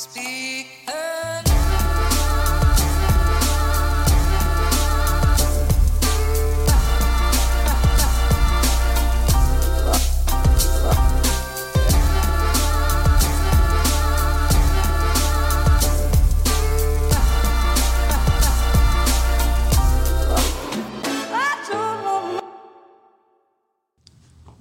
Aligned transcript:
Det 0.00 0.08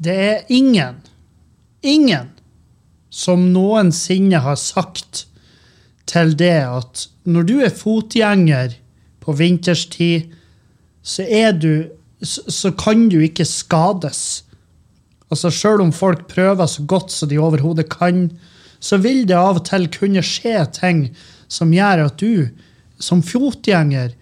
er 0.06 0.44
ingen, 0.50 0.96
ingen 1.82 2.30
som 3.10 3.40
noensinne 3.54 4.43
har 4.43 4.56
sagt 4.56 5.29
til 6.10 6.36
det 6.40 6.58
at 6.66 7.06
når 7.30 7.48
du 7.48 7.56
er 7.64 7.74
fotgjenger 7.74 8.76
på 9.24 9.36
vinterstid, 9.38 10.30
så 11.06 11.24
er 11.24 11.54
du 11.56 11.74
så, 12.22 12.44
så 12.52 12.72
kan 12.76 13.08
du 13.12 13.20
ikke 13.24 13.46
skades. 13.48 14.44
Altså 15.30 15.52
Sjøl 15.54 15.84
om 15.86 15.94
folk 15.96 16.26
prøver 16.32 16.68
så 16.68 16.84
godt 16.90 17.14
som 17.14 17.30
de 17.30 17.40
overhodet 17.40 17.88
kan, 17.94 18.28
så 18.80 18.98
vil 19.00 19.26
det 19.28 19.38
av 19.38 19.60
og 19.60 19.68
til 19.68 19.88
kunne 19.94 20.24
skje 20.26 20.64
ting 20.76 21.06
som 21.52 21.74
gjør 21.76 22.08
at 22.08 22.20
du 22.21 22.50
som 23.00 23.21
fotgjenger 23.24 24.14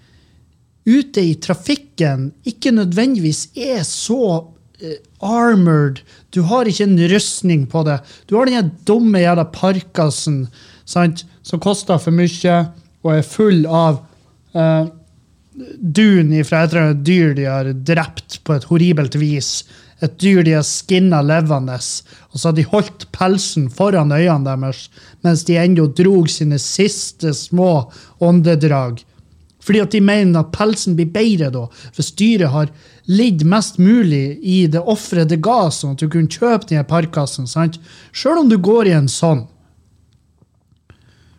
ute 0.88 1.24
i 1.24 1.36
trafikken 1.44 2.32
ikke 2.48 2.72
nødvendigvis 2.76 3.50
er 3.58 3.84
så 3.88 4.46
eh, 4.80 5.00
armored. 5.20 6.02
Du 6.32 6.44
har 6.48 6.70
ikke 6.70 6.88
en 6.88 7.00
rustning 7.12 7.66
på 7.70 7.84
det. 7.88 8.00
Du 8.30 8.38
har 8.38 8.48
den 8.48 8.72
dumme 8.88 9.22
jævla 9.22 9.48
parkasen 9.52 10.46
sant, 10.88 11.26
som 11.44 11.62
koster 11.64 12.00
for 12.02 12.16
mye 12.16 12.60
og 13.04 13.12
er 13.14 13.26
full 13.26 13.66
av 13.70 14.00
eh, 14.56 14.88
dun 15.78 16.32
fra 16.46 16.64
et 16.64 16.72
eller 16.72 16.84
annet 16.84 17.04
dyr 17.06 17.36
de 17.38 17.46
har 17.50 17.70
drept 17.88 18.40
på 18.46 18.56
et 18.58 18.68
horribelt 18.70 19.18
vis. 19.18 19.66
Et 20.06 20.14
dyr 20.22 20.44
de 20.46 20.54
har 20.54 20.66
skinna 20.66 21.24
levende. 21.26 21.78
Og 22.32 22.40
så 22.40 22.50
har 22.50 22.58
de 22.58 22.68
holdt 22.70 23.08
pelsen 23.16 23.70
foran 23.74 24.14
øynene 24.14 24.46
deres 24.46 24.88
mens 25.26 25.44
de 25.48 25.58
ennå 25.58 25.88
drog 25.98 26.30
sine 26.30 26.60
siste 26.62 27.34
små 27.34 27.88
åndedrag. 28.22 29.02
Fordi 29.68 29.82
at 29.84 29.92
de 29.92 30.00
mener 30.00 30.40
at 30.40 30.54
pelsen 30.56 30.96
blir 30.96 31.10
bedre 31.12 31.50
da, 31.52 31.66
hvis 31.98 32.14
dyret 32.16 32.54
har 32.54 32.70
lidd 33.12 33.44
mest 33.44 33.82
mulig 33.82 34.38
i 34.40 34.62
det 34.72 34.80
offeret 34.80 35.34
det 35.34 35.42
ga, 35.44 35.68
sånn 35.74 35.98
at 35.98 36.04
du 36.04 36.08
kunne 36.12 36.32
kjøpe 36.32 36.70
den 36.70 36.88
parkassen. 36.88 37.50
sant? 37.50 37.80
Sjøl 38.16 38.46
om 38.46 38.52
du 38.52 38.58
går 38.64 38.88
i 38.88 38.96
en 38.96 39.12
sånn. 39.12 39.44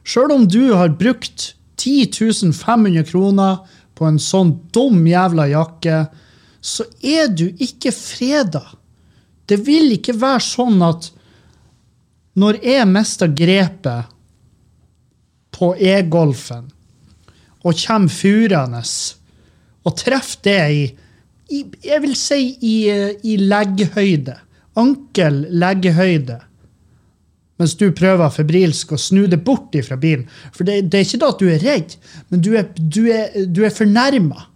Sjøl 0.09 0.33
om 0.33 0.47
du 0.48 0.73
har 0.73 0.95
brukt 0.97 1.53
10 1.77 2.53
500 2.56 3.05
kroner 3.11 3.59
på 3.98 4.06
en 4.09 4.19
sånn 4.23 4.55
dum 4.73 5.05
jævla 5.06 5.48
jakke, 5.50 6.06
så 6.61 6.87
er 7.05 7.28
du 7.28 7.48
ikke 7.61 7.92
freda. 7.95 8.65
Det 9.48 9.61
vil 9.67 9.92
ikke 9.98 10.17
være 10.17 10.45
sånn 10.45 10.81
at 10.84 11.11
når 12.39 12.61
jeg 12.62 12.89
mister 12.89 13.31
grepet 13.34 14.09
på 15.59 15.73
e-golfen, 15.75 16.69
og 17.67 17.75
kommer 17.75 18.12
furende 18.15 18.83
og 19.83 19.97
treffer 19.98 20.45
det 20.47 20.61
i, 20.70 20.84
i 21.50 21.65
Jeg 21.83 22.03
vil 22.05 22.15
si 22.17 22.39
i, 22.62 22.77
i 23.25 23.37
legghøyde. 23.41 24.37
Ankel-leggehøyde. 24.78 26.39
Mens 27.59 27.75
du 27.78 27.89
prøver 27.92 28.31
febrilsk 28.31 28.92
å 28.95 29.01
snu 29.01 29.25
det 29.27 29.41
bort 29.45 29.75
fra 29.87 29.98
bilen. 29.98 30.28
For 30.55 30.67
det, 30.67 30.84
det 30.92 31.01
er 31.01 31.09
ikke 31.09 31.23
da 31.25 31.33
at 31.33 31.42
du 31.42 31.48
er 31.51 31.65
redd, 31.65 31.97
men 32.31 32.45
du 32.45 32.53
er, 32.55 32.69
du 32.78 33.03
er, 33.11 33.34
du 33.50 33.65
er 33.66 33.75
fornærma 33.75 34.47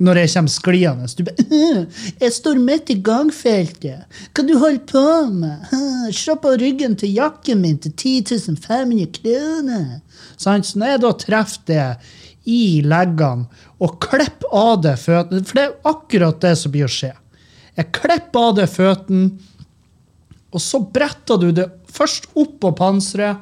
når 0.00 0.22
jeg 0.22 0.30
kommer 0.32 0.52
skliende. 0.52 1.08
Du 1.16 1.24
bare 1.24 1.44
«Øh, 1.44 1.84
'Jeg 2.20 2.32
står 2.32 2.60
midt 2.60 2.90
i 2.90 2.96
gangfeltet. 3.04 4.06
Hva 4.32 4.46
du 4.46 4.54
holder 4.58 4.86
på 4.88 5.30
med?' 5.30 5.66
«Øh, 5.72 6.12
'Se 6.12 6.36
på 6.36 6.56
ryggen 6.56 6.96
til 6.96 7.12
jakken 7.14 7.60
min 7.60 7.78
til 7.78 7.92
10 7.92 8.56
500 8.56 9.06
kroner.' 9.12 10.00
Sånn, 10.38 10.64
Så 10.64 10.78
når 10.78 10.86
jeg 10.86 11.00
da 11.00 11.12
treffer 11.12 11.60
det 11.66 11.96
i 12.46 12.80
leggene 12.80 13.46
og 13.80 14.00
klipper 14.00 14.48
av 14.52 14.82
det 14.82 14.96
føttene 14.96 15.44
For 15.44 15.54
det 15.54 15.64
er 15.64 15.76
akkurat 15.84 16.40
det 16.40 16.56
som 16.58 16.72
blir 16.72 16.84
å 16.84 16.88
skje. 16.88 17.12
Jeg 17.76 17.92
klipper 17.92 18.40
av 18.40 18.56
det 18.56 18.68
føttene, 18.68 19.30
og 20.50 20.60
så 20.60 20.80
bretter 20.80 21.38
du 21.38 21.52
det 21.52 21.68
først 21.92 22.30
opp 22.38 22.60
på 22.62 22.70
panseret, 22.78 23.36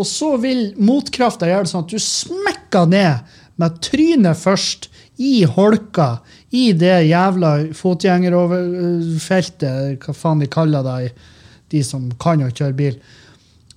og 0.00 0.06
så 0.08 0.30
vil 0.40 0.72
motkrafta 0.80 1.46
gjøre 1.46 1.64
det 1.66 1.72
sånn 1.72 1.84
at 1.84 1.92
du 1.92 2.00
smekker 2.00 2.84
ned 2.90 3.14
med 3.60 3.70
trynet 3.84 4.36
først 4.40 4.88
i 5.22 5.44
holka, 5.46 6.16
i 6.50 6.72
det 6.76 7.06
jævla 7.06 7.72
fotgjengerfeltet, 7.76 10.02
hva 10.02 10.12
faen 10.16 10.40
de 10.42 10.48
kaller 10.50 10.82
det, 10.86 11.12
de 11.72 11.82
som 11.86 12.10
kan 12.20 12.42
å 12.44 12.50
kjøre 12.50 12.74
bil. 12.76 12.96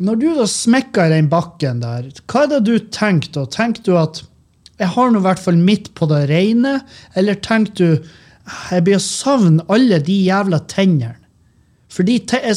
Når 0.04 0.16
du 0.20 0.28
da 0.36 0.46
smekker 0.50 1.06
i 1.08 1.16
den 1.16 1.30
bakken 1.32 1.80
der, 1.84 2.02
hva 2.28 2.40
er 2.44 2.50
det 2.56 2.64
du 2.68 2.76
tenker 2.92 3.32
da? 3.36 3.46
Tenker 3.52 3.84
du 3.86 3.94
at 4.00 4.16
jeg 4.76 4.88
har 4.92 5.12
nå 5.12 5.20
i 5.22 5.28
hvert 5.28 5.40
fall 5.40 5.58
midt 5.60 5.94
på 5.96 6.06
det 6.12 6.30
reine, 6.32 6.74
eller 7.16 7.36
tenker 7.40 7.74
du 7.80 7.90
jeg 8.70 8.84
blir 8.86 9.00
å 9.00 9.02
savne 9.02 9.64
alle 9.72 10.00
de 10.04 10.18
jævla 10.28 10.60
tennene? 10.72 11.16
Fordi 11.96 12.16
jeg, 12.20 12.56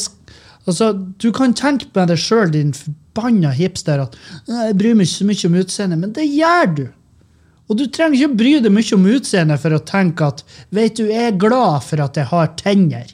altså, 0.69 0.93
Du 1.17 1.31
kan 1.35 1.53
tenke 1.57 1.89
på 1.93 2.05
deg 2.09 2.21
sjøl, 2.21 2.53
din 2.53 2.71
forbanna 2.75 3.51
hipster, 3.55 4.05
at 4.05 4.15
jeg 4.47 4.77
bryr 4.79 4.97
meg 4.97 5.09
ikke 5.09 5.17
så 5.17 5.29
mye 5.29 5.49
om 5.49 5.59
utseendet, 5.63 6.01
men 6.05 6.15
det 6.15 6.29
gjør 6.29 6.73
du. 6.77 6.87
Og 7.69 7.77
du 7.77 7.85
trenger 7.93 8.17
ikke 8.17 8.31
å 8.31 8.39
bry 8.39 8.55
deg 8.63 8.73
mye 8.73 8.95
om 8.97 9.07
utseendet 9.11 9.61
for 9.61 9.75
å 9.75 9.85
tenke 9.85 10.25
at 10.31 10.43
vet 10.73 10.97
du, 10.97 11.05
jeg 11.11 11.33
er 11.33 11.41
glad 11.41 11.85
for 11.85 12.01
at 12.01 12.17
jeg 12.17 12.29
har 12.31 12.53
tenner 12.57 13.11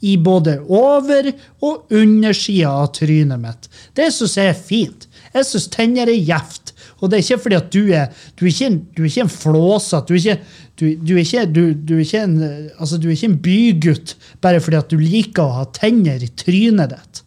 i 0.00 0.16
både 0.16 0.56
over- 0.64 1.32
og 1.60 1.92
undersida 1.92 2.70
av 2.70 2.94
trynet 2.96 3.40
mitt. 3.40 3.68
Det 3.94 4.08
syns 4.14 4.38
jeg 4.38 4.48
er 4.48 4.56
fint. 4.56 5.06
Jeg 5.34 5.44
syns 5.44 5.68
tenner 5.68 6.08
er 6.08 6.16
gjevt. 6.16 6.72
Og 7.00 7.10
det 7.10 7.18
er 7.18 7.24
ikke 7.24 7.42
fordi 7.44 7.56
at 7.56 7.70
du 7.72 7.92
er 7.96 8.08
Du 8.36 8.46
er 8.46 8.50
ikke 8.50 8.70
du 8.96 9.02
er 9.02 9.08
ikke 9.08 9.26
en 9.26 9.34
flåsete. 9.36 10.38
Du, 10.80 10.86
du 10.96 11.12
er 11.14 11.24
ikke, 11.24 11.44
du, 11.52 11.62
du 11.74 11.98
er 11.98 12.04
ikke 12.06 12.22
en, 12.24 12.36
altså, 12.80 12.96
du 12.96 13.10
er 13.10 13.16
ikke 13.16 13.28
en 13.28 13.40
bygutt 13.44 14.14
bare 14.40 14.62
fordi 14.64 14.78
at 14.78 14.92
du 14.92 14.96
liker 15.00 15.44
å 15.44 15.58
ha 15.58 15.66
tenner 15.76 16.22
i 16.24 16.30
trynet 16.40 16.94
ditt. 16.94 17.20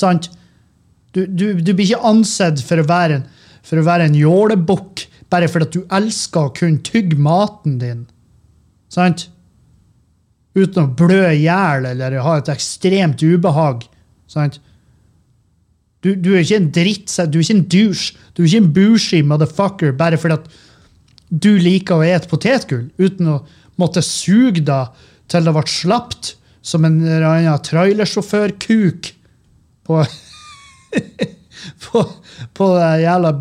Sant? 0.00 0.30
Du, 1.12 1.26
blir 1.26 1.84
ikke 1.84 2.00
ansett 2.06 2.62
for 2.64 2.80
å 2.80 2.86
være 2.88 3.18
en, 3.18 3.26
for 3.66 3.80
å 3.80 3.84
være 3.84 4.06
en 4.08 4.16
jålebukk 4.16 5.04
bare 5.30 5.50
fordi 5.50 5.68
at 5.68 5.76
du 5.76 5.94
elsker 5.98 6.48
å 6.48 6.54
kunne 6.56 6.82
tygge 6.86 7.18
maten 7.20 7.76
din. 7.82 8.06
Sant? 8.90 9.28
Uten 10.56 10.86
å 10.86 10.94
blø 10.98 11.22
i 11.28 11.44
hjel 11.44 11.86
eller 11.92 12.16
ha 12.24 12.38
et 12.40 12.50
ekstremt 12.50 13.22
ubehag. 13.22 13.84
Sant? 14.30 14.56
Du, 16.00 16.14
du 16.16 16.32
er 16.32 16.46
ikke 16.46 16.62
en 16.62 16.72
drittsekk, 16.72 17.28
du 17.28 17.38
er 17.38 17.44
ikke 17.44 17.58
en 17.58 17.68
douche, 17.76 18.16
du 18.32 18.42
er 18.42 18.48
ikke 18.48 18.62
en 18.64 18.74
bushy 18.78 19.20
motherfucker 19.26 19.92
bare 20.00 20.16
fordi 20.16 20.38
at 20.38 20.48
du 21.30 21.54
liker 21.62 22.00
å 22.00 22.06
ete 22.06 22.28
potetgull 22.30 22.90
uten 22.98 23.30
å 23.30 23.38
måtte 23.80 24.02
suge 24.04 24.62
deg 24.66 25.00
til 25.30 25.46
det 25.46 25.54
ble 25.54 25.64
slapt 25.70 26.34
som 26.66 26.84
en 26.84 26.98
annen 27.06 27.62
trailersjåførkuk 27.64 29.12
på 29.88 30.02
på, 31.84 32.02
på 32.56 32.68
det 32.74 32.90
jævla 33.04 33.32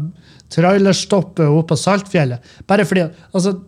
trailerstoppet 0.54 1.46
oppe 1.48 1.74
på 1.74 1.78
Saltfjellet. 1.78 2.56
Bare 2.68 2.86
fordi 2.88 3.08
altså, 3.32 3.60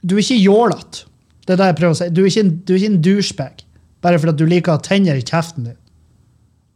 Du 0.00 0.14
er 0.16 0.22
ikke 0.22 0.40
jålete. 0.40 1.04
Det 1.44 1.54
er 1.54 1.58
det 1.60 1.66
jeg 1.70 1.76
prøver 1.76 1.92
å 1.92 1.98
si. 1.98 2.08
Du 2.14 2.22
er 2.22 2.30
ikke 2.30 2.44
en, 2.46 2.54
du 2.64 2.72
er 2.72 2.78
ikke 2.78 2.92
en 2.92 3.02
douchebag 3.04 3.66
bare 4.00 4.16
fordi 4.16 4.40
du 4.40 4.48
liker 4.48 4.72
å 4.72 4.78
ha 4.78 4.80
tenner 4.80 5.18
i 5.18 5.24
kjeften 5.24 5.66
din. 5.68 5.76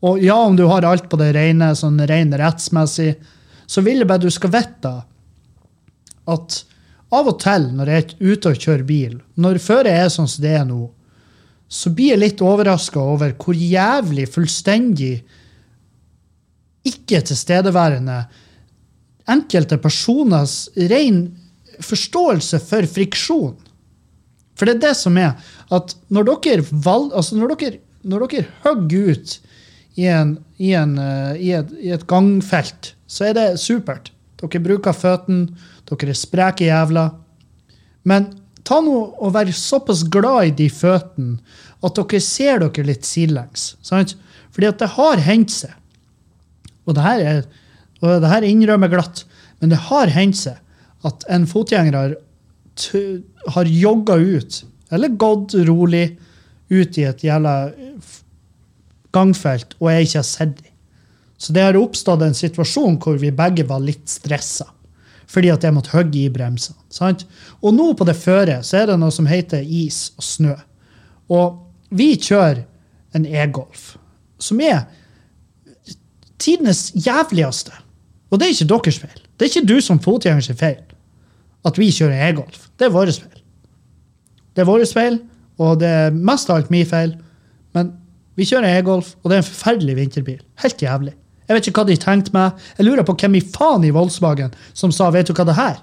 Og 0.04 0.20
ja, 0.20 0.36
om 0.36 0.58
du 0.58 0.66
har 0.68 0.84
alt 0.84 1.06
på 1.08 1.16
det 1.16 1.30
rene, 1.32 1.70
sånn 1.78 2.02
ren 2.04 2.34
rettsmessig, 2.36 3.14
så 3.64 3.80
vil 3.80 4.02
jeg 4.02 4.08
bare 4.10 4.26
du 4.26 4.32
skal 4.32 4.52
vite 4.52 4.92
at 6.30 6.60
av 7.14 7.30
og 7.30 7.38
til 7.42 7.68
når 7.76 7.90
jeg 7.90 8.04
er 8.04 8.32
ute 8.32 8.50
og 8.50 8.60
kjører 8.66 8.86
bil, 8.88 9.16
når 9.38 9.62
føret 9.62 9.92
er 9.92 10.12
sånn 10.12 10.30
som 10.30 10.44
det 10.44 10.54
er 10.58 10.66
nå, 10.68 10.86
så 11.68 11.90
blir 11.94 12.14
jeg 12.14 12.22
litt 12.22 12.44
overraska 12.44 13.00
over 13.00 13.34
hvor 13.40 13.56
jævlig 13.56 14.26
fullstendig 14.30 15.14
ikke 16.84 17.22
tilstedeværende 17.30 18.18
enkelte 19.30 19.78
personers 19.80 20.68
ren 20.90 21.26
forståelse 21.82 22.60
for 22.62 22.86
friksjon. 22.86 23.56
For 24.54 24.68
det 24.68 24.76
er 24.76 24.82
det 24.84 24.94
som 24.98 25.16
er 25.18 25.34
at 25.74 25.96
når 26.12 26.28
dere, 26.44 26.66
valg, 26.70 27.10
altså 27.16 27.38
når 27.38 27.56
dere, 27.56 27.80
når 28.06 28.26
dere 28.28 28.50
hogger 28.66 29.14
ut 29.14 29.36
i, 29.96 30.06
en, 30.06 30.36
i, 30.58 30.74
en, 30.76 30.98
eh, 31.00 31.40
i, 31.40 31.52
et, 31.56 31.72
i 31.80 31.94
et 31.94 32.06
gangfelt, 32.10 32.92
så 33.10 33.30
er 33.30 33.38
det 33.38 33.48
supert. 33.62 34.12
Dere 34.40 34.62
bruker 34.62 34.96
føttene, 34.96 35.52
dere 35.88 36.10
er 36.12 36.18
spreke 36.18 36.66
jævla. 36.68 37.08
Men 38.08 38.32
ta 38.64 38.80
nå 38.84 38.96
og 39.20 39.34
vær 39.34 39.50
såpass 39.54 40.04
glad 40.10 40.50
i 40.50 40.56
de 40.62 40.68
føttene 40.72 41.38
at 41.84 41.98
dere 41.98 42.20
ser 42.24 42.62
dere 42.64 42.86
litt 42.88 43.06
sidelengs. 43.08 43.74
Sant? 43.84 44.16
Fordi 44.54 44.70
at 44.70 44.80
det 44.82 44.92
har 44.94 45.22
hendt 45.24 45.50
seg 45.50 45.72
Og 46.84 46.94
det 46.94 47.02
her, 47.02 47.20
er, 47.24 47.46
og 48.02 48.20
det 48.20 48.28
her 48.28 48.44
innrømmer 48.44 48.90
glatt. 48.92 49.22
Men 49.60 49.70
det 49.72 49.78
har 49.86 50.10
hendt 50.12 50.36
seg 50.36 50.58
at 51.08 51.24
en 51.32 51.46
fotgjenger 51.48 51.96
har, 51.96 52.12
har 53.54 53.70
jogga 53.70 54.18
ut, 54.20 54.58
eller 54.92 55.16
gått 55.20 55.54
rolig 55.64 56.04
ut 56.68 56.98
i 57.00 57.06
et 57.08 57.24
jævla 57.24 57.54
gangfelt, 59.16 59.76
og 59.80 59.88
jeg 59.92 60.08
ikke 60.08 60.20
har 60.20 60.28
sett 60.28 60.54
dem. 60.60 60.73
Så 61.44 61.52
det 61.52 61.64
har 61.66 61.76
oppstått 61.76 62.22
en 62.24 62.36
situasjon 62.36 62.96
hvor 63.02 63.18
vi 63.20 63.32
begge 63.34 63.66
var 63.68 63.82
litt 63.84 64.08
stressa. 64.08 64.70
Fordi 65.28 65.50
at 65.52 65.64
jeg 65.66 65.74
måtte 65.76 65.92
hogge 65.92 66.22
i 66.22 66.30
bremsene. 66.32 66.78
Og 67.60 67.74
nå 67.76 67.90
på 67.98 68.06
det 68.08 68.16
føret 68.16 68.64
så 68.64 68.80
er 68.80 68.88
det 68.88 68.96
noe 69.02 69.12
som 69.12 69.28
heter 69.28 69.60
is 69.60 70.06
og 70.16 70.24
snø. 70.24 70.54
Og 71.28 71.60
vi 71.94 72.14
kjører 72.16 72.64
en 73.14 73.26
e-golf, 73.28 73.94
som 74.42 74.60
er 74.64 74.86
tidenes 76.40 76.88
jævligste. 76.96 77.76
Og 78.32 78.40
det 78.40 78.48
er 78.48 78.56
ikke 78.56 78.70
deres 78.72 78.98
feil. 79.04 79.20
Det 79.36 79.46
er 79.46 79.52
ikke 79.52 79.68
du 79.68 79.76
som 79.84 80.00
fotgjenger 80.02 80.48
sin 80.48 80.58
feil 80.58 80.82
at 81.64 81.80
vi 81.80 81.90
kjører 81.92 82.28
e-golf. 82.28 82.68
Det 82.78 82.88
er 82.88 82.94
vår 82.94 83.12
feil. 83.16 83.42
Det 84.54 84.62
er 84.62 84.68
vår 84.68 84.84
feil, 84.90 85.18
og 85.58 85.78
det 85.80 85.90
er 85.90 86.16
mest 86.16 86.50
av 86.50 86.60
alt 86.60 86.72
min 86.72 86.86
feil. 86.88 87.14
Men 87.76 87.94
vi 88.38 88.46
kjører 88.48 88.78
e-golf, 88.78 89.14
og 89.22 89.30
det 89.30 89.38
er 89.38 89.44
en 89.44 89.48
forferdelig 89.48 89.96
vinterbil. 89.98 90.40
Helt 90.62 90.84
jævlig. 90.84 91.14
Jeg 91.44 91.56
vet 91.56 91.68
ikke 91.68 91.82
hva 91.82 91.88
de 91.90 91.98
tenkte 92.00 92.32
meg. 92.34 92.60
Jeg 92.78 92.86
lurer 92.86 93.06
på 93.06 93.16
hvem 93.20 93.36
i 93.38 93.44
faen 93.44 93.84
i 93.84 93.92
Volkswagen 93.94 94.54
som 94.72 94.92
sa 94.94 95.10
vet 95.12 95.28
du 95.28 95.34
hva 95.36 95.46
det 95.48 95.58
her? 95.58 95.80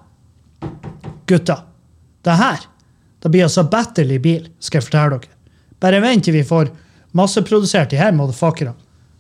Gutta, 1.29 1.61
det 2.25 2.37
her 2.39 2.67
det 3.21 3.29
blir 3.29 3.45
altså 3.45 3.67
batterly 3.69 4.17
bil, 4.21 4.47
skal 4.59 4.79
jeg 4.79 4.87
fortelle 4.87 5.19
dere. 5.21 5.35
Bare 5.81 5.99
vent 6.01 6.25
til 6.25 6.33
vi 6.33 6.45
får 6.45 6.71
masseprodusert 7.17 7.91
de 7.91 7.99
her 7.99 8.15
motherfuckerne. 8.17 8.73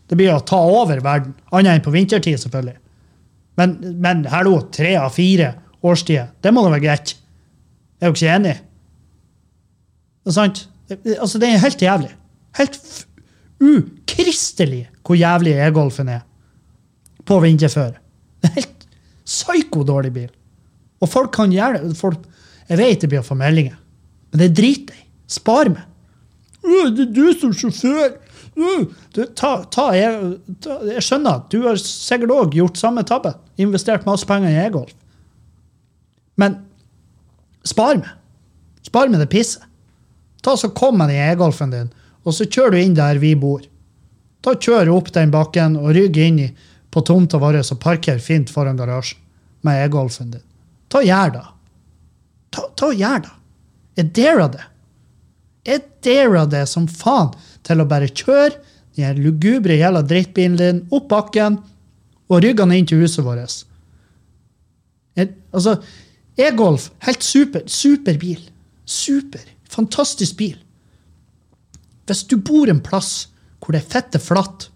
Det 0.09 0.17
blir 0.17 0.33
å 0.33 0.41
ta 0.43 0.57
over 0.57 0.99
verden. 1.05 1.35
Annet 1.53 1.77
enn 1.77 1.83
på 1.85 1.93
vintertid, 1.93 2.39
selvfølgelig. 2.41 2.79
Men, 3.61 3.77
men 4.01 4.25
hallo, 4.31 4.57
tre 4.73 4.95
av 4.99 5.13
fire 5.15 5.53
årstider, 5.85 6.31
det 6.41 6.53
må 6.53 6.65
da 6.65 6.73
være 6.73 6.83
greit. 6.83 7.13
Er 8.01 8.09
dere 8.09 8.17
ikke 8.17 8.33
enig? 8.33 8.55
Det 10.21 10.33
er 10.33 10.37
sant? 10.37 10.65
Altså, 10.91 11.39
det 11.39 11.47
er 11.51 11.63
helt 11.63 11.85
jævlig. 11.85 12.11
Helt 12.57 12.81
ukristelig 13.61 14.83
hvor 15.05 15.19
jævlig 15.19 15.55
e-golfen 15.61 16.09
er 16.11 16.25
på 17.27 17.39
vinterføre. 17.43 17.97
Det 18.41 18.49
er 18.49 18.57
helt 18.59 18.87
psyko-dårlig 19.27 20.13
bil. 20.15 20.29
Og 21.01 21.09
folk 21.09 21.33
kan 21.35 21.53
gjerne 21.53 21.95
folk, 21.97 22.27
Jeg 22.69 22.77
vet 22.79 23.01
det 23.01 23.09
blir 23.11 23.19
å 23.19 23.25
få 23.25 23.35
meldinger, 23.35 23.75
men 24.31 24.39
det 24.39 24.53
driter 24.55 24.95
jeg. 24.95 25.07
Spar 25.27 25.67
meg. 25.67 25.83
Det 26.61 27.03
er 27.03 27.09
du 27.11 27.25
som 27.35 27.51
sjåfør. 27.55 28.13
Du, 28.55 29.25
ta, 29.35 29.63
ta, 29.71 29.89
jeg, 29.95 30.37
ta, 30.63 30.77
jeg 30.87 31.03
skjønner 31.03 31.39
at 31.39 31.49
du 31.51 31.61
har 31.65 31.79
sikkert 31.79 32.33
òg 32.35 32.55
gjort 32.55 32.79
samme 32.79 33.03
tabbe. 33.07 33.33
Investert 33.59 34.07
masse 34.07 34.27
penger 34.27 34.51
i 34.51 34.59
e-golf. 34.65 34.93
Men 36.39 36.61
spar 37.67 37.99
meg. 37.99 38.11
Spar 38.87 39.11
meg 39.11 39.23
det 39.23 39.29
pisset. 39.31 39.67
Ta 40.41 40.55
så 40.57 40.71
Kom 40.73 40.97
med 40.97 41.11
den 41.11 41.21
e-golfen 41.21 41.69
din, 41.69 41.91
og 42.25 42.33
så 42.33 42.47
kjører 42.49 42.73
du 42.73 42.81
inn 42.81 42.95
der 42.97 43.19
vi 43.21 43.35
bor. 43.37 43.61
Ta 44.41 44.55
du 44.57 44.91
opp 44.95 45.11
den 45.13 45.29
bakken 45.33 45.75
og 45.77 45.93
rygg 45.93 46.17
inn 46.17 46.39
i, 46.41 46.47
på 46.91 47.01
tomta 47.07 47.39
vår 47.39 47.59
og 47.61 47.79
parker 47.79 48.19
fint 48.19 48.49
foran 48.51 48.77
garasjen 48.79 49.19
med 49.63 49.85
e-golfen 49.85 50.31
din. 50.33 50.43
Ta 50.91 51.01
Gjør 51.05 51.31
det. 51.37 51.43
Ta, 52.51 52.65
ta 52.75 52.89
og 52.91 52.95
Gjør 52.99 53.21
det. 53.25 53.31
Jeg 53.99 54.13
darer 54.17 54.49
det. 54.55 54.65
Jeg 55.67 55.81
darer 56.03 56.47
det 56.49 56.65
som 56.67 56.87
faen 56.87 57.31
til 57.63 57.81
å 57.83 57.87
bare 57.87 58.07
kjøre 58.09 58.57
den 58.97 59.19
lugubre 59.23 59.77
jævla 59.79 60.01
drittbilen 60.03 60.57
din 60.59 60.79
opp 60.91 61.07
bakken 61.11 61.59
og 62.31 62.41
rygge 62.43 62.63
den 62.65 62.73
inn 62.75 62.87
til 62.89 63.01
huset 63.03 63.23
vårt. 63.25 63.63
Jeg- 65.15 65.35
Altså, 65.53 65.81
e-golf, 66.37 66.89
helt 66.99 67.23
super. 67.23 67.61
Super 67.67 68.17
bil. 68.17 68.39
Super. 68.85 69.41
Fantastisk 69.69 70.37
bil. 70.37 70.57
Hvis 72.07 72.23
du 72.27 72.37
bor 72.37 72.67
en 72.69 72.79
plass 72.81 73.27
hvor 73.59 73.71
det 73.73 73.83
er 73.83 73.89
fette 74.01 74.19
flatt, 74.19 74.69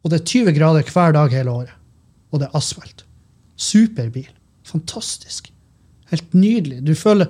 og 0.00 0.10
det 0.10 0.20
er 0.20 0.28
20 0.32 0.56
grader 0.56 0.92
hver 0.94 1.14
dag 1.16 1.32
hele 1.34 1.52
året, 1.52 1.72
og 2.30 2.40
det 2.40 2.48
er 2.48 2.58
asfalt 2.58 3.04
Superbil. 3.60 4.28
Fantastisk. 4.64 5.50
Helt 6.08 6.34
nydelig. 6.34 6.80
Du 6.86 6.94
føler 6.96 7.28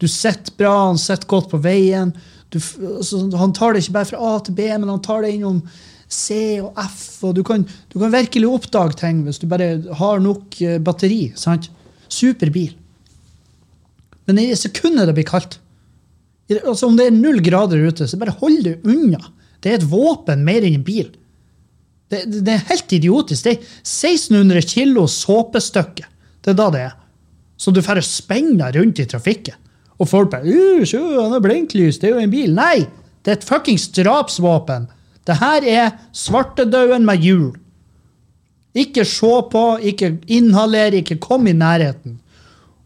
Du 0.00 0.06
sitter 0.08 0.54
bra, 0.56 0.86
han 0.86 0.98
sitter 0.98 1.28
godt 1.28 1.50
på 1.50 1.58
veien. 1.60 2.14
Du, 2.48 2.56
altså, 2.96 3.18
han 3.36 3.52
tar 3.52 3.74
det 3.74 3.82
ikke 3.82 3.96
bare 3.98 4.08
fra 4.08 4.20
A 4.30 4.38
til 4.40 4.54
B, 4.56 4.68
men 4.72 4.88
han 4.88 5.02
tar 5.04 5.26
det 5.26 5.34
innom 5.34 5.58
C 6.08 6.56
og 6.62 6.78
F. 6.80 7.24
og 7.26 7.34
Du 7.36 7.42
kan, 7.44 7.66
du 7.92 7.98
kan 8.00 8.14
virkelig 8.14 8.48
oppdage 8.48 8.96
ting 9.02 9.20
hvis 9.26 9.42
du 9.42 9.46
bare 9.50 9.74
har 9.98 10.22
nok 10.24 10.56
eh, 10.62 10.78
batteri. 10.80 11.32
sant? 11.36 11.68
Superbil. 12.08 12.72
Men 14.24 14.40
i 14.40 14.48
det 14.50 14.58
sekundet 14.62 15.10
det 15.10 15.18
blir 15.18 15.28
kaldt 15.28 15.58
altså 16.58 16.88
Om 16.88 16.96
det 16.98 17.04
er 17.06 17.14
null 17.14 17.38
grader 17.46 17.78
ute, 17.78 18.08
så 18.10 18.18
bare 18.18 18.34
hold 18.40 18.64
det 18.64 18.80
unna. 18.82 19.20
Det 19.62 19.70
er 19.70 19.76
et 19.78 19.86
våpen 19.86 20.40
mer 20.42 20.64
enn 20.66 20.80
en 20.80 20.86
bil. 20.86 21.12
Det, 22.10 22.24
det, 22.26 22.54
er 22.54 22.68
helt 22.72 22.92
idiotisk. 22.92 23.46
Det 23.46 23.52
er 23.52 23.66
1600 23.86 24.66
kilo 24.66 25.06
såpestykke. 25.06 26.06
Det 26.42 26.52
er 26.52 26.58
da 26.58 26.68
det 26.74 26.84
er. 26.88 26.96
Så 27.60 27.72
du 27.74 27.82
får 27.84 28.00
spenna 28.06 28.70
rundt 28.74 29.02
i 29.02 29.06
trafikken. 29.06 29.54
Og 30.00 30.08
folk 30.08 30.30
bare 30.32 30.48
«Øh, 30.48 30.86
Se, 30.88 30.98
han 30.98 31.34
har 31.34 31.42
blinklys, 31.44 31.98
det 32.00 32.08
er 32.08 32.16
jo 32.16 32.24
en 32.24 32.32
bil. 32.32 32.54
Nei! 32.56 32.86
Det 33.20 33.34
er 33.34 33.36
et 33.36 33.44
fuckings 33.44 33.90
drapsvåpen. 33.92 34.86
Det 35.28 35.36
her 35.36 35.66
er 35.68 35.90
svartedauden 36.16 37.04
med 37.04 37.20
hjul. 37.20 37.50
Ikke 38.74 39.04
se 39.04 39.32
på, 39.52 39.64
ikke 39.82 40.14
inhaler, 40.30 40.96
ikke 40.96 41.18
kom 41.20 41.46
i 41.50 41.52
nærheten. 41.52 42.16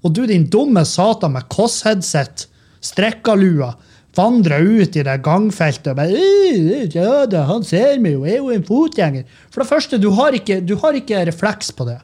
Og 0.02 0.12
du, 0.16 0.24
din 0.26 0.48
dumme 0.50 0.82
satan 0.84 1.36
med 1.36 1.46
Koss-headset, 1.52 2.48
strekkalua, 2.84 3.70
vandrer 4.16 4.64
ut 4.64 4.96
i 4.96 5.04
det 5.06 5.16
gangfeltet 5.24 5.92
og 5.92 5.98
bare 5.98 6.14
«Øh, 6.14 6.86
Ja 6.94 7.24
da, 7.30 7.44
han 7.48 7.64
ser 7.66 7.98
meg 8.02 8.16
jo, 8.16 8.24
er 8.24 8.38
jo 8.38 8.50
en 8.54 8.64
fotgjenger. 8.66 9.24
For 9.50 9.62
det 9.62 9.70
første, 9.70 9.98
du 9.98 10.10
har 10.16 10.36
ikke, 10.36 10.60
du 10.60 10.76
har 10.82 10.96
ikke 10.98 11.24
refleks 11.26 11.72
på 11.72 11.86
det. 11.88 11.98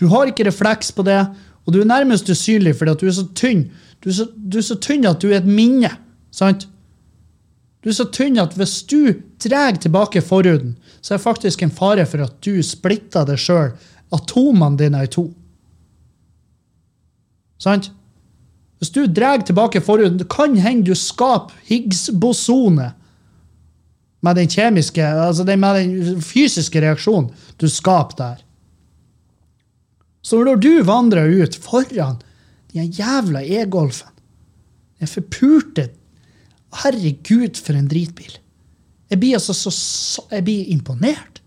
Du 0.00 0.08
har 0.08 0.26
ikke 0.26 0.46
refleks 0.48 0.92
på 0.92 1.04
det, 1.06 1.20
og 1.66 1.74
du 1.74 1.80
er 1.80 1.88
nærmest 1.88 2.30
usynlig 2.30 2.74
fordi 2.78 2.90
at 2.90 3.00
du 3.00 3.06
er 3.06 3.16
så 3.16 3.26
tynn. 3.38 3.66
Du 4.02 4.10
er 4.10 4.16
så, 4.16 4.26
du 4.34 4.58
er 4.58 4.66
så 4.66 4.78
tynn 4.82 5.06
at 5.06 5.22
du 5.22 5.30
er 5.30 5.38
et 5.38 5.46
minne. 5.46 5.90
sant? 6.30 6.66
Du 7.82 7.90
er 7.90 7.96
så 7.98 8.06
tynn 8.14 8.38
at 8.38 8.54
hvis 8.54 8.82
du 8.86 9.14
drar 9.42 9.78
tilbake 9.78 10.22
forhuden, 10.22 10.76
så 11.02 11.14
er 11.14 11.18
det 11.18 11.24
faktisk 11.24 11.62
en 11.62 11.70
fare 11.74 12.06
for 12.06 12.22
at 12.22 12.34
du 12.44 12.62
splitter 12.62 13.26
deg 13.26 13.38
sjøl, 13.38 13.72
atomene 14.12 14.78
dine, 14.78 15.02
i 15.02 15.10
to. 15.10 15.28
Sant? 17.58 17.90
Hvis 18.82 18.90
du 18.90 19.04
drar 19.06 19.44
tilbake 19.46 19.78
forhuden, 19.80 20.24
kan 20.26 20.56
hende 20.58 20.88
du 20.90 20.96
skaper 20.98 21.54
Higgs-bosone 21.68 22.88
med 24.22 24.38
den 24.38 24.50
kjemiske, 24.50 25.06
altså 25.06 25.46
med 25.46 25.78
den 25.78 26.22
fysiske 26.22 26.82
reaksjonen 26.82 27.30
du 27.62 27.68
skaper 27.70 28.18
der. 28.18 28.42
Så 30.22 30.42
når 30.42 30.58
du 30.62 30.82
vandrer 30.86 31.30
ut 31.30 31.54
foran 31.62 32.18
den 32.74 32.90
jævla 32.90 33.42
e-golfen, 33.42 34.10
den 34.98 35.10
forpurte 35.10 35.88
Herregud, 36.82 37.58
for 37.60 37.76
en 37.76 37.88
dritbil. 37.88 38.38
Jeg 39.12 39.20
blir 39.20 39.36
altså 39.36 39.52
så, 39.52 39.70
så 39.70 40.22
Jeg 40.30 40.44
blir 40.44 40.70
imponert. 40.72 41.42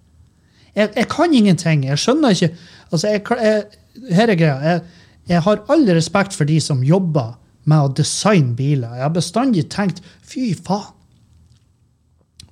Jeg, 0.75 0.91
jeg 0.95 1.07
kan 1.09 1.33
ingenting. 1.33 1.85
Jeg 1.87 1.97
skjønner 1.97 2.35
ikke 2.35 2.51
altså 2.91 3.07
jeg, 3.09 3.23
jeg, 3.41 3.63
Her 4.13 4.29
er 4.29 4.37
greia. 4.37 4.59
Jeg, 4.61 4.81
jeg 5.29 5.41
har 5.41 5.63
all 5.73 5.87
respekt 5.89 6.35
for 6.37 6.45
de 6.45 6.59
som 6.61 6.83
jobber 6.85 7.33
med 7.65 7.81
å 7.81 7.93
designe 7.97 8.53
biler. 8.57 8.93
Jeg 8.93 9.07
har 9.07 9.13
bestandig 9.15 9.65
tenkt 9.73 10.03
fy 10.25 10.53
faen. 10.53 10.93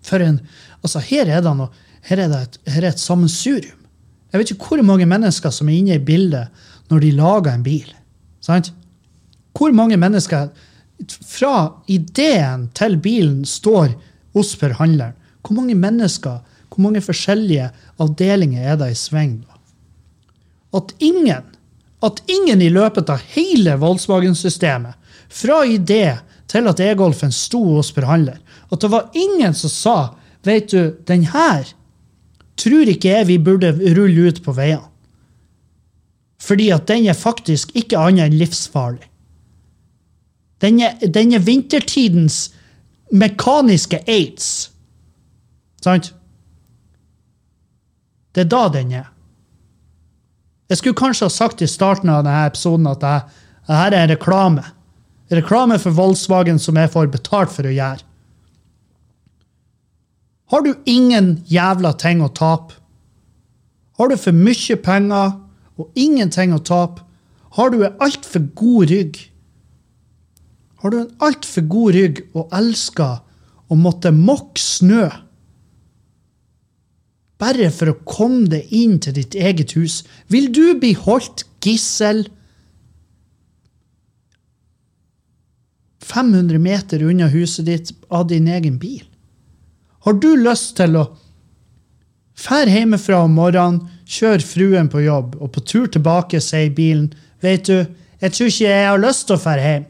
For 0.04 0.20
en 0.20 0.42
Altså, 0.84 1.00
her 1.00 1.30
er 1.32 1.40
det 1.40 1.52
noe 1.56 1.72
Her 2.04 2.20
er 2.20 2.28
det 2.28 2.40
et, 2.44 2.56
her 2.68 2.84
er 2.84 2.90
et 2.92 3.00
sammensurium. 3.00 3.80
Jeg 4.34 4.40
vet 4.40 4.50
ikke 4.52 4.74
hvor 4.74 4.82
mange 4.84 5.06
mennesker 5.08 5.54
som 5.56 5.70
er 5.70 5.78
inne 5.78 5.96
i 5.96 6.04
bildet 6.04 6.50
når 6.92 7.00
de 7.00 7.12
lager 7.16 7.54
en 7.54 7.64
bil. 7.64 7.94
Sant? 8.44 8.74
Hvor 9.56 9.72
mange 9.72 9.96
mennesker 9.96 10.50
Fra 11.24 11.80
ideen 11.88 12.68
til 12.76 12.98
bilen 13.00 13.46
står 13.46 13.96
hos 14.36 14.52
forhandleren. 14.60 15.16
Hvor 15.44 15.56
mange 15.56 15.76
mennesker, 15.76 16.44
hvor 16.68 16.84
mange 16.84 17.02
forskjellige 17.02 17.72
avdelinger 18.00 18.68
er 18.74 18.78
det 18.80 18.92
i 18.92 19.00
sving? 19.00 19.46
At 20.74 20.94
ingen, 21.00 21.44
at 22.04 22.22
ingen 22.28 22.62
i 22.62 22.72
løpet 22.74 23.10
av 23.10 23.22
hele 23.34 23.78
Volkswagen-systemet, 23.80 24.98
fra 25.34 25.64
idé 25.66 26.18
til 26.52 26.68
at 26.70 26.82
e-golfen 26.84 27.32
sto 27.34 27.62
hos 27.78 27.94
forhandler, 27.96 28.38
at 28.70 28.82
det 28.82 28.92
var 28.92 29.14
ingen 29.18 29.56
som 29.58 29.72
sa 29.72 29.98
vet 30.44 30.74
du, 30.74 30.92
den 31.08 31.24
her 31.32 31.70
tror 32.60 32.90
ikke 32.92 33.14
jeg 33.16 33.30
vi 33.30 33.38
burde 33.42 33.72
rulle 33.96 34.28
ut 34.30 34.42
på 34.44 34.56
veiene. 34.56 34.90
Fordi 36.44 36.70
at 36.76 36.88
den 36.90 37.08
er 37.08 37.16
faktisk 37.16 37.72
ikke 37.80 38.00
annet 38.00 38.28
enn 38.28 38.36
livsfarlig. 38.36 39.08
Den 40.60 40.82
er, 40.84 40.98
den 41.00 41.32
er 41.36 41.44
vintertidens 41.44 42.50
mekaniske 43.12 44.02
aids. 44.08 44.50
Sant? 45.84 46.12
Det 48.36 48.44
er 48.44 48.52
da 48.52 48.66
den 48.76 48.92
er. 49.00 49.08
Jeg 50.72 50.80
skulle 50.80 50.98
kanskje 50.98 51.28
ha 51.28 51.34
sagt 51.34 51.62
i 51.62 51.70
starten 51.70 52.10
av 52.12 52.24
denne 52.24 52.48
episoden 52.48 52.88
at 52.90 53.04
dette 53.04 53.74
er 53.74 53.98
en 53.98 54.10
reklame. 54.12 54.64
Reklame 55.34 55.80
for 55.82 55.96
Volkswagen 55.96 56.60
som 56.62 56.78
jeg 56.80 56.92
får 56.94 57.12
betalt 57.14 57.52
for 57.54 57.68
å 57.68 57.74
gjøre. 57.74 58.04
Har 60.54 60.62
du 60.62 60.74
ingen 60.86 61.40
jævla 61.50 61.94
ting 61.98 62.22
å 62.22 62.30
tape? 62.30 62.76
Har 63.98 64.10
du 64.10 64.18
for 64.18 64.36
mye 64.36 64.78
penger 64.86 65.36
og 65.80 65.98
ingenting 65.98 66.54
å 66.54 66.62
tape? 66.62 67.02
Har 67.58 67.70
du 67.74 67.84
en 67.86 68.00
altfor 68.02 68.48
god 68.58 68.90
rygg? 68.92 69.20
Har 70.82 70.94
du 70.94 71.00
en 71.00 71.12
altfor 71.24 71.66
god 71.70 71.96
rygg 71.96 72.24
og 72.34 72.54
elsker 72.54 73.22
å 73.70 73.78
måtte 73.80 74.12
mokke 74.14 74.62
snø? 74.62 75.08
Bare 77.44 77.68
for 77.76 77.92
å 77.92 78.00
komme 78.08 78.48
deg 78.52 78.72
inn 78.72 79.00
til 79.04 79.18
ditt 79.18 79.36
eget 79.36 79.76
hus. 79.76 80.02
Vil 80.32 80.48
du 80.56 80.78
bli 80.80 80.94
holdt 80.96 81.44
gissel 81.64 82.24
500 86.04 86.60
meter 86.60 87.04
unna 87.04 87.28
huset 87.32 87.68
ditt 87.68 87.92
av 88.12 88.30
din 88.32 88.48
egen 88.48 88.78
bil? 88.80 89.04
Har 90.04 90.16
du 90.20 90.34
lyst 90.40 90.76
til 90.80 90.96
å 91.00 91.08
fære 92.40 92.78
hjemmefra 92.78 93.24
om 93.24 93.36
morgenen, 93.40 93.84
kjøre 94.04 94.44
fruen 94.44 94.90
på 94.92 95.02
jobb, 95.06 95.38
og 95.40 95.54
på 95.56 95.64
tur 95.64 95.88
tilbake 95.92 96.42
sier 96.44 96.74
bilen 96.76 97.14
Vet 97.44 97.66
du, 97.68 97.80
jeg 98.24 98.32
tror 98.32 98.50
ikke 98.52 98.68
jeg 98.70 98.88
har 98.88 99.02
lyst 99.04 99.26
til 99.28 99.36
å 99.36 99.44
fære 99.44 99.64
hjem. 99.68 99.88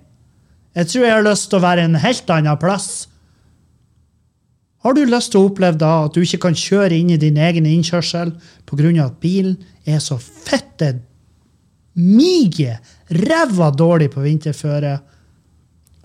Jeg 0.73 0.89
tror 0.89 1.03
jeg 1.05 1.13
har 1.13 1.25
lyst 1.27 1.49
til 1.51 1.59
å 1.59 1.65
være 1.67 1.83
en 1.85 1.97
helt 2.01 2.31
annen 2.33 2.57
plass. 2.61 2.87
Har 4.83 4.95
du 4.95 5.05
lyst 5.07 5.31
til 5.31 5.39
å 5.39 5.47
oppleve 5.47 5.79
da 5.79 5.93
at 6.05 6.15
du 6.15 6.23
ikke 6.23 6.41
kan 6.49 6.57
kjøre 6.57 6.97
inn 6.97 7.13
i 7.15 7.19
din 7.19 7.39
egen 7.39 7.67
innkjørsel 7.69 8.33
pga. 8.67 9.05
at 9.05 9.19
bilen 9.23 9.57
er 9.85 9.99
så 9.99 10.17
fette 10.19 10.99
mige 11.95 12.79
ræva 13.09 13.69
dårlig 13.71 14.09
på 14.11 14.21
vinterføre 14.25 14.93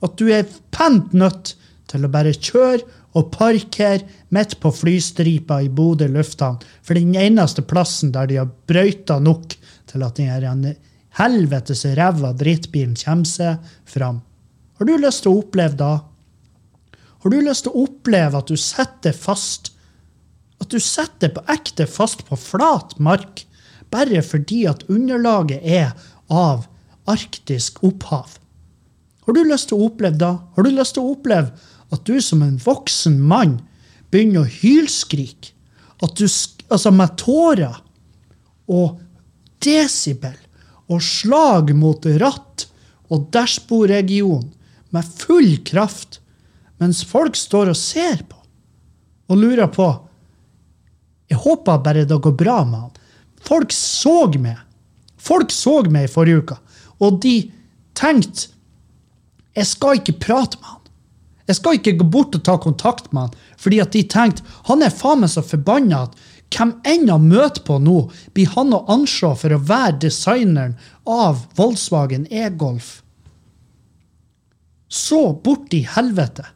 at 0.03 0.17
du 0.19 0.29
er 0.31 0.47
pent 0.71 1.13
nødt 1.13 1.57
til 1.91 2.05
å 2.05 2.13
bare 2.13 2.35
kjøre 2.37 2.85
og 3.19 3.31
parkere 3.35 4.07
midt 4.31 4.59
på 4.61 4.71
flystripa 4.71 5.63
i 5.65 5.71
Bodø 5.73 6.07
lufthavn, 6.13 6.61
for 6.83 6.95
den 6.95 7.17
eneste 7.17 7.65
plassen 7.67 8.13
der 8.15 8.29
de 8.29 8.39
har 8.39 8.51
brøyta 8.69 9.19
nok 9.19 9.57
til 9.89 10.05
at 10.05 10.21
den 10.21 10.75
helvetes 11.19 11.85
ræva 11.99 12.35
drittbilen 12.37 12.95
kommer 13.01 13.27
seg 13.27 13.73
fram. 13.89 14.21
Har 14.79 14.87
du 14.87 14.95
lyst 15.01 15.25
til 15.25 15.33
å 15.33 15.41
oppleve 15.41 15.75
da? 15.81 15.93
Har 17.23 17.35
du 17.35 17.41
lyst 17.43 17.67
til 17.67 17.75
å 17.75 17.85
oppleve 17.89 18.39
at 18.39 18.51
du 18.51 18.57
setter 18.61 19.17
fast 19.17 19.73
At 20.63 20.71
du 20.71 20.79
setter 20.83 21.33
på 21.35 21.45
ekte 21.51 21.87
fast 21.91 22.25
på 22.29 22.39
flat 22.39 22.97
mark 22.99 23.45
bare 23.89 24.21
fordi 24.21 24.67
at 24.69 24.83
underlaget 24.93 25.63
er 25.65 25.95
av 26.29 26.67
arktisk 27.09 27.79
opphav? 27.89 28.35
Har 29.25 29.37
du 29.37 29.41
lyst 29.49 29.71
til 29.71 29.79
å 29.79 29.87
oppleve 29.89 30.21
da? 30.21 30.31
Har 30.57 30.67
du 30.67 30.69
lyst 30.75 30.99
til 30.99 31.07
å 31.07 31.15
oppleve 31.15 31.55
at 31.89 32.05
du 32.05 32.19
som 32.21 32.43
en 32.45 32.59
voksen 32.61 33.17
mann 33.31 33.55
begynner 34.13 34.45
å 34.45 34.53
hylskrike? 34.59 35.55
At 36.05 36.21
du, 36.21 36.27
altså 36.69 36.93
med 36.93 37.17
tårer 37.17 37.81
og 38.69 39.01
desibel 39.65 40.37
og 40.89 41.01
slag 41.05 41.73
mot 41.77 42.05
ratt 42.21 42.69
og 43.09 43.31
dashbordregion 43.33 44.51
med 44.93 45.15
full 45.17 45.59
kraft, 45.69 46.21
mens 46.79 47.03
folk 47.07 47.37
står 47.37 47.73
og 47.73 47.79
ser 47.79 48.23
på 48.29 48.39
og 49.29 49.41
lurer 49.41 49.69
på 49.73 49.89
Jeg 51.29 51.41
håper 51.43 51.83
bare 51.85 52.07
det 52.09 52.17
går 52.25 52.33
bra 52.33 52.63
med 52.65 52.81
han. 52.81 52.95
Folk 53.45 53.73
så 53.77 54.31
meg. 54.41 54.57
Folk 55.19 55.53
så 55.53 55.83
meg 55.91 56.07
i 56.07 56.13
forrige 56.13 56.41
uke, 56.43 56.57
og 57.05 57.21
de 57.23 57.51
tenkte 57.99 58.49
Jeg 59.55 59.67
skal 59.67 59.99
ikke 59.99 60.19
prate 60.23 60.57
med 60.57 60.71
han. 60.71 60.83
Jeg 61.49 61.57
skal 61.57 61.79
ikke 61.79 61.97
gå 62.01 62.07
bort 62.13 62.37
og 62.37 62.45
ta 62.45 62.57
kontakt 62.61 63.13
med 63.13 63.29
han, 63.29 63.37
fordi 63.57 63.81
at 63.85 63.93
de 63.93 64.03
tenkte 64.09 64.45
han 64.69 64.85
er 64.85 64.95
faen 64.95 65.23
meg 65.25 65.33
så 65.33 65.45
forbanna 65.45 66.07
at 66.07 66.19
hvem 66.55 66.73
enn 66.89 67.11
han 67.13 67.27
møter 67.29 67.61
på 67.65 67.77
nå, 67.83 67.99
blir 68.33 68.49
han 68.55 68.73
å 68.73 68.85
anse 68.89 69.35
for 69.37 69.53
å 69.53 69.61
være 69.69 69.99
designeren 70.07 70.79
av 71.05 71.45
Volkswagen 71.59 72.25
e-Golf. 72.33 73.03
Så 74.89 75.21
bort 75.45 75.75
i 75.77 75.83
helvete. 75.85 76.47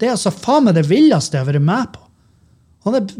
Det 0.00 0.08
er 0.08 0.14
altså 0.16 0.32
faen 0.32 0.64
meg 0.66 0.78
det 0.78 0.86
villeste 0.88 1.36
jeg 1.36 1.44
har 1.44 1.52
vært 1.52 1.66
med 1.66 1.90
på. 1.92 2.06
Han 2.88 2.96
er, 2.96 3.10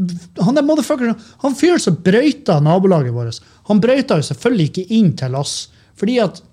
han 0.40 0.56
er. 0.56 1.10
Han 1.42 1.56
fyren 1.56 1.82
som 1.84 1.98
brøyta 2.00 2.56
nabolaget 2.64 3.12
vårt, 3.12 3.42
han 3.68 3.82
brøyta 3.82 4.16
jo 4.16 4.24
selvfølgelig 4.30 4.70
ikke 4.70 4.86
inn 4.96 5.10
til 5.20 5.36
oss. 5.36 5.68
Fordi 6.00 6.20
at 6.24 6.46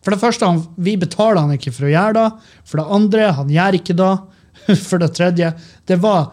For 0.00 0.14
det 0.14 0.22
første, 0.22 0.46
han, 0.48 0.62
vi 0.80 0.94
betaler 0.96 1.42
han 1.42 1.50
ikke 1.52 1.74
for 1.76 1.84
å 1.84 1.90
gjøre 1.90 2.14
det. 2.16 2.52
For 2.64 2.80
det 2.80 2.92
andre, 2.96 3.24
han 3.36 3.50
gjør 3.52 3.76
ikke 3.76 3.96
det. 3.98 4.12
For 4.88 5.02
det 5.02 5.10
tredje, 5.12 5.50
det 5.84 5.98
var, 6.00 6.30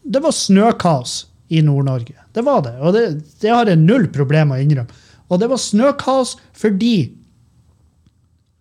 det 0.00 0.22
var 0.24 0.32
snøkaos 0.32 1.26
i 1.52 1.60
Nord-Norge. 1.60 2.16
Det 2.32 2.44
var 2.46 2.62
det. 2.64 2.72
Og 2.80 2.96
det, 2.96 3.02
det 3.44 3.52
har 3.52 3.68
jeg 3.68 3.82
null 3.82 4.08
problem 4.14 4.48
med 4.48 4.62
å 4.62 4.64
innrømme. 4.64 5.02
Og 5.28 5.42
det 5.42 5.50
var 5.52 5.60
snøkaos 5.60 6.38
fordi 6.56 7.12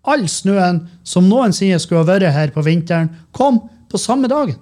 all 0.03 0.27
snøen 0.27 0.83
som 1.07 1.31
noensinne 1.31 1.79
skulle 1.79 2.03
ha 2.03 2.09
vært 2.09 2.35
her 2.35 2.51
på 2.51 2.63
vinteren, 2.65 3.07
kom 3.31 3.61
på 3.91 3.99
samme 4.01 4.29
dagen. 4.31 4.57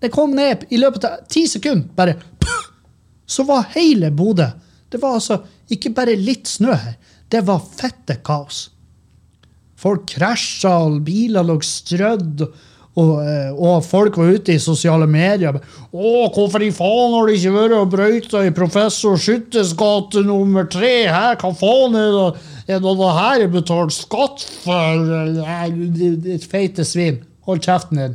Det 0.00 0.12
kom 0.12 0.34
ned 0.36 0.66
i 0.68 0.78
løpet 0.80 1.04
av 1.08 1.26
ti 1.30 1.46
sekunder. 1.48 1.88
Bare 1.96 2.16
Så 3.26 3.42
var 3.42 3.72
hele 3.74 4.10
Bodø 4.14 4.46
Det 4.90 5.00
var 5.02 5.16
altså 5.18 5.40
ikke 5.70 5.90
bare 5.90 6.14
litt 6.14 6.46
snø 6.46 6.74
her. 6.78 6.94
Det 7.28 7.40
var 7.42 7.58
fette 7.58 8.20
kaos. 8.22 8.68
Folk 9.76 10.06
krasja, 10.12 10.76
og 10.86 11.00
biler 11.04 11.42
lå 11.42 11.56
strødd. 11.58 12.44
Og, 12.96 13.10
eh, 13.28 13.50
og 13.52 13.82
folk 13.84 14.16
var 14.16 14.30
ute 14.38 14.54
i 14.54 14.62
sosiale 14.62 15.08
medier. 15.10 15.58
'Å, 15.92 16.32
hvorfor 16.32 16.62
i 16.64 16.70
faen 16.72 17.12
har 17.12 17.26
de 17.26 17.34
ikke 17.36 17.52
vært 17.52 17.74
og 17.76 17.90
brøyta 17.92 18.44
i 18.46 18.54
Professor 18.56 19.18
Skyttes 19.20 19.74
gate 19.76 20.22
nummer 20.24 20.64
tre?' 20.64 21.10
Her, 21.10 21.36
hva 21.36 21.52
faen 21.52 21.98
er 21.98 22.14
det, 22.14 22.46
er 22.68 22.80
det 22.80 22.94
det 23.02 23.12
her 23.18 23.40
jeg 23.42 23.52
betaler 23.52 23.92
skatt 23.92 24.46
for? 24.64 25.12
Feite 26.48 26.86
svin. 26.88 27.20
Hold 27.46 27.62
kjeften 27.62 28.00
din. 28.00 28.14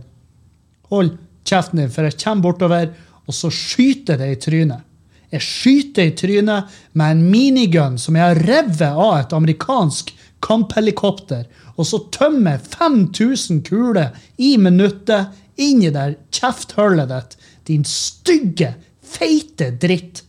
Hold 0.92 1.18
kjeften 1.48 1.80
din, 1.80 1.92
for 1.92 2.08
jeg 2.08 2.20
kommer 2.20 2.50
bortover, 2.50 2.90
og 3.28 3.36
så 3.36 3.52
skyter 3.54 4.20
det 4.20 4.32
i 4.34 4.40
trynet. 4.44 4.88
Jeg 5.32 5.46
skyter 5.46 6.10
i 6.10 6.16
trynet 6.20 6.80
med 7.00 7.14
en 7.14 7.22
minigun 7.32 7.96
som 8.02 8.18
jeg 8.20 8.34
har 8.34 8.42
revet 8.44 8.90
av 8.90 9.14
et 9.22 9.36
amerikansk 9.38 10.12
kamphelikopter, 10.44 11.46
og 11.78 11.88
så 11.88 12.02
tømmer 12.12 12.58
jeg 12.58 12.66
5000 12.74 13.62
kuler 13.70 14.18
i 14.36 14.58
minuttet 14.60 15.32
inn 15.62 15.86
i 15.86 15.94
det 15.94 16.18
kjefthullet 16.36 17.08
ditt, 17.14 17.38
din 17.70 17.88
stygge, 17.88 18.74
feite 19.00 19.72
dritt. 19.80 20.26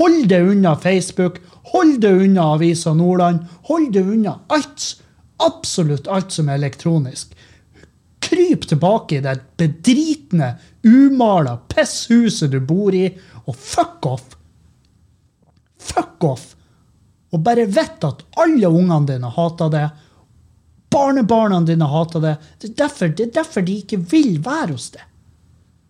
Hold 0.00 0.26
deg 0.32 0.50
unna 0.56 0.74
Facebook, 0.80 1.38
hold 1.70 2.00
deg 2.02 2.24
unna 2.26 2.50
Avisa 2.56 2.94
Nordland, 2.96 3.44
hold 3.68 3.92
deg 3.94 4.10
unna 4.16 4.40
alt, 4.50 4.94
absolutt 5.44 6.10
alt 6.10 6.34
som 6.34 6.48
er 6.48 6.58
elektronisk 6.58 7.33
kryp 8.34 8.68
tilbake 8.68 9.16
i 9.16 9.20
det 9.20 9.38
bedritne, 9.56 10.54
umala 10.82 11.56
pisshuset 11.56 12.50
du 12.50 12.60
bor 12.60 12.94
i, 12.94 13.06
og 13.44 13.56
fuck 13.56 14.06
off. 14.06 14.36
Fuck 15.80 16.24
off. 16.24 16.50
Og 17.32 17.40
bare 17.44 17.66
vite 17.66 18.08
at 18.08 18.22
alle 18.40 18.70
ungene 18.70 19.06
dine 19.06 19.30
hater 19.36 19.70
det. 19.70 19.88
Barnebarna 20.90 21.60
dine 21.66 21.88
hater 21.90 22.22
det. 22.22 22.36
Det 22.60 22.68
er, 22.70 22.76
derfor, 22.84 23.08
det 23.08 23.26
er 23.26 23.34
derfor 23.40 23.66
de 23.66 23.80
ikke 23.82 23.98
vil 24.10 24.38
være 24.44 24.72
hos 24.72 24.90
deg. 24.94 25.06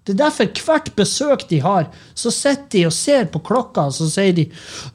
Det 0.05 0.13
er 0.13 0.21
derfor 0.21 0.65
hvert 0.67 0.91
besøk 0.99 1.47
de 1.49 1.63
har, 1.65 1.87
så 2.13 2.29
sitter 2.35 2.67
de 2.75 2.83
og 2.91 2.93
ser 2.93 3.25
på 3.33 3.41
klokka, 3.47 3.87
og 3.89 3.95
så 3.97 4.09
sier 4.13 4.35
de 4.37 4.45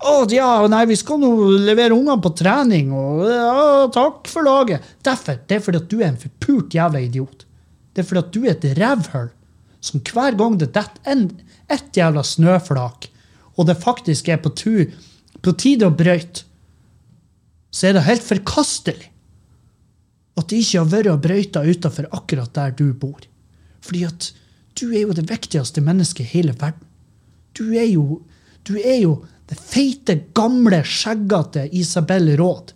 å 0.05 0.19
ja, 0.29 0.49
nei, 0.69 0.83
vi 0.91 0.97
skal 0.99 1.17
nå 1.21 1.31
levere 1.65 1.95
ungene 1.97 2.21
på 2.21 2.29
trening, 2.37 2.91
og 2.93 3.23
ja, 3.25 3.87
takk 3.95 4.29
for 4.29 4.45
laget. 4.45 4.85
Derfor, 5.05 5.39
Det 5.47 5.57
er 5.57 5.63
fordi 5.65 5.81
at 5.81 5.89
du 5.89 5.97
er 5.99 6.11
en 6.11 6.21
forpult 6.21 6.77
jævla 6.77 7.01
idiot. 7.01 7.45
Det 7.93 8.03
er 8.03 8.09
fordi 8.09 8.21
at 8.21 8.33
du 8.35 8.41
er 8.45 8.53
et 8.53 8.77
rævhull 8.77 9.31
som 9.81 10.03
hver 10.03 10.35
gang 10.37 10.59
det 10.59 10.73
detter 10.75 11.25
ett 11.69 11.97
jævla 11.97 12.21
snøflak, 12.23 13.09
og 13.57 13.65
det 13.65 13.79
faktisk 13.81 14.29
er 14.29 14.37
på, 14.43 14.51
tur, 14.53 14.85
på 15.41 15.53
tide 15.57 15.89
å 15.89 15.95
brøyte, 15.95 16.45
så 17.73 17.89
er 17.89 17.97
det 17.97 18.05
helt 18.05 18.25
forkastelig 18.25 19.09
at 20.39 20.47
det 20.49 20.61
ikke 20.61 20.83
har 20.83 20.91
vært 20.93 21.11
og 21.11 21.23
brøyta 21.23 21.63
utafor 21.65 22.07
akkurat 22.15 22.53
der 22.55 22.71
du 22.77 22.93
bor. 22.93 23.19
Fordi 23.83 24.05
at 24.07 24.29
du 24.79 24.93
er 24.93 25.03
jo 25.03 25.15
det 25.15 25.27
viktigste 25.29 25.83
mennesket 25.83 26.23
i 26.23 26.31
hele 26.37 26.55
verden. 26.55 26.85
Du 27.57 27.73
er 27.75 27.87
jo, 27.89 28.21
du 28.63 28.77
er 28.77 29.01
jo 29.01 29.13
det 29.49 29.57
feite, 29.59 30.15
gamle, 30.37 30.81
skjeggete 30.85 31.65
Isabel 31.75 32.31
Råd. 32.39 32.73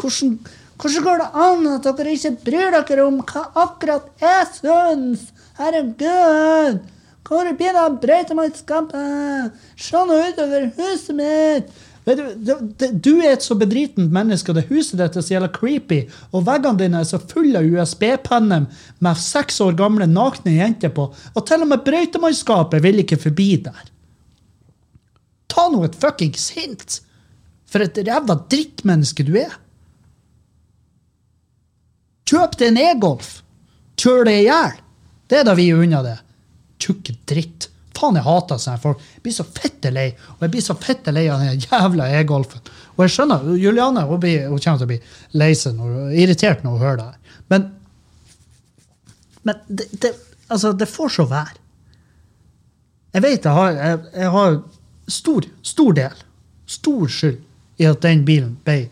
Hvordan, 0.00 0.38
hvordan 0.80 1.06
går 1.06 1.20
det 1.20 1.28
an 1.44 1.68
at 1.74 1.88
dere 1.98 2.16
ikke 2.16 2.32
bryr 2.46 2.76
dere 2.78 3.06
om 3.06 3.20
hva 3.26 3.44
akkurat 3.64 4.08
jeg 4.22 4.48
syns? 4.56 5.28
Herregud! 5.58 6.82
Hvor 7.22 7.48
blir 7.56 7.74
det 7.74 7.80
av 7.80 7.98
Brøytemannskapet! 8.02 9.60
Se 9.78 10.00
nå 10.08 10.18
utover 10.30 10.70
huset 10.78 11.16
mitt! 11.18 11.70
Du, 12.04 13.12
er 13.22 13.36
et 13.36 13.44
så 13.44 13.54
bedritent 13.54 14.10
menneske, 14.10 14.50
og 14.50 14.58
det 14.58 14.66
huset 14.72 14.98
ditt 14.98 15.14
er 15.16 15.22
så 15.22 15.36
jævla 15.36 15.50
creepy, 15.54 16.00
og 16.34 16.48
veggene 16.48 16.80
dine 16.80 17.02
er 17.02 17.06
så 17.06 17.20
fulle 17.22 17.60
av 17.60 17.68
USB-penner 17.68 18.66
med 19.04 19.22
seks 19.22 19.60
år 19.62 19.76
gamle 19.78 20.08
nakne 20.10 20.56
jenter 20.56 20.90
på, 20.94 21.06
og 21.12 21.46
til 21.46 21.62
og 21.62 21.70
med 21.70 21.84
brøytemannskapet 21.86 22.82
vil 22.82 23.04
ikke 23.04 23.20
forbi 23.22 23.48
der. 23.68 23.86
Ta 25.52 25.68
nå 25.70 25.84
et 25.86 25.98
fuckings 26.02 26.50
hint! 26.56 27.00
For 27.72 27.80
et 27.80 27.96
ræva 28.04 28.34
drittmenneske 28.52 29.24
du 29.24 29.36
er. 29.40 29.54
Kjøp 32.28 32.58
deg 32.58 32.72
en 32.72 32.80
e-golf! 32.82 33.38
Kjør 34.00 34.26
det 34.28 34.40
i 34.42 34.46
hjel! 34.48 34.80
Det 35.30 35.38
er 35.40 35.46
da 35.48 35.54
vi 35.56 35.70
er 35.70 35.80
unna 35.80 36.02
det. 36.04 36.18
Tjukke 36.82 37.14
dritt. 37.30 37.71
Faen, 37.96 38.16
jeg 38.16 38.26
hater 38.26 38.60
sånne 38.60 38.80
folk. 38.82 39.02
Jeg 39.16 39.24
blir 39.26 39.36
så 39.36 39.46
fette 39.46 39.92
lei. 39.92 40.08
Og 40.36 40.46
jeg 40.46 40.54
blir 40.54 40.64
så 40.64 40.76
fette 40.80 41.14
lei 41.14 41.26
av 41.32 41.44
den 41.44 41.60
jævla 41.60 42.08
e-golfen. 42.18 42.64
Og 42.96 43.04
jeg 43.04 43.14
skjønner, 43.16 43.46
Juliane 43.60 44.04
hun, 44.08 44.20
blir, 44.22 44.48
hun 44.48 44.60
kommer 44.60 44.82
til 44.82 44.88
å 44.88 44.92
bli 44.92 44.98
lei 45.40 45.52
seg 45.58 45.80
og 45.80 46.12
irritert 46.16 46.64
når 46.64 46.76
hun 46.76 46.84
hører 46.86 47.00
det 47.00 47.08
her. 47.08 47.38
Men, 47.52 47.66
men 49.48 49.64
det, 49.68 49.88
det, 50.04 50.12
altså, 50.48 50.72
det 50.76 50.88
får 50.90 51.16
så 51.18 51.28
være. 51.30 51.58
Jeg 53.12 53.24
vet 53.26 53.44
jeg 53.44 53.56
har, 53.58 53.72
jeg, 53.76 54.02
jeg 54.16 54.32
har 54.32 54.60
stor, 55.12 55.48
stor 55.62 55.96
del, 55.96 56.20
stor 56.66 57.08
skyld 57.12 57.40
i 57.82 57.88
at 57.88 58.04
den 58.04 58.22
bilen 58.24 58.54
ble, 58.64 58.86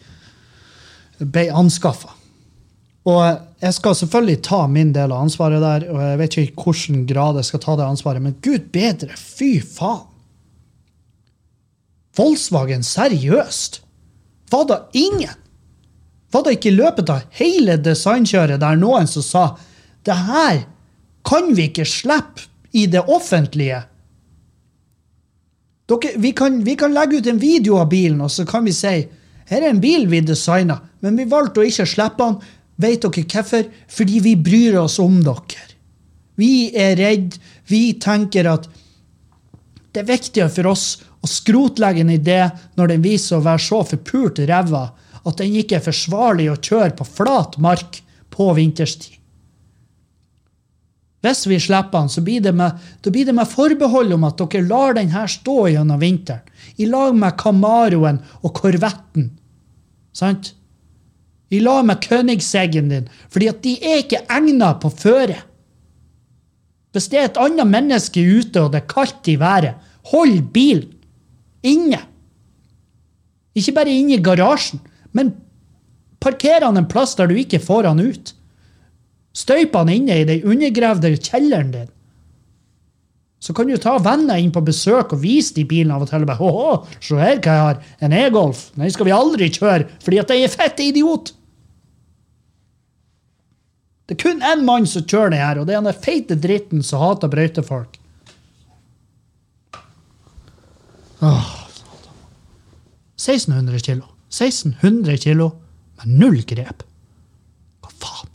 ble 1.21 1.47
anskaffa. 1.57 2.13
Og 3.09 3.23
jeg 3.61 3.77
skal 3.77 3.97
selvfølgelig 3.97 4.41
ta 4.47 4.63
min 4.73 4.93
del 4.97 5.13
av 5.13 5.27
ansvaret 5.27 5.61
der, 5.61 5.85
og 5.93 6.01
jeg 6.01 6.21
vet 6.21 6.37
ikke 6.37 6.45
i 6.47 6.65
hvilken 6.65 7.03
grad 7.11 7.41
jeg 7.41 7.49
skal 7.51 7.63
ta 7.65 7.77
det 7.77 7.89
ansvaret, 7.89 8.25
men 8.25 8.39
gud 8.45 8.71
bedre, 8.73 9.13
fy 9.17 9.59
faen! 9.61 10.07
Volkswagen, 12.17 12.83
seriøst? 12.83 13.81
Var 14.51 14.65
det 14.67 14.79
ingen? 14.99 15.37
Var 16.33 16.43
det 16.45 16.57
ikke 16.57 16.71
i 16.73 16.79
løpet 16.79 17.13
av 17.13 17.39
hele 17.39 17.77
designkjøret 17.81 18.61
der 18.63 18.79
noen 18.79 19.09
som 19.11 19.25
sa 19.25 19.45
det 20.07 20.17
her 20.17 20.65
kan 21.27 21.53
vi 21.55 21.69
ikke 21.69 21.87
slippe 21.87 22.49
i 22.73 22.87
det 22.91 23.03
offentlige? 23.05 23.83
Dere, 25.91 26.13
vi, 26.23 26.33
kan, 26.37 26.61
vi 26.65 26.77
kan 26.79 26.95
legge 26.95 27.19
ut 27.19 27.29
en 27.31 27.41
video 27.43 27.81
av 27.83 27.91
bilen, 27.91 28.21
og 28.23 28.31
så 28.31 28.47
kan 28.49 28.65
vi 28.67 28.75
si 28.75 28.95
her 29.51 29.65
er 29.65 29.73
en 29.73 29.83
bil 29.83 30.07
vi 30.11 30.23
designa, 30.23 30.79
men 31.03 31.19
vi 31.19 31.27
valgte 31.31 31.63
å 31.63 31.67
ikke 31.67 31.89
slippe 31.89 32.23
den. 32.23 32.37
Vet 32.81 33.05
dere 33.05 33.27
hvorfor? 33.27 33.69
Fordi 33.89 34.21
vi 34.25 34.37
bryr 34.37 34.79
oss 34.81 34.99
om 35.03 35.21
dere. 35.25 35.67
Vi 36.41 36.71
er 36.77 36.97
redd. 36.97 37.37
Vi 37.69 37.93
tenker 38.01 38.49
at 38.49 38.69
det 39.91 40.05
er 40.05 40.09
viktigere 40.09 40.53
for 40.55 40.71
oss 40.71 40.87
å 41.21 41.29
skrotlegge 41.29 42.05
en 42.05 42.13
idé 42.15 42.41
når 42.79 42.95
den 42.95 43.05
viser 43.05 43.39
å 43.39 43.45
være 43.45 43.63
så 43.65 43.83
forpult 43.93 44.41
ræva 44.49 44.85
at 45.21 45.41
den 45.41 45.57
ikke 45.61 45.77
er 45.79 45.85
forsvarlig 45.85 46.47
å 46.49 46.61
kjøre 46.61 46.95
på 46.97 47.07
flat 47.09 47.59
mark 47.61 47.99
på 48.33 48.47
vinterstid. 48.57 49.19
Hvis 51.21 51.43
vi 51.51 51.59
slipper 51.61 51.99
den, 51.99 52.09
så 52.09 52.23
blir 52.25 52.41
det 52.41 52.55
med, 52.57 52.79
blir 53.05 53.27
det 53.29 53.35
med 53.37 53.49
forbehold 53.51 54.15
om 54.17 54.25
at 54.25 54.41
dere 54.41 54.65
lar 54.65 54.97
den 54.97 55.11
her 55.13 55.29
stå 55.29 55.67
gjennom 55.69 56.01
vinteren. 56.01 56.47
I 56.81 56.87
lag 56.89 57.13
med 57.17 57.37
Camaroen 57.37 58.23
og 58.41 58.55
Korvetten. 58.57 59.27
Sant? 60.17 60.55
I 61.51 61.61
lag 61.61 61.85
med 61.87 62.03
Königseggen 62.05 62.91
din. 62.91 63.09
Fordi 63.31 63.49
at 63.51 63.63
de 63.65 63.77
er 63.83 64.05
ikke 64.05 64.23
egna 64.31 64.73
på 64.79 64.91
føre. 64.95 65.41
Hvis 66.95 67.09
det 67.11 67.19
er 67.19 67.29
et 67.29 67.39
annet 67.39 67.71
menneske 67.71 68.23
ute, 68.23 68.63
og 68.63 68.73
det 68.73 68.83
er 68.83 68.91
kaldt 68.91 69.29
i 69.31 69.37
været, 69.39 69.79
hold 70.11 70.41
bilen 70.55 70.89
inne. 71.63 72.01
Ikke 73.55 73.75
bare 73.77 73.93
inne 73.93 74.17
i 74.17 74.23
garasjen, 74.23 74.81
men 75.13 75.35
parker 76.23 76.65
han 76.65 76.79
en 76.79 76.89
plass 76.91 77.17
der 77.19 77.31
du 77.31 77.37
ikke 77.39 77.61
får 77.63 77.91
han 77.91 78.03
ut. 78.03 78.35
Støyp 79.37 79.75
han 79.77 79.91
inne 79.93 80.21
i 80.21 80.27
den 80.27 80.47
undergravde 80.47 81.13
kjelleren 81.17 81.75
din. 81.75 81.91
Så 83.41 83.55
kan 83.57 83.71
du 83.71 83.77
ta 83.81 83.95
venner 84.05 84.37
inn 84.37 84.53
på 84.53 84.61
besøk 84.65 85.15
og 85.15 85.23
vise 85.23 85.55
de 85.57 85.65
bilen 85.65 85.93
av 85.95 86.03
og 86.05 86.11
til. 86.11 86.27
og 86.27 86.29
bare, 86.29 86.43
Hå, 86.43 86.97
se 87.01 87.17
her 87.17 87.39
hva 87.41 87.55
jeg 87.55 87.67
har. 87.67 87.79
En 88.05 88.13
e-golf. 88.13 88.67
Den 88.77 88.91
skal 88.93 89.09
vi 89.09 89.15
aldri 89.17 89.49
kjøre, 89.55 89.87
fordi 90.05 90.19
at 90.21 90.33
jeg 90.35 90.45
er 90.45 90.53
fett 90.53 90.83
idiot. 90.85 91.33
Det 94.11 94.17
er 94.17 94.23
kun 94.25 94.41
én 94.43 94.65
mann 94.67 94.89
som 94.91 95.05
kjører 95.07 95.31
det 95.31 95.39
her, 95.39 95.59
og 95.61 95.67
det 95.69 95.75
er 95.77 95.83
den 95.87 95.99
feite 96.03 96.35
dritten 96.35 96.81
som 96.83 96.99
hater 96.99 97.31
brøytefolk. 97.31 97.93
Åh, 101.23 101.53
1600 103.15 103.79
kilo. 103.87 104.09
1600 104.35 105.15
kilo 105.23 105.47
med 106.01 106.19
null 106.25 106.41
grep. 106.43 106.83
Hva 107.85 107.93
faen? 108.03 108.35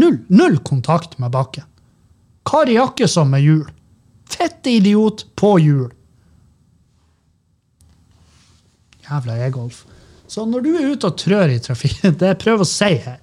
Null, 0.00 0.18
null 0.32 0.56
kontakt 0.64 1.18
med 1.20 1.36
bakken. 1.36 1.68
Kari 2.48 2.80
Jakkesson 2.80 3.28
med 3.36 3.44
hjul. 3.44 3.68
Fette 4.24 4.72
idiot 4.72 5.26
på 5.36 5.58
hjul. 5.66 5.92
Jævla 9.04 9.36
e-golf. 9.44 9.84
Så 10.24 10.48
når 10.48 10.64
du 10.64 10.74
er 10.78 10.92
ute 10.94 11.12
og 11.12 11.20
trør 11.20 11.52
i 11.52 11.60
trafikken, 11.60 12.16
det 12.24 12.32
jeg 12.32 12.44
prøver 12.48 12.64
å 12.64 12.72
si 12.78 12.94
her 12.96 13.20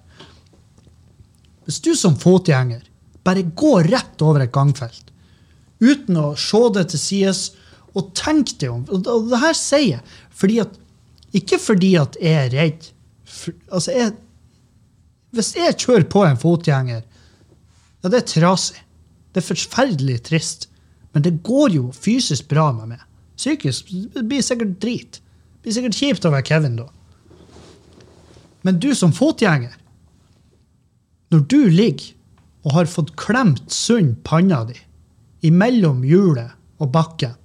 Hvis 1.65 1.82
du 1.82 1.91
som 1.97 2.17
fotgjenger 2.19 2.84
bare 3.25 3.45
går 3.58 3.89
rett 3.91 4.21
over 4.21 4.45
et 4.45 4.54
gangfelt 4.54 5.12
uten 5.82 6.17
å 6.21 6.28
se 6.39 6.62
det 6.78 6.86
til 6.93 7.01
sides 7.01 7.39
og 7.95 8.13
tenke 8.15 8.56
deg 8.62 8.71
om 8.71 8.84
Og 8.91 9.28
det 9.30 9.39
her 9.41 9.58
sier 9.58 9.97
jeg 9.97 10.15
fordi 10.36 10.60
at 10.63 10.78
ikke 11.36 11.60
fordi 11.60 11.95
at 11.99 12.15
jeg 12.21 12.45
er 12.45 12.54
redd. 12.54 12.86
For, 13.28 13.56
altså, 13.67 13.91
jeg, 13.91 14.13
hvis 15.36 15.51
jeg 15.58 15.78
kjører 15.84 16.06
på 16.12 16.23
en 16.23 16.39
fotgjenger, 16.39 17.01
ja, 17.04 18.12
det 18.12 18.21
er 18.21 18.30
trasig. 18.30 18.80
Det 19.34 19.41
er 19.41 19.47
forferdelig 19.49 20.21
trist. 20.30 20.69
Men 21.12 21.25
det 21.25 21.41
går 21.43 21.75
jo 21.75 21.89
fysisk 21.95 22.47
bra 22.51 22.69
med 22.75 22.93
meg. 22.93 23.04
Psykisk 23.36 23.91
det 24.15 24.23
blir 24.30 24.43
sikkert 24.45 24.78
drit. 24.84 25.19
Det 25.19 25.67
blir 25.67 25.75
sikkert 25.75 25.99
kjipt 25.99 26.28
å 26.28 26.32
være 26.32 26.47
Kevin 26.47 26.78
da. 26.80 26.88
Men 28.65 28.80
du 28.82 28.93
som 28.97 29.13
fotgjenger, 29.15 29.75
når 31.36 31.48
du 31.52 31.62
ligger 31.67 32.13
og 32.65 32.78
har 32.78 32.88
fått 32.89 33.15
klemt 33.19 33.67
sund 33.71 34.21
panna 34.24 34.63
di 34.65 34.78
imellom 35.45 36.00
hjulet 36.08 36.56
og 36.82 36.89
bakken, 36.93 37.36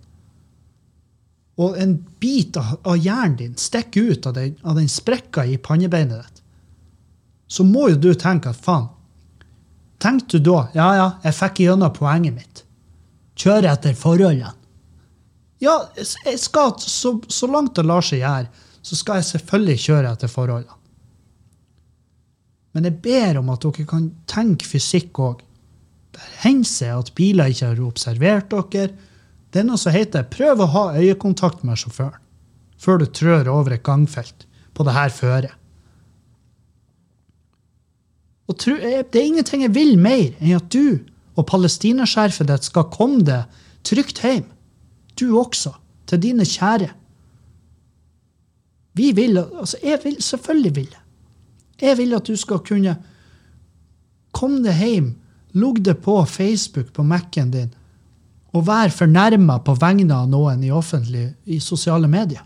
og 1.60 1.76
en 1.76 1.98
bit 2.22 2.56
av, 2.56 2.94
hjernen 2.96 3.36
din 3.36 3.56
stikker 3.60 4.14
ut 4.14 4.28
av 4.30 4.38
den, 4.38 4.54
den 4.56 4.88
sprekka 4.88 5.44
i 5.44 5.58
pannebeinet 5.60 6.22
ditt, 6.22 6.40
så 7.50 7.66
må 7.66 7.90
jo 7.90 7.98
du 8.00 8.10
tenke 8.14 8.54
at 8.54 8.64
faen 8.64 8.88
Tenkte 10.00 10.38
du 10.38 10.46
da 10.48 10.60
ja, 10.72 10.86
ja, 10.96 11.06
jeg 11.26 11.36
fikk 11.36 11.58
gjennom 11.60 11.92
poenget 11.92 12.32
mitt. 12.32 12.62
Kjøre 13.36 13.68
etter 13.68 13.92
forholdene. 13.92 14.54
Ja, 15.60 15.74
jeg 15.92 16.38
skal, 16.40 16.72
så, 16.80 17.18
så 17.28 17.48
langt 17.52 17.76
det 17.76 17.84
lar 17.84 18.00
seg 18.06 18.22
gjøre, 18.22 18.48
så 18.80 18.96
skal 18.96 19.20
jeg 19.20 19.28
selvfølgelig 19.34 19.82
kjøre 19.84 20.14
etter 20.14 20.32
forholdene. 20.32 20.79
Men 22.74 22.86
jeg 22.86 23.00
ber 23.02 23.40
om 23.40 23.50
at 23.52 23.64
dere 23.64 23.86
kan 23.88 24.10
tenke 24.30 24.66
fysikk 24.68 25.18
òg. 25.22 25.44
Det 26.14 26.26
hender 26.42 26.68
seg 26.68 26.92
at 26.94 27.14
biler 27.18 27.50
ikke 27.50 27.72
har 27.72 27.86
observert 27.86 28.50
dere, 28.52 28.90
det 29.50 29.62
er 29.62 29.66
noe 29.66 29.80
som 29.82 29.94
heter 29.94 30.28
prøv 30.30 30.62
å 30.62 30.68
ha 30.74 30.82
øyekontakt 31.00 31.64
med 31.66 31.78
sjåføren 31.80 32.18
før 32.80 33.02
du 33.02 33.08
trør 33.12 33.48
over 33.52 33.74
et 33.74 33.84
gangfelt 33.84 34.46
på 34.72 34.84
det 34.86 34.94
her 34.96 35.10
føret. 35.12 35.52
Og 38.48 38.56
det 38.64 39.18
er 39.20 39.26
ingenting 39.26 39.66
jeg 39.66 39.74
vil 39.74 39.98
mer 40.00 40.32
enn 40.40 40.56
at 40.56 40.70
du 40.72 41.02
og 41.36 41.46
palestinaskjerfet 41.50 42.48
ditt 42.48 42.66
skal 42.66 42.88
komme 42.92 43.20
deg 43.26 43.60
trygt 43.86 44.22
hjem. 44.24 44.46
Du 45.18 45.36
også. 45.38 45.74
Til 46.10 46.18
dine 46.24 46.42
kjære. 46.48 46.88
Vi 48.98 49.12
vil, 49.14 49.38
altså 49.38 49.78
jeg 49.84 50.00
vil, 50.02 50.16
Selvfølgelig 50.22 50.74
vil 50.76 50.88
jeg. 50.90 50.99
Jeg 51.80 51.96
vil 51.98 52.14
at 52.16 52.28
du 52.28 52.36
skal 52.36 52.60
kunne 52.66 52.96
komme 54.36 54.60
deg 54.64 54.78
hjem, 54.80 55.10
logge 55.58 55.82
deg 55.88 56.02
på 56.04 56.18
Facebook 56.28 56.92
på 56.94 57.04
Mac-en 57.06 57.52
din 57.54 57.70
og 58.50 58.66
være 58.66 58.90
fornærma 58.90 59.60
på 59.62 59.76
vegne 59.78 60.14
av 60.14 60.30
noen 60.30 60.62
i 60.66 60.72
offentlig, 60.74 61.28
i 61.46 61.60
sosiale 61.62 62.08
medier. 62.10 62.42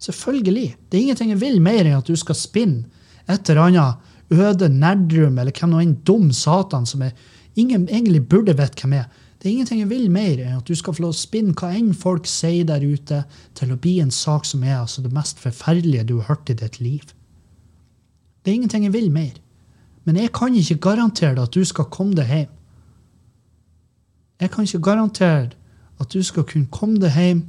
Selvfølgelig. 0.00 0.76
Det 0.88 0.96
er 0.96 1.02
ingenting 1.02 1.32
jeg 1.34 1.40
vil 1.42 1.58
mer 1.64 1.84
enn 1.84 1.98
at 1.98 2.08
du 2.08 2.16
skal 2.16 2.38
spinne 2.38 2.86
et 3.28 3.50
eller 3.50 3.66
annet 3.66 4.32
øde 4.32 4.68
Nerdrum 4.72 5.38
eller 5.38 5.54
hvem 5.54 5.72
nå 5.72 5.82
enn 5.82 5.94
dum 6.06 6.30
satan 6.34 6.86
som 6.88 7.04
er, 7.06 7.12
ingen 7.56 7.86
egentlig 7.88 8.24
burde 8.28 8.56
vite 8.56 8.82
hvem 8.82 8.96
er. 8.98 9.06
Det 9.36 9.48
er 9.48 9.52
ingenting 9.52 9.82
jeg 9.82 9.90
vil 9.90 10.08
mer 10.12 10.40
enn 10.40 10.58
at 10.58 10.68
du 10.68 10.76
skal 10.76 10.96
få 10.96 11.04
lov 11.04 11.14
å 11.14 11.18
spinne 11.20 11.54
hva 11.56 11.70
enn 11.76 11.92
folk 11.94 12.28
sier 12.28 12.64
der 12.68 12.84
ute, 12.84 13.22
til 13.54 13.72
å 13.72 13.78
bli 13.80 13.98
en 14.02 14.12
sak 14.14 14.48
som 14.48 14.64
er 14.64 14.80
altså 14.80 15.04
det 15.04 15.12
mest 15.14 15.40
forferdelige 15.42 16.08
du 16.08 16.16
har 16.18 16.32
hørt 16.32 16.52
i 16.52 16.56
ditt 16.58 16.80
liv. 16.80 17.04
Det 18.46 18.52
er 18.52 18.60
ingenting 18.60 18.84
jeg 18.86 18.92
vil 18.94 19.10
mer. 19.10 19.34
Men 20.06 20.16
jeg 20.16 20.30
kan 20.30 20.54
ikke 20.54 20.78
garantere 20.78 21.42
at 21.42 21.54
du 21.54 21.64
skal 21.66 21.88
komme 21.90 22.14
deg 22.14 22.28
hjem 22.30 22.52
Jeg 24.40 24.50
kan 24.52 24.64
ikke 24.68 24.84
garantere 24.86 25.48
at 25.98 26.12
du 26.12 26.22
skal 26.22 26.44
kunne 26.46 26.70
komme 26.70 27.00
deg 27.02 27.16
hjem 27.16 27.40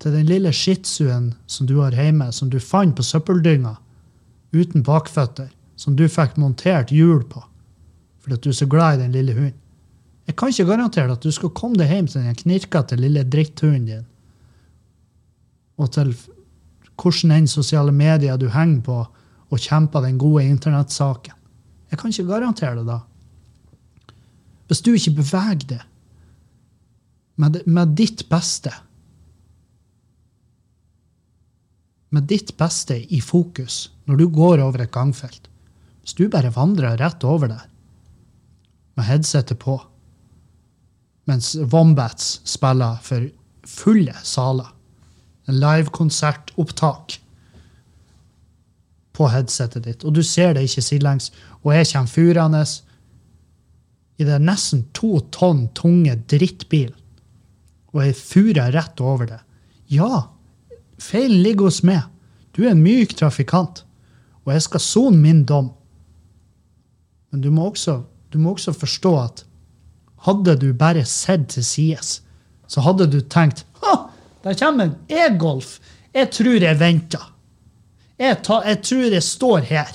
til 0.00 0.12
den 0.12 0.26
lille 0.26 0.52
shitsuen 0.52 1.30
som 1.46 1.66
du 1.66 1.78
har 1.80 1.96
hjemme, 1.96 2.32
som 2.32 2.50
du 2.50 2.58
fant 2.60 2.92
på 2.96 3.02
søppeldynga 3.02 3.76
uten 4.52 4.82
bakføtter, 4.82 5.48
som 5.76 5.96
du 5.96 6.04
fikk 6.08 6.36
montert 6.36 6.92
hjul 6.92 7.24
på 7.24 7.46
fordi 8.20 8.36
at 8.36 8.44
du 8.44 8.50
er 8.50 8.58
så 8.58 8.66
glad 8.68 8.98
i 8.98 9.00
den 9.00 9.12
lille 9.12 9.32
hunden. 9.32 9.56
Jeg 10.26 10.36
kan 10.36 10.50
ikke 10.52 10.66
garantere 10.68 11.12
at 11.12 11.22
du 11.24 11.30
skal 11.32 11.54
komme 11.56 11.78
deg 11.80 11.88
hjem 11.88 12.06
til 12.06 12.20
den 12.20 12.36
knirkete 12.36 12.98
lille 13.00 13.22
dritthunden 13.24 13.86
din, 13.86 14.04
og 15.80 15.88
til 15.94 16.12
hvordan 17.00 17.32
enn 17.32 17.48
sosiale 17.48 17.94
medier 17.96 18.36
du 18.36 18.50
henger 18.52 18.82
på 18.84 18.98
og 19.50 19.58
kjempa 19.58 20.00
den 20.04 20.18
gode 20.18 20.44
internettsaken. 20.46 21.34
Jeg 21.90 21.98
kan 21.98 22.12
ikke 22.12 22.28
garantere 22.28 22.76
det 22.78 22.86
da. 22.86 23.00
Hvis 24.70 24.82
du 24.86 24.92
ikke 24.94 25.16
beveger 25.18 25.64
deg 25.72 25.80
med, 27.36 27.52
det- 27.52 27.66
med 27.66 27.96
ditt 27.96 28.28
beste 28.30 28.70
Med 32.10 32.26
ditt 32.26 32.56
beste 32.58 32.96
i 33.14 33.20
fokus 33.20 33.90
når 34.06 34.16
du 34.16 34.28
går 34.28 34.58
over 34.58 34.80
et 34.82 34.90
gangfelt. 34.90 35.48
Hvis 36.02 36.14
du 36.18 36.28
bare 36.28 36.50
vandrer 36.50 36.96
rett 36.98 37.22
over 37.24 37.46
der 37.48 37.66
med 38.96 39.04
headsetet 39.06 39.58
på, 39.62 39.76
mens 41.30 41.54
Wombats 41.70 42.40
spiller 42.44 42.98
for 43.02 43.28
fulle 43.64 44.14
saler, 44.26 44.72
en 45.46 45.60
livekonsertopptak 45.60 47.20
på 49.20 49.28
headsetet 49.28 49.84
ditt, 49.84 50.04
og 50.06 50.16
du 50.16 50.22
ser 50.24 50.54
det 50.56 50.64
ikke 50.64 50.84
sidelengs, 50.86 51.28
og 51.60 51.74
jeg 51.76 51.90
kommer 51.92 52.14
furende 52.14 52.62
i 54.20 54.26
det 54.28 54.38
nesten 54.40 54.86
to 54.96 55.18
tonn 55.34 55.66
tunge 55.76 56.16
drittbil, 56.30 56.94
og 57.92 58.04
jeg 58.06 58.16
furer 58.16 58.72
rett 58.76 59.02
over 59.04 59.28
det. 59.28 59.40
Ja, 59.92 60.30
feilen 61.02 61.42
ligger 61.44 61.68
hos 61.68 61.82
meg. 61.84 62.06
Du 62.54 62.62
er 62.64 62.72
en 62.72 62.84
myk 62.84 63.12
trafikant, 63.18 63.82
og 64.46 64.54
jeg 64.54 64.64
skal 64.64 64.84
sone 64.84 65.20
min 65.20 65.44
dom. 65.48 65.72
Men 67.30 67.44
du 67.44 67.50
må 67.54 67.68
også, 67.70 68.00
du 68.32 68.38
må 68.40 68.54
også 68.54 68.72
forstå 68.76 69.14
at 69.20 69.44
hadde 70.26 70.56
du 70.60 70.70
bare 70.76 71.04
sett 71.08 71.48
til 71.54 71.64
sides, 71.64 72.20
så 72.70 72.84
hadde 72.86 73.08
du 73.10 73.20
tenkt 73.20 73.64
ha, 73.82 73.96
der 74.44 74.56
kommer 74.56 74.88
en 74.88 74.96
e-golf. 75.10 75.78
Jeg 76.14 76.30
tror 76.34 76.64
jeg 76.64 76.78
venter. 76.80 77.22
Jeg, 78.20 78.36
ta, 78.44 78.60
jeg 78.68 78.82
tror 78.84 79.14
jeg 79.14 79.24
står 79.24 79.64
her 79.70 79.94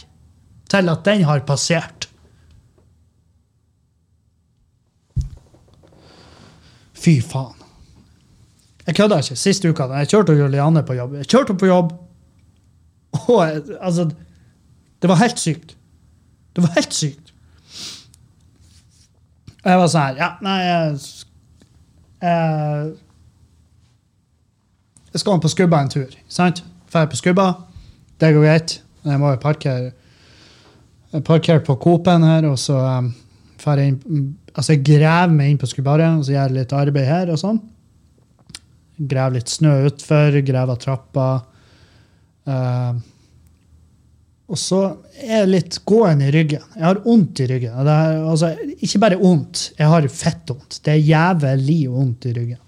til 0.69 0.89
at 0.89 1.03
den 1.05 1.23
har 1.27 1.43
passert. 1.45 2.07
Fy 6.97 7.19
faen. 7.21 7.53
Jeg 8.88 8.97
kødda 8.97 9.19
ikke. 9.21 9.38
Siste 9.38 9.69
uka 9.69 9.85
da 9.89 10.01
jeg 10.01 10.09
kjørte 10.13 10.33
Juliane 10.38 10.81
på 10.85 10.97
jobb. 10.97 11.13
Jeg 11.21 11.29
kjørte 11.29 11.53
på 11.57 11.69
jobb, 11.69 11.93
og 13.27 13.39
jeg, 13.45 13.61
altså 13.81 14.09
Det 15.01 15.09
var 15.09 15.15
helt 15.15 15.39
sykt. 15.39 15.75
Det 16.55 16.63
var 16.63 16.73
helt 16.75 16.93
sykt. 16.93 17.33
Og 19.63 19.71
jeg 19.71 19.79
var 19.79 19.88
sånn 19.91 20.01
her 20.05 20.17
Ja, 20.21 20.29
nei 20.45 20.55
jeg, 20.61 20.97
jeg, 22.21 22.91
jeg 25.13 25.21
skal 25.21 25.39
på 25.41 25.51
Skubba 25.53 25.81
en 25.81 25.93
tur. 25.93 26.17
Sant? 26.29 26.63
Drar 26.93 27.09
på 27.11 27.17
Skubba. 27.21 27.51
Det 28.21 28.32
går 28.34 28.45
greit. 28.45 28.80
Jeg 29.06 29.21
må 29.21 29.34
jo 29.34 29.41
parkere 29.43 29.91
jeg 31.15 31.63
på 31.67 31.78
Coop-en 31.80 32.25
her, 32.25 32.47
og 32.49 32.58
så 32.60 32.80
um, 32.80 33.13
jeg 33.65 33.93
inn 33.93 34.34
Altså, 34.56 34.71
jeg 34.71 34.86
graver 34.88 35.34
meg 35.36 35.49
inn 35.51 35.58
på 35.60 35.67
Skubbaret, 35.67 36.15
og 36.15 36.21
så 36.23 36.32
gjør 36.32 36.45
jeg 36.45 36.56
litt 36.56 36.73
arbeid 36.78 37.08
her 37.10 37.32
og 37.34 37.39
sånn. 37.41 37.58
Graver 38.95 39.36
litt 39.36 39.51
snø 39.51 39.73
utfor, 39.89 40.38
graver 40.47 40.80
trappa. 40.80 41.25
Uh, 42.47 43.01
og 44.47 44.62
så 44.62 44.80
er 45.17 45.41
jeg 45.41 45.49
litt 45.49 45.80
gående 45.84 46.30
i 46.30 46.34
ryggen. 46.38 46.63
Jeg 46.78 46.86
har 46.86 47.01
vondt 47.04 47.41
i 47.43 47.49
ryggen. 47.49 47.75
Er, 47.82 48.21
altså, 48.21 48.54
ikke 48.78 49.01
bare 49.04 49.19
vondt, 49.19 49.65
jeg 49.75 49.91
har 49.91 50.08
fettvondt. 50.21 50.80
Det 50.86 50.93
er 50.93 51.04
jævlig 51.04 51.82
vondt 51.91 52.30
i 52.30 52.36
ryggen. 52.38 52.62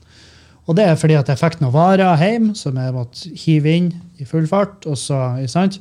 Og 0.67 0.75
det 0.75 0.84
er 0.84 0.99
fordi 0.99 1.15
at 1.15 1.30
jeg 1.32 1.39
fikk 1.39 1.62
noen 1.62 1.75
varer 1.75 2.19
hjem 2.19 2.51
som 2.60 2.75
jeg 2.75 2.95
måtte 2.95 3.32
hive 3.39 3.75
inn 3.80 3.91
i 4.19 4.27
full 4.27 4.47
fart. 4.49 4.84
og 4.86 4.97
så, 4.99 5.21
sant? 5.47 5.80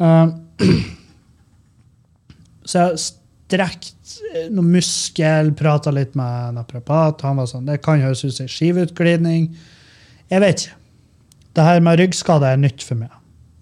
Uh, 0.00 0.32
så 2.68 2.86
jeg 2.86 3.04
strekt 3.04 3.92
noen 4.36 4.56
noe 4.56 4.72
muskel, 4.76 5.52
prata 5.56 5.92
litt 5.94 6.16
med 6.18 6.56
naprapat. 6.56 7.22
Han 7.26 7.40
var 7.40 7.48
sånn 7.50 7.68
Det 7.68 7.78
kan 7.84 8.02
høres 8.02 8.24
ut 8.24 8.34
som 8.34 8.46
ei 8.46 8.52
skiveutglidning. 8.52 9.48
Jeg 10.32 10.42
vet 10.42 10.64
ikke. 10.64 10.82
Det 11.56 11.64
her 11.64 11.80
med 11.80 12.00
ryggskader 12.00 12.52
er 12.52 12.60
nytt 12.60 12.84
for 12.84 13.00
meg. 13.00 13.12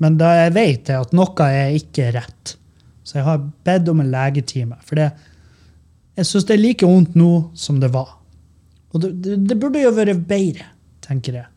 Men 0.02 0.16
det 0.18 0.30
jeg 0.34 0.54
vet, 0.56 0.90
er 0.90 1.04
at 1.04 1.14
noe 1.14 1.46
er 1.46 1.76
ikke 1.78 2.10
rett. 2.16 2.56
Så 3.06 3.20
jeg 3.20 3.26
har 3.28 3.44
bedt 3.66 3.90
om 3.92 4.00
en 4.02 4.10
legetime. 4.10 4.78
For 4.82 4.98
jeg 4.98 6.26
syns 6.26 6.48
det 6.48 6.56
er 6.56 6.64
like 6.64 6.88
vondt 6.88 7.14
nå 7.18 7.32
som 7.58 7.78
det 7.82 7.92
var. 7.94 8.16
Og 8.94 9.02
det, 9.02 9.10
det, 9.24 9.38
det 9.50 9.58
burde 9.60 9.82
jo 9.82 9.92
vært 9.94 10.22
bedre, 10.28 10.68
tenker 11.04 11.40
jeg. 11.40 11.48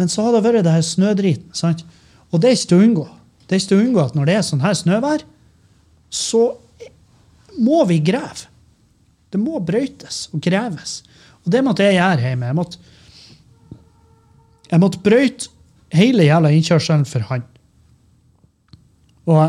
Men 0.00 0.08
så 0.08 0.24
har 0.24 0.36
det 0.36 0.44
vært 0.46 0.64
det 0.64 0.72
her 0.72 0.86
snødriten. 0.86 1.50
sant? 1.56 1.82
Og 2.30 2.40
det 2.40 2.50
er 2.50 2.56
ikke 2.56 2.70
til 2.72 2.78
å 2.78 2.86
unngå. 2.86 3.06
Det 3.44 3.56
er 3.56 3.60
ikke 3.60 3.72
til 3.72 3.80
å 3.80 3.86
unngå 3.88 4.02
at 4.04 4.16
når 4.16 4.30
det 4.30 4.36
er 4.38 4.46
sånn 4.46 4.62
her 4.64 4.76
snøvær, 4.78 5.24
så 6.10 6.44
må 7.60 7.82
vi 7.90 7.98
grave. 8.02 8.48
Det 9.30 9.38
må 9.38 9.60
brøytes 9.62 10.28
og 10.34 10.42
greves. 10.42 11.00
Og 11.44 11.52
det 11.54 11.62
måtte 11.66 11.86
jeg 11.86 11.98
gjøre 11.98 12.26
hjemme. 12.26 12.50
Jeg 12.50 12.58
måtte, 12.58 12.78
jeg 14.70 14.82
måtte 14.82 15.02
brøyte 15.04 15.50
hele 15.94 16.26
jævla 16.26 16.52
innkjørselen 16.54 17.06
for 17.08 17.26
han. 17.30 17.44
Og 19.30 19.42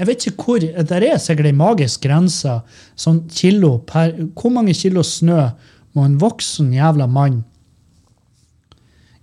jeg 0.00 0.08
vet 0.08 0.26
ikke 0.30 0.44
hvor 0.46 0.62
Der 0.90 1.04
er 1.04 1.18
sikkert 1.20 1.50
ei 1.50 1.56
magisk 1.56 2.04
grense. 2.06 2.60
Sånn 2.96 3.24
kilo 3.28 3.78
per 3.84 4.14
Hvor 4.34 4.52
mange 4.54 4.74
kilo 4.76 5.02
snø 5.04 5.50
må 5.96 6.04
en 6.06 6.18
voksen 6.20 6.72
jævla 6.74 7.06
mann 7.10 7.40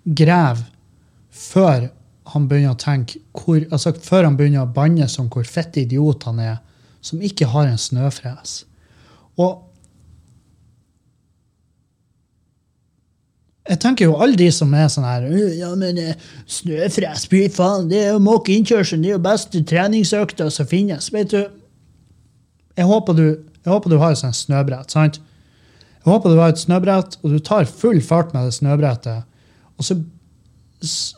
grave 0.07 0.65
før 1.31 1.89
han 2.33 2.47
begynner 2.49 2.75
å 2.75 2.79
tenke 2.79 3.21
hvor, 3.37 3.61
altså 3.71 3.93
Før 4.03 4.25
han 4.27 4.35
begynner 4.39 4.65
å 4.65 4.73
banne 4.73 5.07
som 5.11 5.29
hvor 5.31 5.47
fette 5.47 5.83
idiot 5.83 6.25
han 6.27 6.41
er, 6.43 6.57
som 7.01 7.21
ikke 7.23 7.47
har 7.53 7.69
en 7.69 7.79
snøfres. 7.79 8.63
Og 9.39 9.63
jeg 13.67 13.79
tenker 13.83 14.07
jo 14.07 14.17
alle 14.23 14.39
de 14.39 14.47
som 14.55 14.73
er 14.75 14.87
sånn 14.91 15.07
her 15.07 15.27
«Øh, 15.27 15.53
Ja, 15.59 15.73
men 15.75 15.99
eh, 16.01 16.15
snøfres, 16.47 17.27
fy 17.31 17.45
faen, 17.53 17.87
det 17.91 18.01
er 18.05 18.11
jo 18.15 18.23
måke 18.23 18.55
innkjørselen, 18.55 19.03
det 19.03 19.11
er 19.11 19.17
jo 19.17 19.23
beste 19.23 19.63
treningsøkta 19.67 20.49
som 20.53 20.67
finnes. 20.67 21.11
Vet 21.13 21.33
du, 21.35 21.41
jeg 22.77 22.87
håper 22.87 23.17
du, 23.17 23.25
jeg 23.63 23.71
håper 23.71 23.91
du 23.91 23.99
har 24.01 24.15
et 24.15 24.21
sånt 24.21 24.39
snøbrett, 24.39 24.93
sant? 24.93 25.19
Jeg 26.07 26.13
håper 26.13 26.31
du 26.31 26.39
har 26.39 26.53
et 26.53 26.61
snøbrett, 26.61 27.17
og 27.19 27.33
du 27.35 27.39
tar 27.43 27.65
full 27.67 27.97
fart 27.99 28.29
med 28.31 28.47
det 28.47 28.55
snøbrettet, 28.55 29.25
og 29.75 29.83
så, 29.83 29.97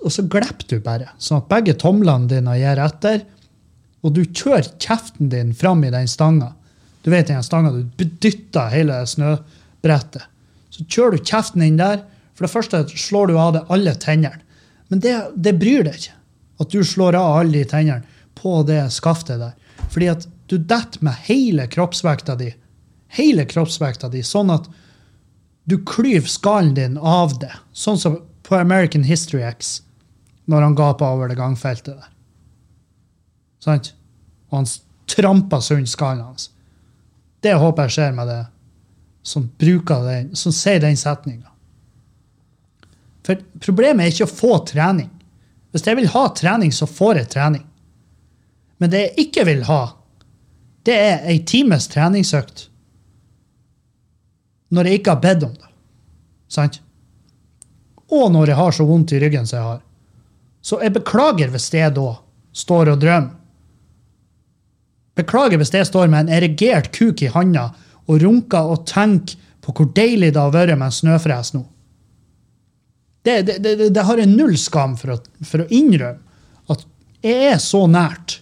og 0.01 0.13
så 0.15 0.23
glepper 0.33 0.65
du 0.71 0.79
bare, 0.81 1.11
sånn 1.21 1.43
at 1.43 1.51
begge 1.51 1.75
tomlene 1.77 2.25
dine 2.31 2.55
gir 2.57 2.81
etter, 2.81 3.21
og 4.01 4.15
du 4.15 4.23
kjører 4.25 4.71
kjeften 4.81 5.29
din 5.29 5.51
fram 5.53 5.83
i 5.85 5.91
den 5.93 6.09
stanga. 6.09 6.55
Du 7.05 7.11
vet 7.13 7.29
den 7.29 7.45
stanga 7.45 7.69
du 7.75 7.83
dytter 8.01 8.71
hele 8.73 8.97
snøbrettet. 9.05 10.25
Så 10.73 10.87
kjører 10.87 11.19
du 11.19 11.27
kjeften 11.27 11.65
inn 11.67 11.77
der. 11.77 12.01
For 12.33 12.47
det 12.47 12.53
første 12.53 12.81
slår 12.89 13.29
du 13.29 13.37
av 13.37 13.53
deg 13.57 13.73
alle 13.75 13.93
tennene. 13.99 14.41
Men 14.89 15.03
det, 15.03 15.13
det 15.35 15.57
bryr 15.59 15.85
deg 15.85 15.99
ikke 15.99 16.15
at 16.63 16.73
du 16.73 16.79
slår 16.83 17.15
av 17.19 17.41
alle 17.43 17.59
de 17.59 17.67
tennene 17.69 18.23
på 18.39 18.61
det 18.67 18.81
skaftet 18.95 19.43
der. 19.43 19.53
Fordi 19.91 20.09
at 20.15 20.25
du 20.49 20.57
detter 20.57 21.03
med 21.05 21.19
hele 21.27 21.67
kroppsvekta 21.69 22.39
di. 22.39 22.49
Hele 23.19 23.45
kroppsvekta 23.49 24.09
di, 24.11 24.23
sånn 24.25 24.51
at 24.53 24.67
du 25.69 25.77
klyver 25.85 26.27
skallen 26.27 26.73
din 26.73 26.97
av 26.97 27.35
det. 27.39 27.53
Sånn 27.77 27.99
som 28.01 28.17
på 28.47 28.57
American 28.57 29.03
History 29.05 29.43
X, 29.45 29.81
når 30.49 30.65
han 30.65 30.77
gapa 30.77 31.11
over 31.13 31.29
det 31.29 31.37
gangfeltet 31.37 31.93
der. 31.93 32.07
Sant? 33.61 33.91
Og 34.49 34.61
han 34.61 34.69
trampa 35.09 35.59
sund 35.61 35.89
skallen 35.89 36.25
hans. 36.25 36.49
Det 37.45 37.53
håper 37.53 37.85
jeg 37.85 37.95
skjer 37.97 38.15
med 38.17 38.31
det 38.31 38.39
som 39.29 39.45
bruker 39.61 40.07
den, 40.07 40.33
som 40.35 40.55
sier 40.55 40.81
den 40.81 40.97
setninga. 40.97 41.51
For 43.27 43.37
problemet 43.61 44.07
er 44.07 44.13
ikke 44.13 44.25
å 44.25 44.31
få 44.31 44.55
trening. 44.65 45.11
Hvis 45.69 45.85
jeg 45.85 45.99
vil 45.99 46.09
ha 46.15 46.23
trening, 46.33 46.73
så 46.73 46.87
får 46.89 47.21
jeg 47.21 47.31
trening. 47.35 47.65
Men 48.81 48.89
det 48.89 49.03
jeg 49.03 49.27
ikke 49.27 49.45
vil 49.51 49.61
ha, 49.69 49.83
det 50.87 50.95
er 50.97 51.29
ei 51.29 51.37
times 51.45 51.85
treningsøkt 51.91 52.68
når 54.73 54.85
jeg 54.89 54.99
ikke 54.99 55.15
har 55.15 55.21
bedt 55.23 55.43
om 55.47 55.53
det. 55.57 55.69
Sant? 56.51 56.79
Og 58.09 58.31
når 58.33 58.51
jeg 58.51 58.57
har 58.59 58.71
så 58.75 58.85
vondt 58.89 59.13
i 59.13 59.19
ryggen 59.21 59.45
som 59.49 59.57
jeg 59.59 59.67
har. 59.67 59.81
Så 60.61 60.79
jeg 60.83 60.93
beklager 60.95 61.51
hvis 61.53 61.69
jeg 61.73 61.93
da 61.95 62.07
står 62.57 62.91
og 62.93 63.01
drømmer. 63.01 63.35
Beklager 65.19 65.59
hvis 65.59 65.73
jeg 65.75 65.87
står 65.89 66.07
med 66.11 66.25
en 66.27 66.33
erigert 66.39 66.91
kuk 66.95 67.21
i 67.25 67.29
handa 67.33 67.69
og 68.09 68.21
runker 68.23 68.69
og 68.73 68.85
tenker 68.89 69.35
på 69.65 69.73
hvor 69.75 69.89
deilig 69.97 70.31
det 70.33 70.39
har 70.41 70.53
vært 70.55 70.77
med 70.79 70.87
en 70.89 70.95
snøfres 70.95 71.51
nå. 71.53 71.65
Det, 73.27 73.41
det, 73.45 73.57
det, 73.63 73.73
det- 73.81 73.89
det 73.93 74.03
har 74.07 74.17
jeg 74.21 74.31
null 74.31 74.55
skam 74.57 74.95
for 74.97 75.17
å, 75.17 75.17
for 75.45 75.65
å 75.65 75.67
innrømme 75.75 76.23
at 76.71 76.85
jeg 77.25 77.49
er 77.51 77.59
så 77.59 77.81
nært 77.91 78.37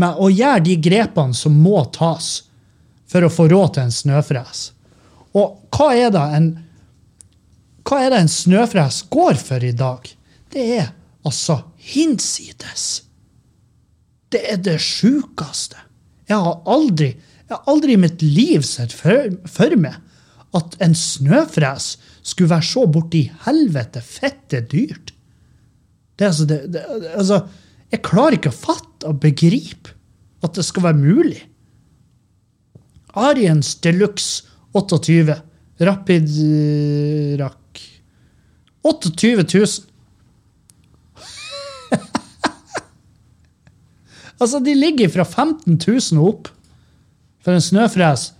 med 0.00 0.18
å 0.18 0.26
gjøre 0.32 0.64
de 0.66 0.74
grepene 0.82 1.36
som 1.36 1.54
må 1.62 1.84
tas 1.94 2.40
for 3.10 3.22
å 3.26 3.30
få 3.30 3.46
råd 3.52 3.74
til 3.76 3.86
en 3.86 3.94
snøfres. 3.94 4.64
Og 5.38 5.60
hva 5.74 5.90
er 5.94 6.10
det 6.14 6.24
en, 6.36 6.48
hva 7.86 8.00
er 8.04 8.12
det 8.12 8.22
en 8.24 8.32
snøfres 8.32 9.04
går 9.12 9.38
for 9.40 9.64
i 9.64 9.74
dag? 9.76 10.08
Det 10.50 10.64
er 10.80 10.90
altså 11.26 11.60
hinsides. 11.90 12.86
Det 14.30 14.42
er 14.52 14.60
det 14.62 14.78
sjukeste. 14.82 15.78
Jeg 16.30 16.38
har 16.38 16.60
aldri, 16.70 17.12
jeg 17.46 17.56
har 17.56 17.66
aldri 17.70 17.96
i 17.96 18.00
mitt 18.00 18.22
liv 18.22 18.62
sett 18.66 18.94
for, 18.94 19.30
for 19.50 19.74
meg 19.78 19.98
at 20.56 20.76
en 20.82 20.94
snøfres 20.98 21.94
skulle 22.26 22.50
være 22.50 22.66
så 22.66 22.84
borti 22.90 23.24
helvete 23.46 24.02
fette 24.02 24.62
dyrt. 24.70 25.12
Det, 26.18 26.26
altså, 26.26 26.46
det, 26.46 26.60
det, 26.74 26.84
altså, 27.14 27.40
jeg 27.90 28.02
klarer 28.06 28.38
ikke 28.38 28.52
å 28.52 28.58
fatte 28.58 29.10
og 29.10 29.20
begripe 29.22 29.94
at 30.44 30.56
det 30.56 30.64
skal 30.66 30.88
være 30.88 31.00
mulig. 31.00 31.40
Ariens 33.18 33.74
Deluxe 33.82 34.49
28. 34.72 35.34
Rapid 35.80 36.28
Rack. 37.40 37.80
28 38.82 39.44
000. 39.58 39.66
altså, 44.40 44.60
de 44.64 44.74
ligger 44.74 45.08
fra 45.08 45.24
15 45.24 45.80
000 45.86 46.20
og 46.20 46.28
opp 46.28 46.48
for 47.40 47.52
en 47.56 47.64
snøfres. 47.64 48.32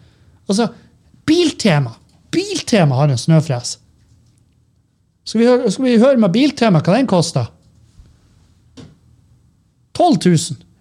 Altså, 0.49 0.69
Biltema 1.27 1.91
Biltema 2.31 2.95
har 2.95 3.09
en 3.11 3.19
snøfres. 3.19 3.79
Skal 5.25 5.41
vi, 5.41 5.47
høre, 5.47 5.71
skal 5.71 5.85
vi 5.85 5.99
høre 5.99 6.19
med 6.19 6.33
Biltema 6.35 6.81
hva 6.83 6.97
den 6.97 7.09
koster? 7.11 7.51
12 9.99 10.19
000. 10.27 10.39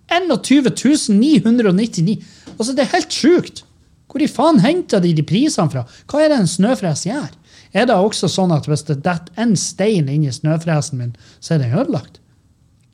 21 0.10 0.70
999. 1.14 2.16
Altså, 2.58 2.74
det 2.74 2.86
er 2.86 2.94
helt 2.96 3.14
sjukt. 3.14 3.64
Hvor 4.10 4.24
i 4.24 4.30
faen 4.30 4.62
henter 4.64 5.04
de 5.04 5.14
de 5.14 5.26
prisene 5.26 5.70
fra? 5.70 5.86
Hva 6.10 6.24
er 6.24 6.32
det 6.32 6.40
en 6.42 6.50
snøfres 6.50 7.06
gjør? 7.06 7.30
Er 7.78 7.86
det 7.86 7.96
også 7.96 8.30
sånn 8.32 8.54
at 8.56 8.66
hvis 8.66 8.88
det 8.88 9.04
detter 9.06 9.44
en 9.44 9.54
stein 9.60 10.10
inn 10.10 10.26
i 10.26 10.34
snøfresen 10.34 10.98
min, 10.98 11.14
så 11.40 11.56
er 11.56 11.64
den 11.64 11.76
ødelagt? 11.78 12.18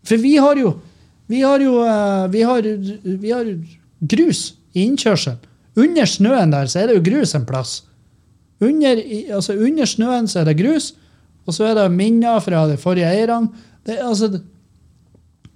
For 0.06 0.20
vi 0.22 0.36
har 0.38 0.60
jo 0.60 0.78
Vi 1.26 1.40
har 1.42 1.58
jo 1.58 1.80
eh, 1.82 2.28
vi 2.30 2.42
har, 2.46 2.62
vi 3.02 3.32
har 3.34 3.48
grus 4.06 4.54
i 4.78 4.84
innkjørselen. 4.86 5.40
Under 5.76 6.06
snøen 6.06 6.52
der 6.54 6.68
så 6.70 6.84
er 6.84 6.92
det 6.92 7.00
jo 7.00 7.06
grus 7.08 7.34
en 7.34 7.48
plass. 7.50 7.80
Under, 8.62 9.02
altså 9.34 9.56
under 9.58 9.90
snøen 9.90 10.30
så 10.30 10.44
er 10.44 10.52
det 10.52 10.60
grus, 10.60 10.92
og 11.48 11.58
så 11.58 11.72
er 11.72 11.80
det 11.80 11.88
minner 11.92 12.38
fra 12.46 12.68
de 12.70 12.78
forrige 12.78 13.10
eierne. 13.10 13.50
Det, 13.86 13.98
altså, 13.98 14.30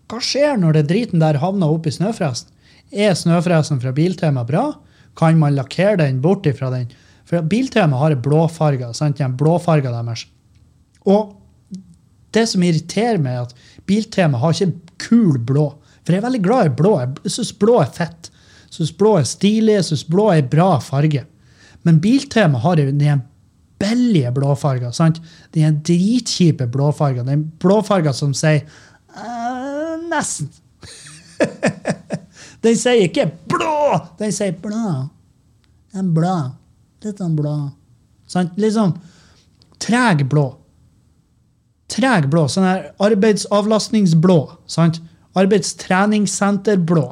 hva 0.09 0.19
skjer 0.25 0.57
når 0.57 0.79
det 0.79 0.87
driten 0.89 1.21
der 1.21 1.37
havner 1.37 1.69
oppi 1.69 1.93
snøfresen? 1.93 2.49
Er 2.89 3.13
snøfresen 3.13 3.77
fra 3.81 3.93
Biltema 3.93 4.41
bra? 4.47 4.71
Kan 5.17 5.39
man 5.39 5.55
lakkere 5.55 5.97
den 6.03 6.21
bort 6.21 6.45
ifra 6.45 6.69
den? 6.73 6.89
For 7.25 7.41
Biltema 7.41 7.97
har 7.97 8.15
blåfarger. 8.15 8.77
blåfarge, 8.77 8.93
sant? 8.93 9.17
Den 9.17 9.37
blåfarga 9.37 9.91
deres. 9.91 10.25
Og 11.05 11.35
det 12.33 12.45
som 12.49 12.63
irriterer 12.63 13.17
meg, 13.17 13.33
er 13.33 13.41
at 13.41 13.85
Biltema 13.85 14.37
har 14.37 14.53
ikke 14.53 14.73
kul 14.97 15.39
blå. 15.39 15.69
For 16.03 16.13
jeg 16.13 16.21
er 16.21 16.27
veldig 16.27 16.43
glad 16.43 16.65
i 16.65 16.75
blå. 16.75 16.93
Jeg 16.99 17.31
syns 17.31 17.53
blå 17.53 17.79
er 17.81 17.91
fett. 17.93 18.31
Jeg 18.67 18.79
syns 18.79 18.93
blå 18.97 19.15
er 19.17 19.27
stilig. 19.29 19.75
Jeg 19.75 19.87
syns 19.89 20.05
blå 20.09 20.29
er 20.33 20.47
bra 20.49 20.79
farge. 20.79 21.25
Men 21.83 21.99
Biltema 22.01 22.59
har 22.59 22.75
den 22.75 23.21
billige 23.79 24.31
blåfarga. 24.31 24.91
Den 25.53 25.81
dritkjipe 25.85 26.67
blåfarga. 26.67 27.23
Den 27.23 27.51
blåfarga 27.61 28.13
som 28.13 28.33
sier 28.33 28.65
«Eh, 29.09 29.93
nesten. 30.09 30.49
den 32.65 32.75
sier 32.79 33.05
ikke 33.07 33.29
blå, 33.51 33.99
den 34.19 34.33
sier 34.35 34.55
blå. 34.59 35.09
Den 35.95 36.13
blå. 36.15 36.35
Litt 37.03 37.21
sånn 37.21 37.35
blå. 37.37 37.55
Sant? 38.29 38.57
Litt 38.59 38.75
sånn 38.75 38.93
treg 39.81 40.25
blå. 40.29 40.45
Treg 41.89 42.27
blå. 42.29 42.45
Sånn 42.51 42.67
her 42.67 42.89
arbeidsavlastningsblå. 43.01 44.39
sant? 44.67 44.99
Arbeidstreningssenterblå. 45.39 47.05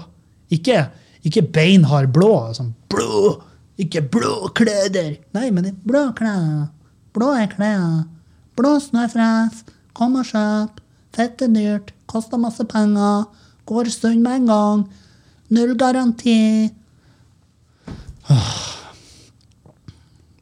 Ikke, 0.53 0.87
ikke 1.23 1.45
beinhard 1.55 2.11
blå. 2.13 2.33
Sånn 2.57 2.73
blå. 2.91 3.37
Ikke 3.77 4.01
blå 4.01 4.49
klær. 4.57 5.17
Nei, 5.37 5.49
men 5.53 5.71
blå 5.85 6.09
klær. 6.17 6.69
Blå 7.15 7.31
er 7.37 7.49
klær. 7.51 8.05
Blå 8.57 8.77
snøfres. 8.81 9.63
Kom 9.97 10.17
og 10.19 10.27
kjøp. 10.29 10.81
Fett 11.15 11.41
er 11.41 11.53
dyrt. 11.53 11.93
Koster 12.09 12.41
masse 12.41 12.63
penger. 12.69 13.25
Går 13.69 13.89
stund 13.93 14.21
med 14.25 14.41
en 14.41 14.49
gang. 14.51 14.87
Null 15.55 15.75
garanti. 15.79 16.37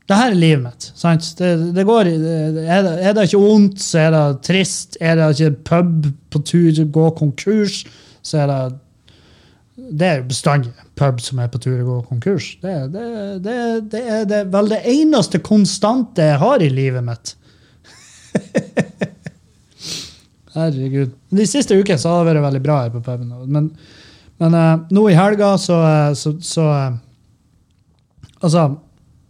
Det 0.05 0.17
her 0.17 0.31
er 0.31 0.37
livet 0.37 0.63
mitt. 0.63 0.87
sant? 0.97 1.27
Det, 1.37 1.51
det 1.73 1.85
går, 1.85 2.09
det, 2.09 2.63
er, 2.65 2.81
det, 2.85 2.95
er 3.01 3.13
det 3.17 3.25
ikke 3.25 3.41
vondt, 3.41 3.81
så 3.81 4.03
er 4.03 4.11
det 4.13 4.23
trist. 4.45 4.97
Er 5.01 5.17
det 5.17 5.29
ikke 5.33 5.63
pub 5.69 6.09
på 6.33 6.41
tur 6.45 6.81
gå 6.97 7.05
konkurs, 7.17 7.85
så 8.25 8.43
er 8.43 8.51
det 8.51 8.59
Det 9.75 10.07
er 10.07 10.19
jo 10.21 10.27
bestandig 10.29 10.71
pub 10.95 11.19
som 11.21 11.39
er 11.43 11.49
på 11.51 11.59
tur 11.61 11.79
å 11.81 11.87
gå 11.87 11.97
konkurs. 12.09 12.53
Det, 12.61 12.75
det, 12.93 13.55
det, 13.91 14.03
er 14.39 14.45
vel 14.53 14.69
det 14.71 14.83
eneste 14.93 15.41
konstante 15.43 16.23
jeg 16.23 16.39
har 16.41 16.63
i 16.63 16.69
livet 16.69 17.03
mitt. 17.05 17.35
Herregud. 20.55 21.11
De 21.35 21.45
siste 21.49 21.75
ukene 21.75 21.99
så 21.99 22.13
har 22.13 22.23
det 22.23 22.31
vært 22.37 22.47
veldig 22.47 22.63
bra 22.63 22.79
her 22.85 22.93
på 22.93 23.03
puben. 23.03 23.33
Men, 23.51 23.73
men 24.41 24.55
uh, 24.55 24.83
nå 24.91 25.05
i 25.09 25.15
helga 25.15 25.53
så, 25.61 25.77
eh, 25.87 26.13
så, 26.17 26.35
så 26.43 26.67
uh, 26.69 27.01
Altså, 28.43 28.65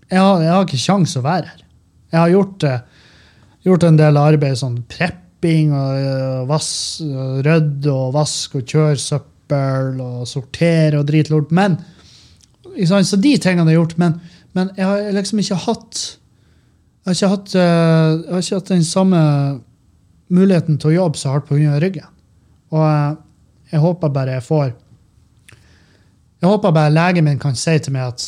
jeg 0.09 0.19
har, 0.19 0.41
jeg 0.41 0.51
har 0.51 0.63
ikke 0.65 0.81
kjangs 0.81 1.13
å 1.15 1.21
være 1.23 1.47
her. 1.47 1.59
Jeg 2.11 2.17
har 2.19 2.31
gjort, 2.33 2.63
uh, 2.67 3.11
gjort 3.63 3.85
en 3.87 3.99
del 3.99 4.17
arbeid, 4.19 4.57
sånn 4.59 4.79
prepping 4.91 5.69
og 5.77 6.49
vass, 6.49 6.71
rydde 7.45 7.93
og 7.93 8.15
vask 8.17 8.57
og 8.57 8.65
kjøre 8.67 8.97
søppel 8.99 10.01
og 10.03 10.25
sortere 10.27 10.99
og 10.99 11.07
dritlort. 11.07 11.53
Men 11.55 11.77
Så 12.75 13.21
de 13.21 13.37
tingene 13.37 13.71
jeg 13.71 13.77
har 13.77 13.85
gjort, 13.85 13.97
men, 14.01 14.17
men 14.57 14.73
jeg 14.75 14.89
har 14.89 15.15
liksom 15.15 15.39
ikke 15.39 15.61
hatt 15.63 16.01
Jeg 17.05 17.05
har 17.05 17.15
ikke 17.15 17.33
hatt, 17.35 17.55
jeg 17.55 18.33
har 18.33 18.41
ikke 18.41 18.59
hatt 18.59 18.73
den 18.73 18.83
samme 18.83 19.21
muligheten 20.33 20.81
til 20.81 20.91
å 20.91 20.97
jobbe 20.97 21.21
så 21.21 21.35
hardt 21.35 21.47
pga. 21.47 21.77
ryggen. 21.79 22.09
Og 22.73 22.83
jeg 23.71 23.85
håper 23.85 24.11
bare 24.17 24.39
jeg 24.39 24.47
får 24.49 24.73
Jeg 26.45 26.51
håper 26.51 26.73
bare 26.77 26.93
legen 26.93 27.25
min 27.25 27.39
kan 27.41 27.55
si 27.57 27.73
til 27.81 27.95
meg 27.95 28.11
at 28.13 28.25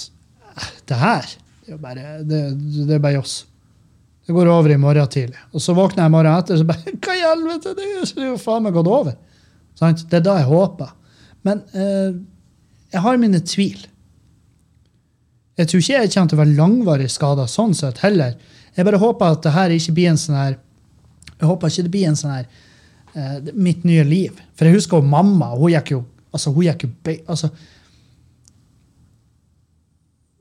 "Eh, 0.58 0.69
det 0.89 0.97
her 0.97 1.25
det 1.67 1.73
er 1.75 1.77
bare, 1.77 2.23
det, 2.23 2.39
det 2.88 2.95
er 2.95 2.99
bare 3.03 3.17
joss. 3.19 3.45
Det 4.25 4.34
går 4.34 4.47
over 4.47 4.71
i 4.71 4.77
morgen 4.80 5.08
tidlig. 5.12 5.36
Og 5.53 5.62
så 5.62 5.75
våkner 5.75 6.06
jeg 6.06 6.12
morgenen 6.12 6.32
morgen 6.34 6.39
etter 6.39 6.56
og 6.56 6.62
så 6.62 6.65
bare 6.65 6.93
Hva 7.03 7.13
i 7.13 7.25
helvete? 7.25 7.73
Det 7.75 8.23
er 8.23 8.30
jo 8.32 8.38
faen 8.41 8.63
meg 8.63 8.73
gått 8.73 8.88
over. 8.88 9.17
Sant? 9.77 10.06
Det 10.10 10.17
er 10.17 10.23
da 10.25 10.38
jeg 10.39 10.47
håper. 10.47 10.89
Men 11.45 11.62
eh, 11.75 12.17
jeg 12.95 13.03
har 13.03 13.21
mine 13.21 13.43
tvil. 13.43 13.86
Jeg 15.60 15.67
tror 15.69 15.84
ikke 15.84 15.99
jeg 16.01 16.13
kommer 16.15 16.32
til 16.32 16.39
å 16.39 16.41
være 16.41 16.58
langvarig 16.58 17.12
skada 17.12 17.45
sånn 17.51 17.75
sett 17.77 18.01
heller. 18.01 18.34
Jeg 18.73 18.88
bare 18.88 19.03
håper 19.03 19.38
at 19.38 19.45
det 19.45 19.53
her 19.60 19.75
ikke 19.77 19.95
blir 19.99 20.12
en 20.13 20.21
sånn 20.21 20.39
her 20.39 20.58
Jeg 21.38 21.45
håper 21.51 21.69
ikke 21.69 21.86
det 21.86 21.93
blir 21.93 22.08
en 22.10 22.17
sånn 22.17 22.34
her 22.34 22.45
eh, 23.13 23.51
mitt 23.53 23.84
nye 23.86 24.03
liv. 24.08 24.39
For 24.58 24.65
jeg 24.65 24.80
husker 24.80 25.03
jo 25.03 25.12
mamma. 25.12 25.51
Hun 25.53 25.75
gikk 25.75 25.93
jo 25.97 26.06
altså 26.32 26.56
hun 26.56 26.65
gikk 26.67 26.88
jo 26.88 27.17
altså, 27.27 27.51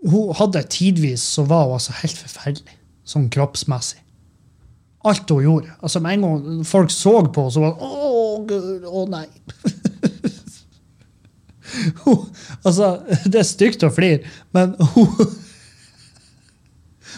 Hun 0.04 0.34
hadde 0.36 0.62
tidvis 0.70 1.22
så 1.36 1.42
var 1.48 1.64
hun 1.66 1.74
altså 1.78 1.92
helt 2.02 2.18
forferdelig, 2.20 2.74
sånn 3.08 3.30
kroppsmessig. 3.32 4.00
Alt 5.06 5.30
hun 5.30 5.44
gjorde. 5.44 5.70
Altså 5.80 6.00
Med 6.02 6.12
en 6.16 6.22
gang 6.26 6.64
folk 6.66 6.90
så 6.90 7.12
på 7.30 7.42
henne, 7.46 7.54
så 7.54 7.60
var 7.62 7.70
det 7.74 7.80
Å, 7.86 7.88
Gud, 8.46 8.84
å 8.86 9.06
nei. 9.10 9.26
hun, 12.04 12.18
altså, 12.62 13.00
det 13.24 13.40
er 13.40 13.46
stygt 13.46 13.82
å 13.86 13.90
flire, 13.94 14.20
men 14.56 14.66
hun 14.94 15.08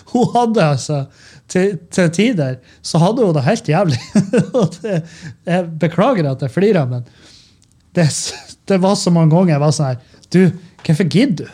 Hun 0.08 0.24
hadde 0.32 0.64
altså 0.64 1.04
til, 1.50 1.78
til 1.92 2.10
tider 2.14 2.54
så 2.86 2.98
hadde 3.02 3.24
hun 3.24 3.34
det 3.36 3.42
helt 3.44 3.68
jævlig. 3.68 3.98
Jeg 5.48 5.60
beklager 5.80 6.30
at 6.30 6.42
jeg 6.44 6.52
flirer, 6.52 6.86
men 6.88 7.02
det, 7.96 8.06
det 8.68 8.78
var 8.80 8.94
så 9.00 9.10
mange 9.12 9.30
ganger 9.34 9.52
jeg 9.54 9.62
var 9.62 9.72
sånn 9.74 9.88
her 9.88 9.98
Du, 10.32 10.42
hvorfor 10.84 11.06
gidder 11.08 11.48
du 11.48 11.52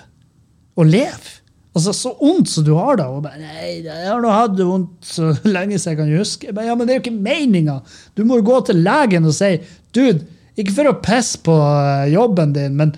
å 0.77 0.87
leve? 0.87 1.41
Altså, 1.75 1.93
Så 1.97 2.13
vondt 2.21 2.53
som 2.53 2.67
du 2.67 2.73
har 2.79 2.99
det. 3.01 3.07
Og 3.11 3.25
bare, 3.25 3.41
nei, 3.41 3.81
jeg 3.83 4.07
har 4.07 4.23
nå 4.23 4.31
hatt 4.31 4.55
det 4.59 4.67
vondt 4.69 5.09
så 5.09 5.33
lenge 5.57 5.79
som 5.81 5.93
jeg 5.93 6.01
kan 6.03 6.13
huske. 6.15 6.53
Men, 6.55 6.69
ja, 6.69 6.77
Men 6.79 6.87
det 6.87 6.95
er 6.95 7.01
jo 7.01 7.05
ikke 7.07 7.25
meninga! 7.31 7.81
Du 8.15 8.23
må 8.29 8.39
gå 8.47 8.61
til 8.69 8.85
legen 8.85 9.27
og 9.27 9.35
si 9.37 9.57
Dude, 9.95 10.27
ikke 10.59 10.75
for 10.77 10.91
å 10.91 11.01
pisse 11.03 11.41
på 11.43 11.55
eh, 11.55 12.13
jobben 12.15 12.55
din, 12.55 12.77
men 12.79 12.95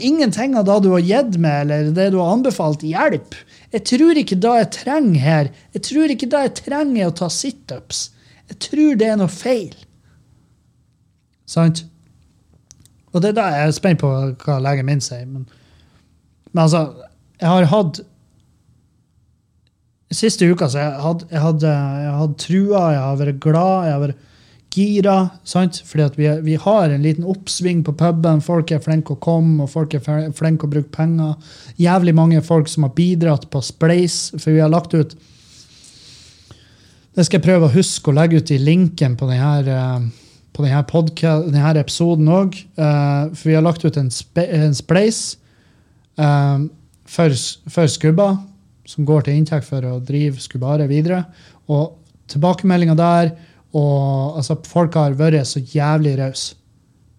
ingenting 0.00 0.56
av 0.56 0.64
det 0.68 0.78
du 0.84 0.90
har 0.94 1.04
gitt 1.04 1.36
meg, 1.40 1.66
eller 1.66 1.90
det 1.96 2.10
du 2.12 2.18
har 2.20 2.32
anbefalt, 2.32 2.84
hjelp. 2.84 3.36
Jeg 3.72 3.84
tror 3.88 4.20
ikke 4.20 4.38
det 4.40 4.52
jeg 4.60 4.70
trenger 4.78 5.20
her, 5.20 5.50
jeg 5.76 5.84
tror 5.88 6.12
ikke 6.12 6.28
det 6.32 6.42
jeg 6.46 6.54
trenger 6.62 7.02
er 7.02 7.10
å 7.10 7.16
ta 7.20 7.28
situps. 7.32 8.06
Jeg 8.48 8.60
tror 8.64 8.96
det 9.00 9.10
er 9.10 9.20
noe 9.20 9.32
feil. 9.32 9.74
Sant? 11.48 11.84
Og 13.12 13.22
det 13.22 13.32
er 13.32 13.38
da 13.38 13.46
jeg 13.52 13.68
er 13.68 13.76
spent 13.76 14.00
på 14.02 14.10
hva 14.44 14.58
legen 14.64 14.88
min 14.88 15.04
sier. 15.04 15.24
Men, 15.28 15.46
men 16.52 16.64
altså, 16.64 17.05
jeg 17.40 17.48
har 17.48 17.72
hatt 17.72 18.04
Siste 20.16 20.46
uka 20.46 20.68
så 20.70 20.78
jeg 20.78 21.00
hadde 21.02 21.26
jeg 21.32 21.42
hadde, 21.42 21.70
jeg 22.04 22.12
hadde 22.14 22.36
trua, 22.38 22.82
jeg 22.94 23.00
har 23.02 23.16
vært 23.18 23.38
glad, 23.42 23.86
jeg 23.88 23.94
har 23.96 24.02
vært 24.04 24.26
gira. 24.76 25.16
sant? 25.44 25.80
Fordi 25.88 26.04
at 26.04 26.18
vi, 26.18 26.28
vi 26.44 26.56
har 26.60 26.92
en 26.92 27.04
liten 27.04 27.26
oppsving 27.28 27.82
på 27.86 27.94
puben. 27.98 28.42
Folk 28.44 28.72
er 28.72 28.82
flinke 28.84 29.16
å 29.16 29.22
komme, 29.22 29.64
og 29.64 29.72
folk 29.72 29.96
er 29.96 30.30
flinke 30.36 30.68
å 30.68 30.72
bruke 30.72 30.92
penger. 30.94 31.34
Jævlig 31.80 32.14
mange 32.16 32.42
folk 32.44 32.70
som 32.70 32.86
har 32.86 32.94
bidratt 32.96 33.48
på 33.52 33.62
Spleis, 33.64 34.18
for 34.36 34.52
vi 34.52 34.62
har 34.62 34.72
lagt 34.72 34.94
ut 34.94 35.16
Det 37.16 37.24
skal 37.24 37.38
jeg 37.38 37.46
prøve 37.46 37.64
å 37.70 37.72
huske 37.72 38.12
å 38.12 38.14
legge 38.14 38.42
ut 38.42 38.50
i 38.52 38.58
linken 38.60 39.14
på 39.16 39.24
denne, 39.30 39.52
eh, 39.72 40.32
på 40.52 40.60
denne, 40.60 40.82
podcast, 40.84 41.46
denne 41.48 41.70
episoden 41.80 42.28
òg. 42.28 42.58
For 42.76 43.48
vi 43.48 43.54
har 43.56 43.64
lagt 43.64 43.86
ut 43.86 43.96
en, 43.96 44.10
spe, 44.12 44.44
en 44.44 44.76
Spleis 44.76 45.38
eh, 46.20 46.66
for, 47.10 47.34
for 47.70 47.90
Skubba, 47.90 48.30
som 48.86 49.06
går 49.06 49.26
til 49.26 49.38
inntekt 49.38 49.66
for 49.68 49.84
å 49.86 49.98
drive 50.04 50.42
Skubbare 50.42 50.86
videre. 50.90 51.24
Og 51.72 51.96
tilbakemeldinga 52.30 52.96
der 52.98 53.32
og 53.76 54.38
altså, 54.38 54.56
Folk 54.66 54.96
har 54.96 55.16
vært 55.18 55.46
så 55.48 55.60
jævlig 55.60 56.16
rause. 56.20 56.56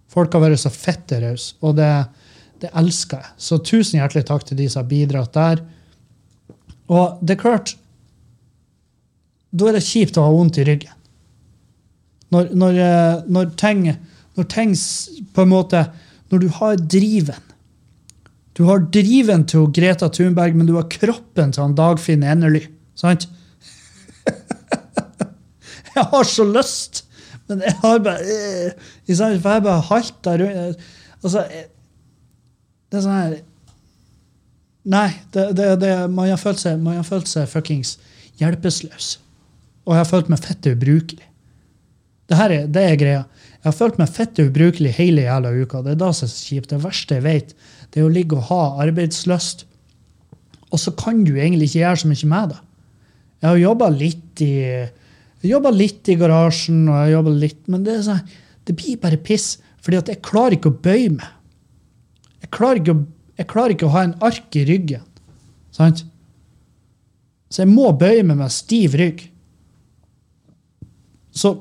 Folk 0.08 0.34
har 0.34 0.46
vært 0.46 0.62
så 0.62 0.72
fette 0.74 1.20
rause, 1.22 1.56
og 1.62 1.76
det, 1.78 1.92
det 2.64 2.72
elsker 2.80 3.22
jeg. 3.22 3.34
Så 3.38 3.60
tusen 3.62 4.00
hjertelig 4.00 4.26
takk 4.30 4.46
til 4.48 4.58
de 4.58 4.70
som 4.72 4.82
har 4.82 4.90
bidratt 4.90 5.36
der. 5.36 5.66
Og 6.88 7.20
det 7.22 7.36
er 7.36 7.42
klart 7.42 7.74
Da 9.52 9.68
er 9.68 9.78
det 9.78 9.84
kjipt 9.84 10.18
å 10.20 10.24
ha 10.24 10.32
vondt 10.32 10.60
i 10.62 10.66
ryggen. 10.68 10.94
Når, 12.32 12.50
når, 12.60 12.80
eh, 12.84 13.20
når, 13.32 13.52
ting, 13.60 13.84
når 14.36 14.48
ting 14.52 14.74
på 15.36 15.46
en 15.46 15.52
måte 15.52 15.86
Når 16.28 16.42
du 16.44 16.48
har 16.58 16.76
driven 16.76 17.47
Du 18.58 18.64
har 18.66 18.88
driven 18.90 19.44
til 19.46 19.68
Greta 19.70 20.10
Thunberg, 20.10 20.56
men 20.58 20.66
du 20.66 20.74
har 20.80 20.88
kroppen 20.90 21.52
til 21.54 21.62
han 21.62 21.76
Dagfinn 21.78 22.26
Enerly. 22.26 22.64
Sant? 22.98 23.28
jeg 25.94 26.06
har 26.12 26.26
så 26.26 26.46
lyst, 26.50 27.04
men 27.48 27.62
jeg 27.62 27.76
har 27.84 28.02
bare 28.02 28.24
øh? 28.26 28.88
For 29.08 29.30
jeg 29.30 29.64
bare 29.64 29.86
halter 29.92 30.42
rundt. 30.42 30.90
Altså, 31.22 31.46
det 32.88 32.98
er 32.98 33.06
sånn 33.06 33.16
her 33.18 33.38
Nei, 34.88 35.08
det, 35.36 35.50
det, 35.58 35.66
det, 35.82 35.90
man 36.16 36.30
har 36.32 36.40
følt 36.40 36.62
seg, 36.62 36.78
man 36.80 37.02
har 37.02 37.26
seg 37.28 37.50
fuckings 37.52 37.98
hjelpeløs. 38.40 39.18
Og 39.84 39.92
jeg 39.94 40.00
har 40.00 40.08
følt 40.08 40.30
meg 40.32 40.40
fett 40.40 40.70
ubrukelig. 40.72 41.26
Det, 42.28 42.38
her 42.40 42.54
er, 42.56 42.70
det 42.72 42.84
er 42.84 43.00
greia. 43.00 43.26
Jeg 43.58 43.66
har 43.66 43.76
følt 43.76 44.00
meg 44.00 44.14
fett 44.16 44.40
ubrukelig 44.40 44.94
hele 44.96 45.26
jævla 45.26 45.52
uka. 45.60 45.82
Det 45.84 45.98
er 45.98 46.00
da 46.00 46.14
som 46.16 46.30
er 46.30 46.38
kjipt. 46.38 46.72
Det 46.72 46.80
verste 46.86 47.18
jeg 47.20 47.26
vet, 47.26 47.52
det 47.94 48.02
er 48.02 48.08
å 48.08 48.14
ligge 48.14 48.38
og 48.38 48.50
ha 48.50 48.62
arbeidslyst, 48.86 49.66
og 50.68 50.82
så 50.82 50.92
kan 51.00 51.24
du 51.24 51.38
egentlig 51.38 51.70
ikke 51.70 51.84
gjøre 51.84 52.02
så 52.02 52.10
mye 52.12 52.32
med 52.32 52.50
det. 52.52 52.62
Jeg 53.38 53.50
har 53.50 53.60
jobba 53.62 53.90
litt 53.94 54.42
i 54.44 54.54
jeg 55.46 55.74
litt 55.74 56.10
i 56.10 56.18
garasjen, 56.18 56.88
og 56.90 56.98
jeg 56.98 57.14
jobbet 57.14 57.40
litt, 57.44 57.60
men 57.72 57.84
det, 57.86 58.00
sånn, 58.08 58.24
det 58.66 58.76
blir 58.76 58.98
bare 59.02 59.20
piss. 59.22 59.58
fordi 59.82 60.02
jeg 60.12 60.22
klarer 60.26 60.58
ikke 60.58 60.74
å 60.74 60.80
bøye 60.84 61.10
meg. 61.14 61.30
Jeg 62.42 62.50
klarer 62.52 62.82
ikke 62.82 62.96
å, 62.96 63.04
klarer 63.48 63.76
ikke 63.76 63.86
å 63.86 63.94
ha 63.94 64.04
en 64.04 64.16
ark 64.20 64.56
i 64.56 64.66
ryggen. 64.68 65.06
Sant? 65.72 66.04
Så 67.48 67.64
jeg 67.64 67.72
må 67.72 67.94
bøye 67.96 68.26
meg 68.28 68.42
med 68.42 68.52
stiv 68.52 68.98
rygg. 69.00 69.24
Så, 71.32 71.54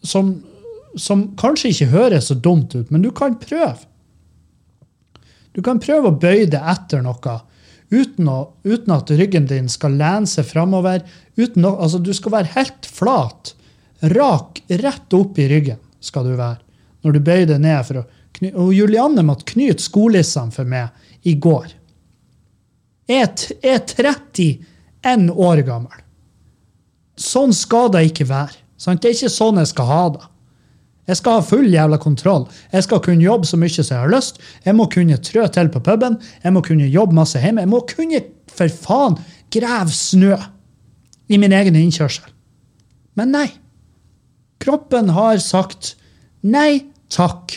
som, 0.00 0.38
som 0.96 1.26
kanskje 1.36 1.74
ikke 1.74 1.90
høres 1.92 2.30
så 2.30 2.38
dumt 2.38 2.72
ut, 2.78 2.88
men 2.90 3.02
du 3.04 3.10
kan 3.12 3.36
prøve. 3.42 3.82
Du 5.58 5.62
kan 5.66 5.80
prøve 5.82 6.12
å 6.12 6.18
bøye 6.22 6.46
det 6.46 6.60
etter 6.70 7.00
noe 7.02 7.32
uten, 7.90 8.28
å, 8.30 8.52
uten 8.62 8.92
at 8.94 9.10
ryggen 9.10 9.48
din 9.50 9.66
skal 9.72 9.96
lene 9.98 10.28
seg 10.30 10.46
framover. 10.46 11.02
Å, 11.02 11.72
altså, 11.72 11.98
du 11.98 12.12
skal 12.14 12.36
være 12.36 12.52
helt 12.52 12.86
flat. 12.86 13.56
Rak, 14.14 14.60
rett 14.70 15.16
opp 15.18 15.40
i 15.42 15.48
ryggen 15.50 15.80
skal 15.98 16.28
du 16.28 16.36
være 16.38 16.62
når 17.02 17.16
du 17.16 17.20
bøyer 17.26 17.50
deg 17.50 17.64
ned. 17.64 17.82
for 17.88 18.04
å 18.04 18.06
kny 18.38 18.52
og 18.54 18.70
Julianne 18.76 19.24
måtte 19.26 19.48
knyte 19.50 19.82
skolissene 19.82 20.54
for 20.54 20.68
meg 20.68 21.26
i 21.26 21.34
går. 21.34 21.74
Jeg 23.10 23.26
er 23.66 23.82
31 23.82 25.32
år 25.34 25.64
gammel. 25.66 26.04
Sånn 27.18 27.50
skal 27.56 27.90
det 27.96 28.04
ikke 28.12 28.28
være. 28.30 28.60
Sant? 28.78 29.02
Det 29.02 29.10
er 29.10 29.16
ikke 29.16 29.34
sånn 29.40 29.58
jeg 29.58 29.72
skal 29.72 29.90
ha 29.90 30.02
det. 30.14 30.26
Jeg 31.08 31.16
skal 31.16 31.38
ha 31.38 31.44
full 31.44 31.68
jævla 31.72 31.96
kontroll. 32.02 32.44
Jeg 32.72 32.84
skal 32.84 33.00
kunne 33.04 33.24
jobbe 33.24 33.48
så 33.48 33.56
mye 33.56 33.72
som 33.72 33.86
jeg 33.88 34.02
har 34.02 34.12
lyst. 34.12 34.40
Jeg 34.64 34.76
må 34.76 34.88
kunne 34.92 35.16
trø 35.24 35.46
til 35.52 35.70
på 35.72 35.80
puben. 35.84 36.18
Jeg 36.44 36.52
må 36.52 36.62
kunne 36.64 36.88
jobbe 36.92 37.16
masse 37.16 37.40
hjemme. 37.40 37.64
Jeg 37.64 37.72
må 37.72 37.80
kunne, 37.88 38.20
for 38.52 38.68
faen, 38.84 39.16
grave 39.54 39.94
snø 39.94 40.36
i 41.32 41.40
min 41.40 41.54
egen 41.56 41.78
innkjørsel. 41.80 42.28
Men 43.16 43.32
nei. 43.32 43.48
Kroppen 44.60 45.08
har 45.14 45.40
sagt 45.40 45.94
nei 46.44 46.84
takk. 47.12 47.56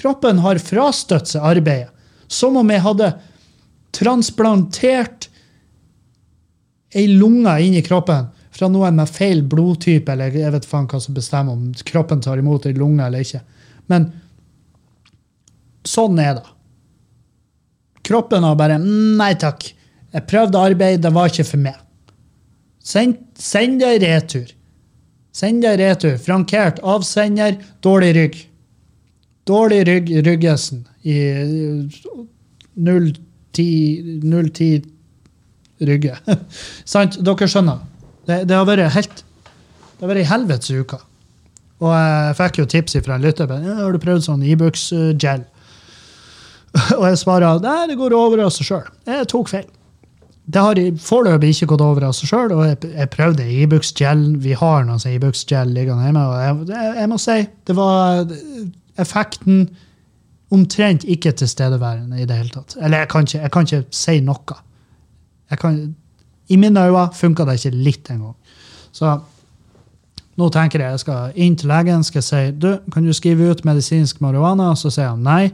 Kroppen 0.00 0.40
har 0.44 0.62
frastøtt 0.62 1.28
seg 1.34 1.44
arbeidet. 1.44 1.92
Som 2.26 2.56
om 2.58 2.70
jeg 2.72 2.82
hadde 2.82 3.12
transplantert 3.94 5.28
ei 6.96 7.06
lunge 7.12 7.52
inn 7.62 7.76
i 7.76 7.84
kroppen 7.84 8.32
fra 8.56 8.68
noen 8.72 8.96
med 8.96 9.10
feil 9.12 9.42
blodtype, 9.44 10.12
eller 10.12 10.34
jeg 10.34 10.52
vet 10.54 10.68
faen 10.68 10.88
hva 10.90 11.00
som 11.02 11.16
bestemmer 11.16 11.56
om 11.56 11.70
kroppen 11.86 12.22
tar 12.24 12.40
imot 12.40 12.66
ei 12.68 12.74
lunge 12.76 13.04
eller 13.04 13.24
ikke. 13.24 13.42
Men 13.92 14.08
sånn 15.86 16.18
er 16.22 16.38
det. 16.38 16.46
Kroppen 18.06 18.46
har 18.46 18.56
bare 18.58 18.78
«Mm, 18.80 19.16
Nei 19.18 19.34
takk. 19.38 19.66
Jeg 20.14 20.26
prøvde 20.30 20.62
arbeid, 20.62 21.02
det 21.02 21.12
var 21.12 21.30
ikke 21.30 21.46
for 21.48 21.62
meg. 21.62 21.76
Send, 22.86 23.18
send 23.34 23.80
deg 23.82 24.00
retur. 24.04 24.46
Send 25.34 25.64
deg 25.66 25.80
retur. 25.82 26.14
Frankert 26.22 26.78
avsender, 26.86 27.58
dårlig 27.84 28.12
rygg. 28.16 28.38
Dårlig 29.46 29.82
rygg 29.88 30.12
ryggesen 30.26 30.84
i 31.06 31.18
010 32.76 34.22
010 34.22 34.86
rygge. 35.86 36.16
Sant? 36.94 37.18
Dere 37.26 37.50
skjønner. 37.50 37.82
Det, 38.26 38.42
det 38.48 38.56
har 38.56 38.66
vært 38.68 38.92
helt 38.96 39.22
Det 39.22 40.02
har 40.04 40.10
vært 40.10 40.22
ei 40.22 40.30
helvetes 40.30 40.72
uke. 40.74 40.98
Og 41.84 41.92
jeg 41.92 42.36
fikk 42.38 42.58
jo 42.60 42.66
tips 42.72 42.96
fra 43.04 43.16
en 43.16 43.24
lytter. 43.24 43.50
Ja, 43.60 43.74
'Har 43.82 43.92
du 43.92 44.00
prøvd 44.00 44.26
sånn 44.26 44.42
Ibux-gel?' 44.44 45.46
Og 47.00 47.04
jeg 47.08 47.18
svarer 47.20 47.60
nei, 47.64 47.86
det 47.88 47.96
går 47.96 48.12
over 48.12 48.44
av 48.44 48.52
seg 48.52 48.68
sjøl. 48.68 48.86
Jeg 49.08 49.28
tok 49.32 49.48
feil. 49.48 49.66
Det 50.46 50.62
har 50.62 50.78
foreløpig 51.02 51.54
ikke 51.54 51.70
gått 51.72 51.82
over 51.82 52.04
av 52.06 52.12
seg 52.14 52.30
sjøl, 52.30 52.52
og 52.54 52.62
jeg, 52.68 52.92
jeg 52.94 53.10
prøvde 53.10 53.46
Ibux-gel. 53.64 54.22
Vi 54.44 54.52
har 54.54 54.84
noen 54.86 55.00
sånn 55.02 55.16
Ibux-gel 55.16 55.72
liggende 55.74 56.06
hjemme, 56.06 56.22
og 56.22 56.68
jeg, 56.70 56.84
jeg 57.00 57.10
må 57.10 57.18
si 57.18 57.38
det 57.66 57.76
var 57.76 58.28
effekten 59.02 59.64
omtrent 60.54 61.04
ikke 61.10 61.32
tilstedeværende 61.40 62.20
i 62.22 62.28
det 62.28 62.36
hele 62.38 62.52
tatt. 62.54 62.76
Eller 62.78 63.02
jeg 63.02 63.10
kan 63.10 63.26
ikke, 63.26 63.40
jeg 63.42 63.54
kan 63.56 63.66
ikke 63.66 63.98
si 63.98 64.20
noe. 64.22 64.58
Jeg 65.50 65.62
kan, 65.62 65.80
I 66.48 66.58
mine 66.60 66.86
øyne 66.88 67.08
funka 67.16 67.46
det 67.46 67.58
ikke 67.58 67.74
litt 67.74 68.10
engang. 68.12 68.36
Så 68.94 69.16
nå 70.36 70.48
tenker 70.52 70.82
jeg 70.82 70.94
jeg 70.94 71.02
skal 71.04 71.38
inn 71.40 71.56
til 71.56 71.70
legen 71.72 72.04
skal 72.04 72.20
jeg 72.20 72.28
si 72.28 72.42
du, 72.60 72.70
kan 72.92 73.04
du 73.06 73.12
skrive 73.16 73.50
ut 73.50 73.64
medisinsk 73.64 74.20
marihuana. 74.24 74.72
Så 74.76 74.92
sier 74.92 75.14
han 75.14 75.24
nei. 75.26 75.50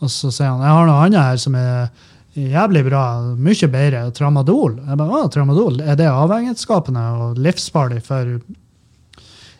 Og 0.00 0.12
så 0.12 0.30
sier 0.32 0.52
han 0.52 0.64
jeg 0.64 0.76
har 0.78 0.88
noe 0.88 1.02
annet 1.06 1.22
her 1.22 1.42
som 1.42 1.56
er 1.58 1.90
jævlig 2.38 2.84
bra, 2.86 3.02
mye 3.40 3.68
bedre, 3.72 4.04
tramadol. 4.14 4.78
Jeg 4.86 5.00
bare, 5.00 5.24
å, 5.24 5.32
tramadol, 5.32 5.80
Er 5.82 5.98
det 5.98 6.06
avhengighetsskapende 6.10 7.04
og 7.24 7.42
livsfarlig 7.42 8.02
for 8.06 8.38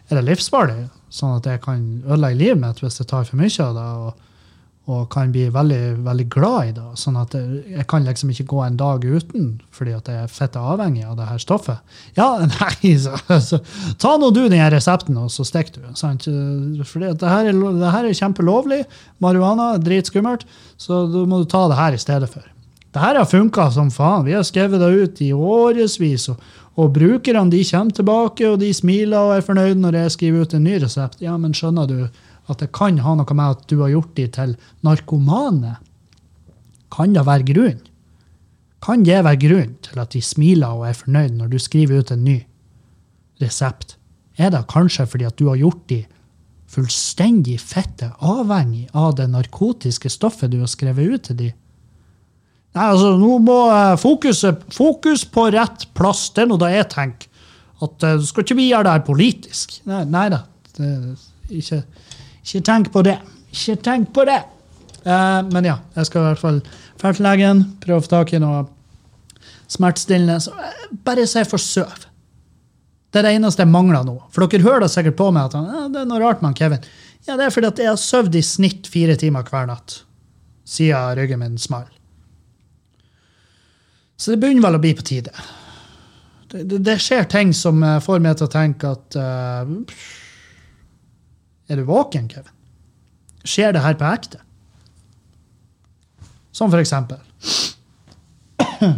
Er 0.09 0.17
det 0.17 0.25
livsfarlig? 0.25 0.87
Sånn 1.13 1.37
at 1.39 1.47
jeg 1.49 1.61
kan 1.65 1.83
ødelegge 2.07 2.39
livet 2.39 2.61
mitt 2.63 2.81
hvis 2.83 3.01
jeg 3.01 3.09
tar 3.09 3.25
for 3.29 3.41
mye 3.41 3.65
av 3.65 3.77
det? 3.77 3.89
og 4.07 4.28
og 4.89 5.11
kan 5.13 5.29
bli 5.33 5.45
veldig, 5.53 5.99
veldig 6.07 6.25
glad 6.33 6.71
i 6.71 6.75
det. 6.79 6.85
Sånn 6.97 7.19
at 7.21 7.35
jeg, 7.37 7.61
jeg 7.75 7.85
kan 7.91 8.07
liksom 8.09 8.31
ikke 8.33 8.47
gå 8.49 8.63
en 8.65 8.79
dag 8.81 9.05
uten 9.05 9.49
fordi 9.75 9.93
at 9.93 10.09
jeg 10.09 10.25
er 10.25 10.31
fett 10.33 10.57
avhengig 10.57 11.05
av 11.05 11.19
det 11.19 11.27
her 11.29 11.43
stoffet. 11.43 11.83
Ja, 12.17 12.31
nei, 12.55 12.95
så, 12.97 13.19
så 13.45 13.61
ta 14.01 14.15
nå 14.17 14.33
du 14.33 14.47
den 14.49 14.65
resepten, 14.73 15.19
og 15.21 15.29
så 15.35 15.45
stikker 15.45 15.83
du. 15.83 15.91
Sant? 15.99 16.25
Fordi 16.89 17.11
at 17.13 17.21
det 17.21 17.33
her, 17.35 17.51
er, 17.53 17.59
det 17.83 17.91
her 17.93 18.09
er 18.09 18.17
kjempelovlig. 18.17 18.85
Marihuana 19.21 19.75
dritskummelt, 19.83 20.47
så 20.81 21.05
da 21.13 21.27
må 21.29 21.43
du 21.43 21.51
ta 21.53 21.67
det 21.69 21.79
her 21.79 21.99
i 21.99 22.01
stedet 22.01 22.31
for. 22.33 22.49
Det 22.89 23.03
her 23.05 23.21
har 23.21 23.29
funka 23.29 23.69
som 23.75 23.91
faen. 23.93 24.25
Vi 24.25 24.33
har 24.33 24.47
skrevet 24.49 24.81
det 24.81 24.89
ut 24.89 25.21
i 25.21 25.33
årevis. 25.37 26.31
Og, 26.33 26.41
og 26.81 26.95
brukerne 26.97 27.51
de 27.53 27.61
kommer 27.69 27.93
tilbake 27.93 28.49
og 28.49 28.57
de 28.63 28.73
smiler 28.75 29.21
og 29.21 29.37
er 29.37 29.45
fornøyde 29.45 29.83
når 29.83 30.01
jeg 30.01 30.17
skriver 30.17 30.47
ut 30.47 30.57
en 30.57 30.65
ny 30.65 30.79
resept. 30.81 31.21
Ja, 31.21 31.37
men 31.37 31.53
skjønner 31.55 31.91
du 31.91 32.09
at 32.49 32.63
det 32.63 32.71
kan 32.77 32.99
ha 33.05 33.15
noe 33.19 33.37
med 33.37 33.59
at 33.59 33.69
du 33.71 33.79
har 33.83 33.93
gjort 33.93 34.15
de 34.17 34.27
til 34.33 34.57
narkomane, 34.87 35.77
kan 36.95 37.13
det 37.13 37.25
være 37.29 37.47
grunn? 37.51 37.81
Kan 38.85 39.05
det 39.05 39.19
være 39.27 39.41
grunn 39.43 39.75
til 39.85 40.01
at 40.01 40.15
de 40.15 40.23
smiler 40.25 40.77
og 40.77 40.87
er 40.89 40.97
fornøyd 40.97 41.35
når 41.37 41.51
du 41.53 41.59
skriver 41.61 42.01
ut 42.01 42.13
en 42.15 42.25
ny 42.25 42.39
resept? 43.43 43.97
Er 44.39 44.53
det 44.55 44.69
kanskje 44.71 45.07
fordi 45.11 45.27
at 45.29 45.37
du 45.39 45.49
har 45.51 45.59
gjort 45.61 45.83
de 45.91 46.05
fullstendig 46.69 47.57
fette 47.61 48.11
avhengig 48.25 48.87
av 48.97 49.17
det 49.19 49.29
narkotiske 49.33 50.11
stoffet 50.13 50.53
du 50.53 50.61
har 50.63 50.71
skrevet 50.71 51.15
ut 51.15 51.27
til 51.29 51.41
de? 51.43 51.49
Nei, 52.77 52.85
altså, 52.85 53.15
nå 53.19 53.39
må 53.43 53.57
fokuset, 53.99 54.67
fokus 54.75 55.25
på 55.33 55.49
rett 55.55 55.89
plass. 55.97 56.29
Det 56.37 56.45
er 56.45 56.51
nå 56.51 56.59
det 56.61 56.71
jeg 56.75 56.89
tenker. 56.93 57.31
At 57.83 58.05
eh, 58.05 58.19
du 58.21 58.27
skal 58.27 58.45
ikke 58.45 58.59
vi 58.59 58.69
gjøre 58.71 58.87
det 58.87 58.95
her 58.97 59.07
politisk. 59.07 59.79
Nei, 59.89 60.03
nei 60.11 60.27
da. 60.35 60.43
Det, 60.77 60.91
ikke, 61.49 61.81
ikke 62.49 62.65
tenk 62.65 62.93
på 62.95 63.03
det. 63.05 63.19
Ikke 63.53 63.77
tenk 63.85 64.13
på 64.17 64.25
det. 64.29 64.41
Eh, 65.05 65.41
men 65.53 65.69
ja, 65.69 65.79
jeg 65.97 66.09
skal 66.09 66.23
i 66.23 66.29
hvert 66.31 66.43
fall 66.43 66.61
dra 66.99 67.13
til 67.13 67.27
legen, 67.27 67.65
prøve 67.83 68.01
å 68.01 68.05
få 68.07 68.13
tak 68.13 68.33
i 68.33 68.41
noe 68.43 68.65
smertestillende. 69.69 70.39
Så 70.43 70.55
eh, 70.57 70.87
bare 71.05 71.27
si 71.29 71.45
for 71.49 71.63
søv. 71.63 72.07
Det 73.09 73.21
er 73.21 73.29
det 73.29 73.37
eneste 73.39 73.65
jeg 73.65 73.73
mangler 73.73 74.05
nå. 74.05 74.19
For 74.33 74.45
dere 74.45 74.67
hører 74.67 74.85
da 74.85 74.91
sikkert 74.93 75.17
på 75.21 75.31
meg 75.33 75.49
at 75.49 75.57
han, 75.57 75.93
det 75.93 76.03
er 76.03 76.09
noe 76.09 76.21
rart 76.23 76.43
med 76.45 76.57
Kevin. 76.59 76.85
Ja, 77.29 77.37
det 77.37 77.47
er 77.47 77.55
fordi 77.55 77.71
at 77.71 77.81
jeg 77.81 77.91
har 77.91 78.01
sovet 78.01 78.37
i 78.37 78.45
snitt 78.45 78.89
fire 78.89 79.17
timer 79.21 79.47
hver 79.49 79.69
natt 79.69 80.03
siden 80.69 81.17
ryggen 81.17 81.41
min 81.41 81.57
smalt. 81.61 81.93
Så 84.19 84.35
det 84.35 84.41
begynner 84.43 84.67
vel 84.67 84.77
å 84.77 84.83
bli 84.83 84.91
på 84.99 85.05
tide. 85.07 85.33
Det, 86.51 86.65
det, 86.67 86.81
det 86.85 86.97
skjer 87.01 87.29
ting 87.31 87.53
som 87.55 87.81
eh, 87.87 88.01
får 88.03 88.25
meg 88.25 88.39
til 88.39 88.49
å 88.49 88.53
tenke 88.53 88.91
at 88.97 89.17
eh, 89.21 89.71
Er 91.69 91.77
du 91.77 91.85
våken, 91.89 92.29
Kevin? 92.29 92.53
Skjer 93.45 93.73
det 93.73 93.85
her 93.85 93.97
på 94.01 94.09
ekte? 94.09 94.41
Som 96.53 96.71
for 96.73 96.81
eksempel 96.81 97.21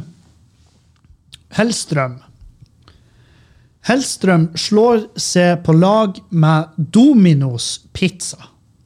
Hellstrøm. 1.59 2.21
Hellstrøm 3.89 4.51
slår 4.59 5.09
seg 5.18 5.64
på 5.66 5.75
lag 5.75 6.21
med 6.31 6.79
Dominos 6.95 7.81
pizza. 7.97 8.39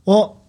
Og 0.08 0.40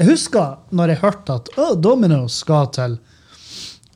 jeg 0.00 0.08
husker 0.08 0.56
når 0.74 0.94
jeg 0.94 1.02
hørte 1.02 1.36
at 1.36 1.50
Dominos 1.84 2.40
skal 2.42 2.70
til 2.74 2.98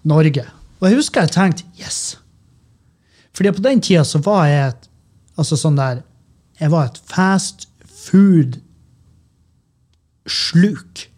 Norge. 0.05 0.45
Og 0.81 0.91
jeg 0.91 1.01
husker 1.01 1.25
jeg 1.25 1.35
tenkte 1.35 1.65
yes. 1.81 2.17
Fordi 3.35 3.51
på 3.57 3.65
den 3.65 3.81
tida 3.83 4.05
så 4.07 4.21
var 4.23 4.47
jeg 4.47 4.75
altså 5.41 5.59
sånn 5.59 5.79
der, 5.81 6.05
jeg 6.65 6.73
var 6.73 6.89
et 6.89 7.01
fast 7.11 7.67
food 7.85 8.57
sluk. 10.25 11.11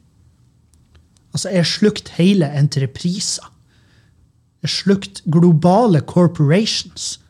Altså, 1.31 1.53
jeg 1.55 1.69
slukte 1.71 2.17
hele 2.17 2.49
entrepriser. 2.59 3.47
Jeg 4.65 4.73
slukte 4.73 5.23
globale 5.31 6.01
corporations. 6.01 7.21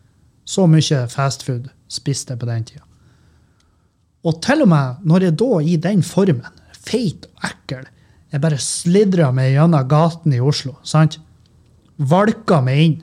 Så 0.48 0.64
mye 0.70 1.02
fast 1.12 1.44
food 1.44 1.68
spiste 1.92 2.32
jeg 2.32 2.40
på 2.40 2.48
den 2.48 2.64
tida. 2.64 2.84
Og 4.24 4.40
til 4.42 4.64
og 4.64 4.70
med 4.72 5.02
når 5.04 5.26
jeg 5.26 5.38
da 5.42 5.58
i 5.60 5.76
den 5.76 6.02
formen, 6.02 6.62
feit 6.72 7.26
og 7.34 7.50
ekkel, 7.50 7.84
jeg 8.32 8.42
bare 8.42 8.58
slidra 8.62 9.28
meg 9.34 9.52
gjennom 9.52 9.88
gaten 9.90 10.32
i 10.34 10.40
Oslo, 10.40 10.78
sant? 10.82 11.18
Valka 11.98 12.62
meg 12.64 12.80
inn. 12.86 12.96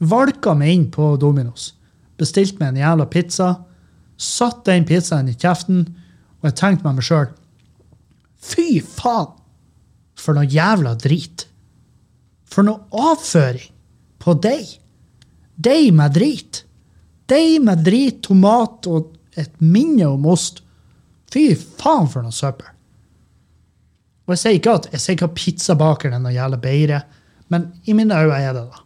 Valka 0.00 0.52
meg 0.54 0.74
inn 0.74 0.84
på 0.92 1.14
Dominos. 1.20 1.72
Bestilte 2.20 2.60
meg 2.60 2.74
en 2.74 2.82
jævla 2.84 3.08
pizza. 3.10 3.48
Satt 4.16 4.64
den 4.68 4.86
pizzaen 4.88 5.28
i 5.28 5.36
kjeften, 5.36 5.84
og 6.40 6.48
jeg 6.50 6.58
tenkte 6.60 6.86
med 6.86 6.98
meg 7.00 7.06
sjøl 7.08 7.28
Fy 8.46 8.80
faen! 8.84 9.34
For 10.16 10.32
noe 10.32 10.48
jævla 10.48 10.94
drit. 10.96 11.44
For 12.48 12.64
noe 12.64 12.86
avføring 12.96 13.68
på 14.22 14.32
deg. 14.40 14.70
Deig 15.56 15.90
med 15.96 16.14
drit. 16.16 16.62
Deig 17.28 17.58
med 17.64 17.82
drit, 17.84 18.22
tomat 18.24 18.88
og 18.88 19.12
et 19.36 19.52
minne 19.60 20.08
om 20.08 20.24
ost. 20.32 20.62
Fy 21.32 21.50
faen, 21.52 22.08
for 22.08 22.24
noe 22.24 22.32
søppel. 22.32 22.70
Og 24.26 24.34
jeg 24.34 24.42
sier 24.42 24.58
ikke 24.58 24.76
at, 24.80 24.88
jeg 24.94 25.02
sier 25.02 25.18
ikke 25.18 25.34
pizzabakeren 25.36 26.16
er 26.16 26.22
noe 26.22 26.34
jævla 26.34 26.58
bedre, 26.62 27.02
men 27.52 27.68
i 27.86 27.94
mine 27.94 28.16
øyne 28.16 28.40
er 28.40 28.56
det 28.56 28.64
det. 28.66 28.80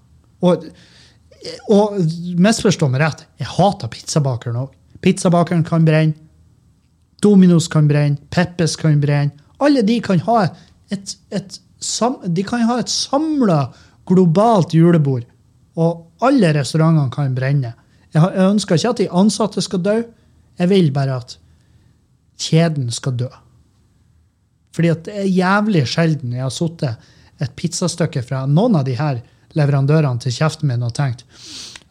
Og, 0.45 0.66
og 1.72 1.97
misforstå 2.43 2.91
meg 2.93 3.05
rett, 3.05 3.24
jeg 3.41 3.49
hater 3.55 3.93
pizzabakeren 3.93 4.61
òg. 4.66 4.74
Pizzabakeren 5.01 5.65
kan 5.65 5.85
brenne. 5.85 6.15
Dominos 7.23 7.69
kan 7.69 7.89
brenne. 7.89 8.21
Peppes 8.31 8.77
kan 8.81 9.01
brenne. 9.01 9.37
Alle 9.61 9.83
de 9.85 9.99
kan 10.01 10.21
ha 10.25 10.47
et, 10.91 11.17
et, 11.31 11.61
de 12.27 12.45
kan 12.45 12.65
et 12.79 12.93
samla 12.93 13.61
globalt 14.09 14.75
julebord, 14.75 15.27
og 15.79 16.25
alle 16.25 16.53
restaurantene 16.57 17.13
kan 17.13 17.37
brenne. 17.37 17.75
Jeg 18.15 18.33
ønsker 18.43 18.77
ikke 18.77 18.95
at 18.95 19.03
de 19.03 19.11
ansatte 19.21 19.63
skal 19.63 19.85
dø, 19.85 19.97
jeg 20.59 20.71
vil 20.73 20.91
bare 20.93 21.21
at 21.21 21.37
kjeden 22.41 22.91
skal 22.93 23.17
dø. 23.21 23.29
Fordi 24.75 24.91
at 24.93 25.05
det 25.07 25.17
er 25.23 25.31
jævlig 25.31 25.85
sjelden 25.91 26.35
jeg 26.35 26.45
har 26.45 26.55
sittet 26.55 27.11
et 27.41 27.55
pizzastykke 27.57 28.23
fra 28.27 28.45
noen 28.49 28.79
av 28.81 28.87
de 28.87 28.97
her 28.99 29.21
leverandørene 29.59 30.23
til 30.23 30.35
kjeften 30.35 30.71
min 30.71 30.85
og 30.87 30.95
tenkt 30.95 31.25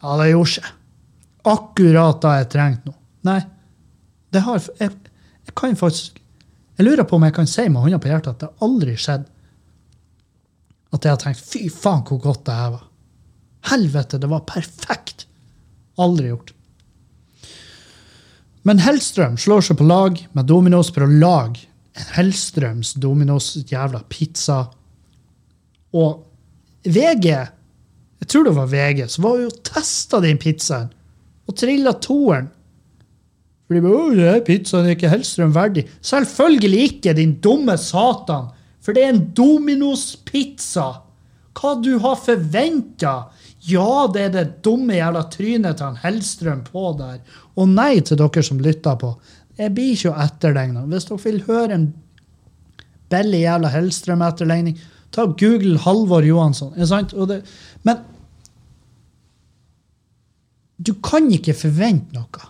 ja, 0.00 0.14
det 0.16 0.30
gjorde 0.30 0.52
seg. 0.54 0.68
Akkurat 1.50 2.22
da 2.22 2.36
jeg 2.38 2.48
trengte 2.52 2.88
noe. 2.88 2.99
Nei. 3.26 3.40
Det 4.30 4.44
har, 4.46 4.62
jeg, 4.78 4.94
jeg 5.48 5.54
kan 5.58 5.74
faktisk 5.76 6.20
Jeg 6.78 6.86
lurer 6.86 7.04
på 7.04 7.18
om 7.18 7.24
jeg 7.26 7.34
kan 7.36 7.48
si 7.50 7.66
med 7.68 7.82
hånda 7.82 7.98
på 8.00 8.08
hjertet 8.08 8.30
at 8.36 8.44
det 8.44 8.64
aldri 8.64 8.94
skjedd 8.96 9.26
at 10.90 11.04
jeg 11.06 11.12
har 11.12 11.20
tenkt 11.22 11.42
fy 11.44 11.68
faen, 11.70 12.00
hvor 12.06 12.18
godt 12.22 12.46
det 12.48 12.54
her 12.56 12.70
var. 12.74 12.86
Helvete, 13.70 14.18
det 14.18 14.30
var 14.30 14.46
perfekt. 14.48 15.26
Aldri 16.00 16.32
gjort. 16.32 16.50
Men 18.66 18.82
Hellstrøm 18.82 19.38
slår 19.40 19.64
seg 19.68 19.78
på 19.80 19.86
lag 19.86 20.18
med 20.36 20.48
Dominos 20.50 20.90
for 20.92 21.06
å 21.06 21.12
lage 21.12 21.68
Hellstrøms 22.16 22.94
Dominos 23.00 23.52
jævla 23.70 24.02
pizza. 24.10 24.64
Og 25.96 26.24
VG, 26.84 27.28
jeg 28.20 28.30
tror 28.30 28.46
det 28.46 28.56
var 28.56 28.70
VG, 28.70 29.04
så 29.10 29.24
var 29.24 29.40
jo 29.40 29.52
testa 29.64 30.20
den 30.24 30.40
pizzaen 30.40 30.90
og 31.48 31.56
trilla 31.58 31.94
toeren. 32.02 32.50
De 33.70 33.78
bare, 33.78 33.94
«Å, 33.94 34.14
det 34.16 34.26
er 34.26 34.40
pizzaen 34.46 34.88
er 34.88 34.96
ikke 34.96 35.12
Hellstrøm 35.12 35.52
verdig. 35.54 35.84
Selvfølgelig 36.02 36.80
ikke, 36.88 37.14
din 37.14 37.36
dumme 37.42 37.76
satan. 37.78 38.50
For 38.82 38.96
det 38.96 39.04
er 39.04 39.12
en 39.12 39.22
Dominos-pizza. 39.36 40.88
Hva 41.54 41.76
du 41.78 41.92
har 42.02 42.18
forventa? 42.18 43.14
Ja, 43.68 44.08
det 44.10 44.24
er 44.24 44.34
det 44.34 44.46
dumme 44.64 44.96
jævla 44.96 45.22
trynet 45.30 45.78
til 45.78 45.86
han 45.86 46.00
Hellstrøm 46.02 46.64
på 46.66 46.90
der. 46.98 47.20
Og 47.60 47.70
nei 47.70 48.00
til 48.00 48.18
dere 48.18 48.44
som 48.46 48.62
lytter 48.62 48.96
på. 48.98 49.14
Jeg 49.60 49.74
blir 49.76 49.94
ikke 49.94 50.14
å 50.14 50.20
etterligne. 50.24 50.86
Hvis 50.90 51.06
dere 51.10 51.24
vil 51.26 51.42
høre 51.46 51.76
en 51.76 51.90
billig 53.12 53.42
jævla 53.44 53.74
Hellstrøm-etterligning, 53.74 54.78
ta 55.14 55.26
Google 55.26 55.78
Halvor 55.84 56.26
Johansson. 56.26 56.72
Er 56.78 56.88
sant? 56.90 57.14
Det, 57.28 57.42
men 57.86 58.02
du 60.80 60.94
kan 61.04 61.28
ikke 61.34 61.54
forvente 61.54 62.16
noe. 62.16 62.48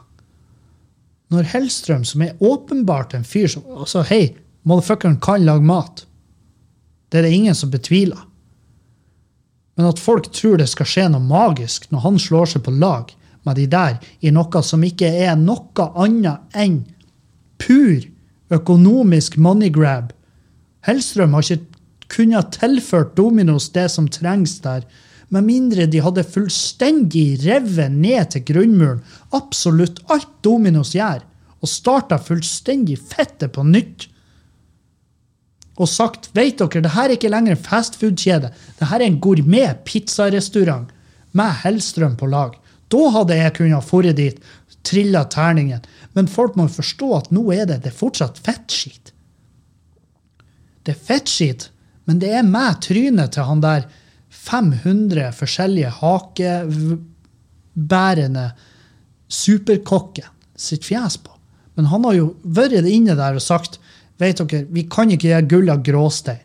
Når 1.30 1.46
Hellstrøm, 1.52 2.04
som 2.04 2.22
er 2.24 2.38
åpenbart 2.42 3.14
en 3.14 3.26
fyr 3.26 3.46
som 3.50 3.66
altså, 3.76 4.02
Hei, 4.06 4.36
motherfuckeren 4.66 5.20
kan 5.22 5.44
lage 5.46 5.64
mat. 5.66 6.04
Det 7.10 7.20
er 7.20 7.26
det 7.26 7.34
ingen 7.34 7.54
som 7.54 7.70
betviler. 7.70 8.26
Men 9.78 9.88
at 9.88 10.02
folk 10.02 10.28
tror 10.34 10.58
det 10.60 10.68
skal 10.68 10.88
skje 10.88 11.08
noe 11.08 11.24
magisk 11.24 11.86
når 11.90 12.04
han 12.04 12.18
slår 12.20 12.50
seg 12.52 12.64
på 12.66 12.74
lag 12.74 13.12
med 13.48 13.56
de 13.56 13.66
der 13.70 13.98
i 14.20 14.32
noe 14.34 14.62
som 14.66 14.82
ikke 14.84 15.08
er 15.24 15.38
noe 15.40 15.86
annet 15.96 16.58
enn 16.58 16.82
pur 17.60 18.02
økonomisk 18.50 19.38
money 19.38 19.70
grab. 19.72 20.10
Hellstrøm 20.86 21.36
har 21.36 21.46
ikke 21.46 21.80
kunnet 22.10 22.56
tilført 22.58 23.14
Dominos 23.16 23.70
det 23.72 23.86
som 23.94 24.08
trengs 24.10 24.58
der, 24.64 24.82
med 25.30 25.46
mindre 25.46 25.86
de 25.86 26.02
hadde 26.02 26.26
fullstendig 26.26 27.40
revet 27.44 27.92
ned 27.94 28.32
til 28.34 28.46
grunnmuren 28.50 29.02
absolutt 29.36 30.02
alt 30.10 30.30
Dominos 30.42 30.94
gjør, 30.96 31.22
og 31.60 31.68
starta 31.70 32.18
fullstendig 32.18 32.96
fettet 32.98 33.52
på 33.54 33.64
nytt 33.66 34.08
og 35.80 35.88
sagt 35.88 36.28
vet 36.36 36.60
dere, 36.60 36.82
det 36.84 36.92
her 36.92 37.08
er 37.08 37.16
ikke 37.16 37.30
lenger 37.32 37.56
en 37.56 37.64
fastfood-kjede. 37.64 38.50
Det 38.76 38.88
her 38.90 39.00
er 39.00 39.06
en 39.08 39.20
gourmet 39.22 39.80
pizzarestaurant 39.88 40.90
med 41.36 41.54
Hellstrøm 41.62 42.18
på 42.20 42.28
lag. 42.28 42.58
Da 42.92 43.06
hadde 43.14 43.38
jeg 43.38 43.54
kunnet 43.56 43.86
fore 43.86 44.12
dit, 44.16 44.36
trilla 44.84 45.24
terningen. 45.32 45.80
Men 46.16 46.28
folk 46.28 46.58
må 46.58 46.66
forstå 46.68 47.10
at 47.16 47.30
nå 47.32 47.46
er 47.54 47.64
det, 47.70 47.80
det 47.84 47.94
er 47.94 47.96
fortsatt 47.96 48.40
fettskitt. 48.44 49.14
Det 50.84 50.92
er 50.92 51.06
fettskitt, 51.08 51.70
men 52.08 52.20
det 52.20 52.34
er 52.34 52.44
med 52.44 52.82
trynet 52.84 53.36
til 53.36 53.48
han 53.48 53.64
der 53.64 53.86
500 54.40 55.32
forskjellige 55.36 55.90
hakebærende 56.00 56.96
superkokker 59.30 60.26
sitt 60.56 60.84
fjes 60.88 61.16
på. 61.20 61.30
Men 61.74 61.84
han 61.92 62.04
har 62.08 62.14
jo 62.16 62.34
vært 62.42 62.86
inne 62.88 63.14
der 63.18 63.34
og 63.36 63.42
sagt 63.44 63.78
vet 64.20 64.40
dere, 64.42 64.66
vi 64.68 64.82
kan 64.90 65.10
ikke 65.12 65.28
gjøre 65.30 65.48
gull 65.48 65.68
av 65.72 65.82
gråstein. 65.84 66.42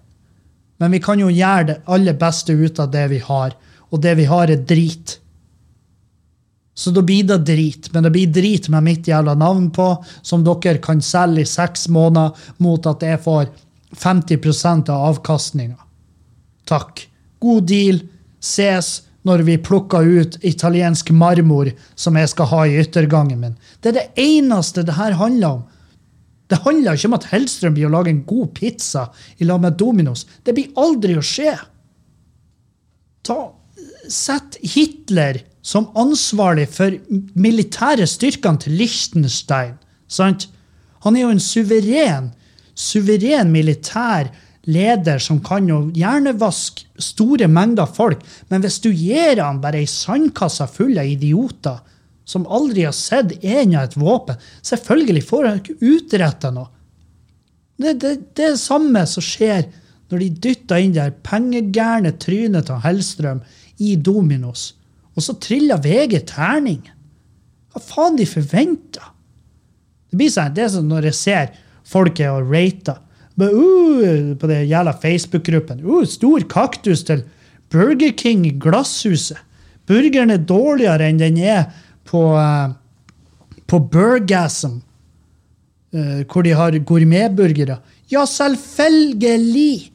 Men 0.79 0.91
vi 0.91 0.99
kan 1.03 1.19
jo 1.19 1.29
gjøre 1.31 1.67
det 1.69 1.77
aller 1.91 2.15
beste 2.19 2.53
ut 2.53 2.79
av 2.83 2.91
det 2.91 3.07
vi 3.11 3.19
har. 3.23 3.55
Og 3.91 4.01
det 4.03 4.15
vi 4.19 4.25
har, 4.27 4.51
er 4.51 4.63
drit. 4.67 5.19
Så 6.75 6.91
da 6.91 7.01
blir 7.05 7.23
det 7.23 7.45
drit. 7.47 7.87
Men 7.93 8.03
det 8.03 8.11
blir 8.11 8.31
drit 8.35 8.67
med 8.71 8.83
mitt 8.83 9.07
jævla 9.07 9.37
navn 9.39 9.69
på, 9.75 9.87
som 10.21 10.43
dere 10.43 10.81
kan 10.83 11.01
selge 11.03 11.45
i 11.45 11.47
seks 11.47 11.87
måneder 11.87 12.35
mot 12.63 12.87
at 12.91 13.03
jeg 13.07 13.21
får 13.23 13.51
50 13.95 14.91
av 14.91 15.09
avkastninga. 15.13 15.79
Takk. 16.67 17.05
God 17.45 17.69
deal. 17.69 18.01
Ses 18.41 18.99
når 19.25 19.41
vi 19.47 19.57
plukker 19.61 20.05
ut 20.05 20.37
italiensk 20.45 21.09
marmor 21.15 21.71
som 21.97 22.17
jeg 22.19 22.29
skal 22.29 22.49
ha 22.51 22.65
i 22.65 22.75
yttergangen 22.83 23.41
min. 23.41 23.55
Det 23.81 23.91
er 23.91 23.97
det 23.99 24.09
eneste 24.21 24.85
det 24.85 24.97
her 24.99 25.17
handler 25.17 25.59
om. 25.59 25.63
Det 26.45 26.61
handler 26.61 26.93
ikke 26.93 27.09
om 27.09 27.17
at 27.17 27.29
Hellstrøm 27.31 27.73
blir 27.73 27.87
å 27.87 27.95
lage 27.95 28.11
en 28.13 28.21
god 28.27 28.51
pizza 28.57 29.07
i 29.41 29.47
lag 29.49 29.63
med 29.63 29.79
Dominos. 29.79 30.27
Det 30.45 30.53
blir 30.53 30.73
aldri 30.77 31.17
å 31.17 31.25
skje. 31.25 31.55
Ta, 33.25 33.39
sett 34.05 34.59
Hitler 34.61 35.41
som 35.65 35.89
ansvarlig 35.97 36.67
for 36.69 36.93
militære 37.33 38.05
styrkene 38.05 38.61
til 38.61 38.77
Liechtenstein. 38.77 39.79
Sant? 40.05 40.45
Han 41.01 41.17
er 41.17 41.25
jo 41.25 41.33
en 41.33 41.41
suveren, 41.41 42.29
suveren 42.77 43.49
militær 43.53 44.29
leder 44.65 45.19
som 45.21 45.41
kan 45.45 45.67
jo 45.69 45.79
hjernevaske 45.95 46.87
store 47.01 47.47
mengder 47.51 47.89
folk. 47.89 48.21
Men 48.49 48.63
hvis 48.63 48.79
du 48.83 48.89
gir 48.91 49.41
han 49.41 49.61
bare 49.63 49.83
ei 49.83 49.89
sandkasse 49.89 50.67
full 50.73 50.97
av 50.97 51.09
idioter 51.09 51.81
som 52.25 52.47
aldri 52.49 52.87
har 52.87 52.95
sett 52.97 53.35
en 53.43 53.75
av 53.75 53.85
et 53.85 53.97
våpen, 53.99 54.39
selvfølgelig 54.65 55.25
får 55.27 55.49
han 55.49 55.61
ikke 55.61 55.77
utretta 55.93 56.51
noe. 56.53 56.71
Det, 57.75 57.97
det, 57.99 58.13
det 58.33 58.45
er 58.47 58.55
det 58.55 58.63
samme 58.63 59.03
som 59.09 59.23
skjer 59.25 59.67
når 60.09 60.21
de 60.21 60.29
dytter 60.47 60.81
inn 60.81 60.95
det 60.95 61.09
pengegærne 61.25 62.13
trynet 62.21 62.69
til 62.69 62.81
Hellstrøm 62.83 63.41
i 63.83 63.95
Dominos, 63.99 64.69
og 65.15 65.25
så 65.25 65.35
triller 65.41 65.81
VG 65.83 66.21
terning. 66.29 66.83
Hva 67.73 67.81
faen 67.83 68.17
de 68.19 68.27
forventer? 68.29 69.11
Det 70.09 70.19
blir 70.19 70.31
sånn, 70.31 70.53
det 70.55 70.63
er 70.63 70.71
som 70.71 70.87
når 70.87 71.09
jeg 71.09 71.19
ser 71.19 71.55
folk 71.85 72.21
er 72.23 72.31
og 72.31 72.53
rater 72.53 73.01
uh, 73.43 74.37
på 74.39 74.47
den 74.47 74.69
jævla 74.69 74.91
Facebook-gruppen. 75.01 75.83
Uh, 75.83 76.05
stor 76.07 76.39
kaktus 76.49 77.03
til 77.03 77.23
Burger 77.69 78.11
King 78.17 78.61
Glasshuset. 78.61 79.37
Burgeren 79.85 80.29
er 80.33 80.37
dårligere 80.37 81.09
enn 81.09 81.19
den 81.21 81.37
er 81.37 81.63
på, 82.07 82.37
uh, 82.37 82.69
på 83.67 83.79
Burgasm, 83.91 84.71
uh, 85.95 86.21
hvor 86.25 86.41
de 86.45 86.55
har 86.55 86.79
gourmetburgere. 86.79 87.77
Ja, 88.11 88.25
selvfølgelig! 88.25 89.91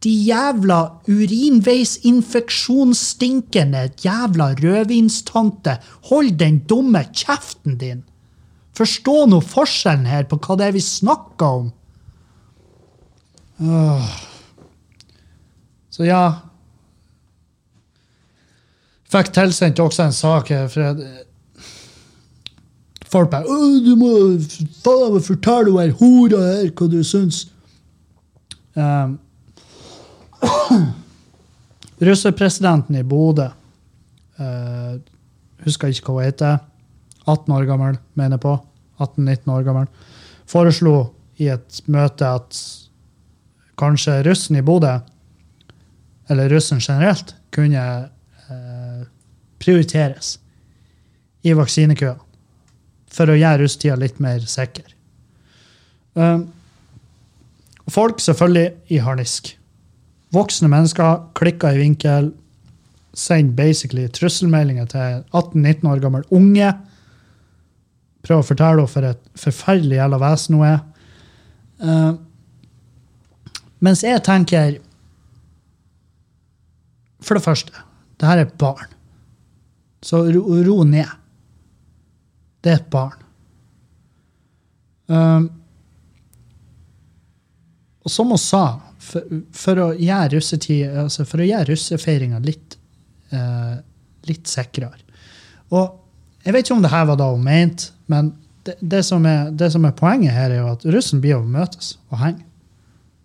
De 0.00 0.10
jævla 0.10 0.90
urinveisinfeksjonsstinkende 1.08 3.90
jævla 4.00 4.54
rødvinstante. 4.56 5.76
Hold 6.08 6.30
den 6.40 6.58
dumme 6.68 7.04
kjeften 7.12 7.78
din! 7.78 8.02
Forstå 8.76 9.26
nå 9.28 9.40
forskjellen 9.44 10.06
her 10.08 10.24
på 10.30 10.36
hva 10.40 10.56
det 10.56 10.66
er 10.70 10.76
vi 10.78 10.80
snakker 10.80 11.46
om. 11.60 11.72
Så 15.90 16.06
ja 16.06 16.22
Fikk 19.10 19.32
tilsendt 19.34 19.80
også 19.82 20.04
en 20.06 20.12
sak 20.14 20.48
her. 20.48 20.68
for 20.68 20.80
jeg- 20.80 21.24
Folk 23.10 23.30
bare 23.30 23.42
'Du 23.42 23.96
må 23.96 24.38
faen 24.84 25.12
meg 25.12 25.22
fortelle 25.22 25.72
hun 25.72 25.92
hora 25.98 26.38
her 26.46 26.70
hva 26.70 26.88
du 26.90 27.00
syns'. 27.02 27.48
Um, 28.76 29.18
Russerpresidenten 32.00 32.94
i 32.96 33.02
Bodø 33.02 33.48
uh, 34.38 34.94
Husker 35.64 35.88
ikke 35.88 36.06
hva 36.06 36.12
hun 36.14 36.24
heter. 36.24 36.58
18 37.26 37.52
år 37.52 37.66
gammel, 37.66 37.98
mener 38.14 38.38
jeg 38.38 38.40
på. 38.40 38.54
18-19 39.00 39.50
år 39.52 39.62
gammel. 39.64 39.86
Foreslo 40.46 41.10
i 41.36 41.48
et 41.48 41.82
møte 41.86 42.24
at 42.24 42.79
kanskje 43.80 44.20
russen 44.26 44.58
i 44.60 44.64
Bodø, 44.64 44.98
eller 46.30 46.52
russen 46.52 46.80
generelt, 46.80 47.34
kunne 47.50 47.84
eh, 48.50 49.06
prioriteres 49.60 50.36
i 51.42 51.54
vaksinekøa 51.56 52.16
for 53.10 53.30
å 53.30 53.38
gjøre 53.38 53.64
russetida 53.64 53.96
litt 53.98 54.20
mer 54.22 54.42
sikker. 54.46 54.86
Um, 56.14 56.46
folk 57.90 58.22
selvfølgelig 58.22 58.94
i 58.94 59.00
harnisk. 59.02 59.54
Voksne 60.34 60.70
mennesker 60.70 61.24
klikker 61.38 61.74
i 61.74 61.82
vinkel, 61.82 62.30
sender 63.16 63.56
basically 63.58 64.06
trusselmeldinger 64.14 64.86
til 64.92 65.24
18-19 65.34 65.90
år 65.90 66.02
gammel 66.04 66.26
unge. 66.30 66.70
Prøver 68.22 68.44
å 68.44 68.46
fortelle 68.46 68.84
henne 68.84 68.92
for 68.92 69.08
et 69.08 69.22
forferdelig 69.42 69.98
jævla 69.98 70.20
vesen 70.22 70.58
hun 70.58 70.68
er. 70.68 70.82
Uh, 71.80 72.12
mens 73.80 74.04
jeg 74.04 74.22
tenker 74.24 74.78
For 77.20 77.36
det 77.36 77.44
første, 77.44 77.72
det 78.16 78.28
her 78.28 78.40
er 78.40 78.46
et 78.46 78.58
barn. 78.60 78.88
Så 80.00 80.22
ro, 80.32 80.40
ro 80.64 80.84
ned. 80.88 81.08
Det 82.64 82.72
er 82.72 82.78
et 82.78 82.90
barn. 82.92 83.18
Um, 85.10 85.50
og 88.00 88.12
som 88.12 88.32
hun 88.32 88.40
sa, 88.40 88.64
for, 89.00 89.40
for 89.56 89.80
å 89.82 89.88
gjøre 89.96 90.36
russetid, 90.36 90.96
altså 91.02 91.26
litt, 92.44 92.76
eh, 93.32 93.76
litt 94.28 94.46
sikrere 94.46 94.92
Og 95.70 96.44
jeg 96.44 96.54
vet 96.54 96.64
ikke 96.64 96.76
om 96.76 96.82
det 96.84 96.92
her 96.92 97.08
var 97.10 97.18
da 97.20 97.30
hun 97.32 97.44
mente, 97.44 97.92
men 98.06 98.32
det, 98.64 98.76
det, 98.80 99.02
som 99.04 99.24
er, 99.26 99.50
det 99.50 99.70
som 99.72 99.84
er 99.84 99.96
poenget 99.96 100.32
her, 100.32 100.50
er 100.50 100.62
jo 100.62 100.72
at 100.72 100.84
russen 100.84 101.20
blir 101.20 101.38
å 101.38 101.44
møtes 101.44 101.98
og 102.10 102.20
henge. 102.20 102.44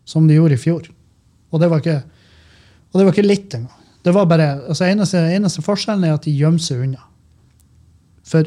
Som 0.06 0.28
de 0.30 0.38
gjorde 0.38 0.58
i 0.58 0.62
fjor. 0.62 0.86
Og 1.52 1.62
det 1.62 1.70
var 1.72 1.82
ikke, 1.82 2.02
og 2.92 3.00
det 3.00 3.06
var 3.06 3.16
ikke 3.16 3.26
litt 3.26 3.58
engang. 3.58 3.82
Det 4.06 4.14
var 4.14 4.28
bare, 4.30 4.52
altså 4.70 4.86
eneste, 4.86 5.18
eneste 5.34 5.64
forskjellen 5.66 6.04
er 6.06 6.14
at 6.14 6.28
de 6.28 6.34
gjemmer 6.38 6.62
seg 6.62 6.84
unna. 6.86 7.02
For 8.26 8.46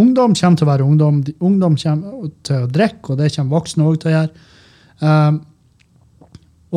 ungdom 0.00 0.32
kommer 0.32 0.56
til 0.56 0.64
å 0.64 0.70
være 0.70 0.86
ungdom. 0.86 1.18
Ungdom 1.44 1.76
kommer 1.76 2.30
til 2.46 2.64
å 2.64 2.70
drikke, 2.72 3.12
og 3.12 3.20
det 3.20 3.34
kommer 3.34 3.58
voksne 3.58 3.84
òg 3.84 3.98
til 4.00 4.10
å 4.10 4.14
gjøre. 4.14 4.46
Um, 5.02 5.42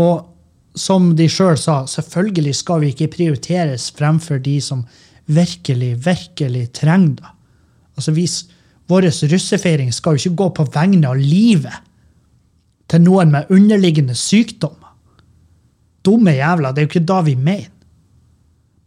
og 0.02 0.76
som 0.76 1.12
de 1.16 1.28
sjøl 1.32 1.56
sa, 1.60 1.82
selvfølgelig 1.88 2.56
skal 2.60 2.84
vi 2.84 2.92
ikke 2.92 3.12
prioriteres 3.16 3.90
fremfor 3.96 4.42
de 4.44 4.58
som 4.64 4.84
virkelig, 5.32 5.94
virkelig 6.06 6.66
trenger 6.82 7.22
det. 7.22 7.32
Altså, 8.00 8.16
Vår 8.92 9.08
russefeiring 9.08 9.94
skal 9.96 10.18
jo 10.18 10.20
ikke 10.20 10.40
gå 10.42 10.48
på 10.58 10.64
vegne 10.74 11.08
av 11.08 11.20
livet 11.20 11.91
til 12.92 13.04
noen 13.06 13.32
med 13.32 13.52
underliggende 13.54 14.16
sykdommer. 14.18 14.92
Dumme 16.04 16.34
jævla, 16.36 16.72
det 16.72 16.82
er 16.82 16.88
jo 16.88 16.92
ikke 16.92 17.08
da 17.08 17.22
vi 17.26 17.38
mener. 17.38 17.70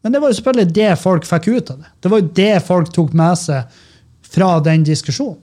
Men 0.04 0.12
det 0.12 0.20
var 0.20 0.28
jo 0.28 0.36
selvfølgelig 0.36 0.74
det 0.76 0.90
folk 1.00 1.24
fikk 1.24 1.48
ut 1.48 1.70
av 1.72 1.80
det. 1.80 1.90
Det 2.02 2.10
var 2.12 2.20
jo 2.20 2.32
det 2.36 2.54
folk 2.66 2.92
tok 2.92 3.14
med 3.16 3.40
seg 3.40 3.80
fra 4.34 4.50
den 4.64 4.84
diskusjonen. 4.84 5.40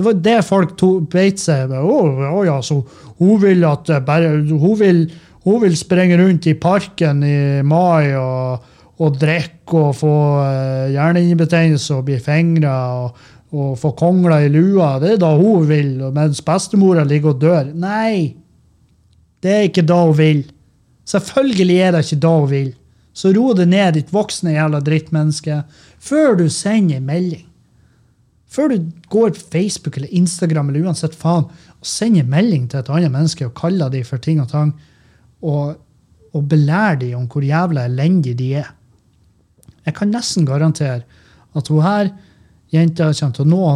Det 0.00 0.06
var 0.06 0.16
det 0.24 0.38
folk 0.48 0.70
beit 1.12 1.42
seg 1.42 1.66
ved. 1.68 1.76
oh, 1.84 2.22
oh, 2.24 2.40
ja, 2.46 2.56
så 2.64 2.78
hun 3.20 3.40
vil 3.42 3.66
at 3.68 3.90
bare 4.06 4.32
hun 4.48 4.78
vil, 4.80 5.02
hun 5.44 5.60
vil 5.60 5.76
springe 5.76 6.16
rundt 6.16 6.48
i 6.48 6.56
parken 6.56 7.20
i 7.22 7.60
mai 7.60 8.16
og, 8.16 8.64
og 8.96 9.18
drikke 9.20 9.76
og 9.76 9.98
få 9.98 10.14
uh, 10.40 10.88
hjernehinnebetennelse 10.88 11.98
og 11.98 12.08
bli 12.08 12.16
fingra 12.24 12.78
og, 13.04 13.20
og 13.50 13.74
få 13.80 13.92
kongler 13.98 14.46
i 14.46 14.50
lua. 14.52 14.94
Det 15.02 15.16
er 15.16 15.22
da 15.22 15.32
hun 15.38 15.66
vil, 15.68 15.96
mens 16.14 16.42
bestemora 16.46 17.04
ligger 17.06 17.34
og 17.34 17.40
dør. 17.42 17.72
Nei, 17.74 18.36
det 19.42 19.54
er 19.54 19.68
ikke 19.68 19.86
da 19.86 19.98
hun 20.04 20.16
vil. 20.18 20.44
Selvfølgelig 21.10 21.78
er 21.82 21.96
det 21.96 22.04
ikke 22.06 22.22
da 22.22 22.34
hun 22.36 22.50
vil. 22.50 22.70
Så 23.12 23.32
ro 23.34 23.50
det 23.58 23.66
ned, 23.68 23.96
ditt 23.96 24.12
voksne 24.14 24.54
jævla 24.54 24.80
drittmenneske, 24.86 25.62
før 25.98 26.38
du 26.38 26.46
sender 26.52 27.00
en 27.00 27.08
melding. 27.08 27.46
Før 28.50 28.70
du 28.72 28.86
går 29.10 29.34
på 29.34 29.46
Facebook 29.52 29.98
eller 29.98 30.14
Instagram 30.14 30.70
eller 30.70 30.86
uansett 30.88 31.14
faen 31.18 31.46
og 31.50 31.86
sender 31.86 32.24
en 32.24 32.32
melding 32.32 32.64
til 32.70 32.80
et 32.80 32.90
annet 32.90 33.12
menneske 33.14 33.46
og 33.46 33.54
kaller 33.58 33.90
dem 33.92 34.06
for 34.06 34.22
ting 34.22 34.40
og 34.42 34.50
tang, 34.50 34.72
og, 35.42 35.76
og 36.34 36.48
belærer 36.50 36.98
dem 37.02 37.18
om 37.18 37.28
hvor 37.30 37.46
jævla 37.46 37.86
elendige 37.88 38.38
de 38.38 38.50
er. 38.62 38.72
Jeg 39.86 39.96
kan 39.96 40.10
nesten 40.14 40.46
garantere 40.46 41.02
at 41.56 41.68
hun 41.68 41.82
her 41.82 42.10
jenta 42.70 43.10
kommer 43.12 43.36
til 43.36 43.46
å 43.46 43.50
nå 43.50 43.70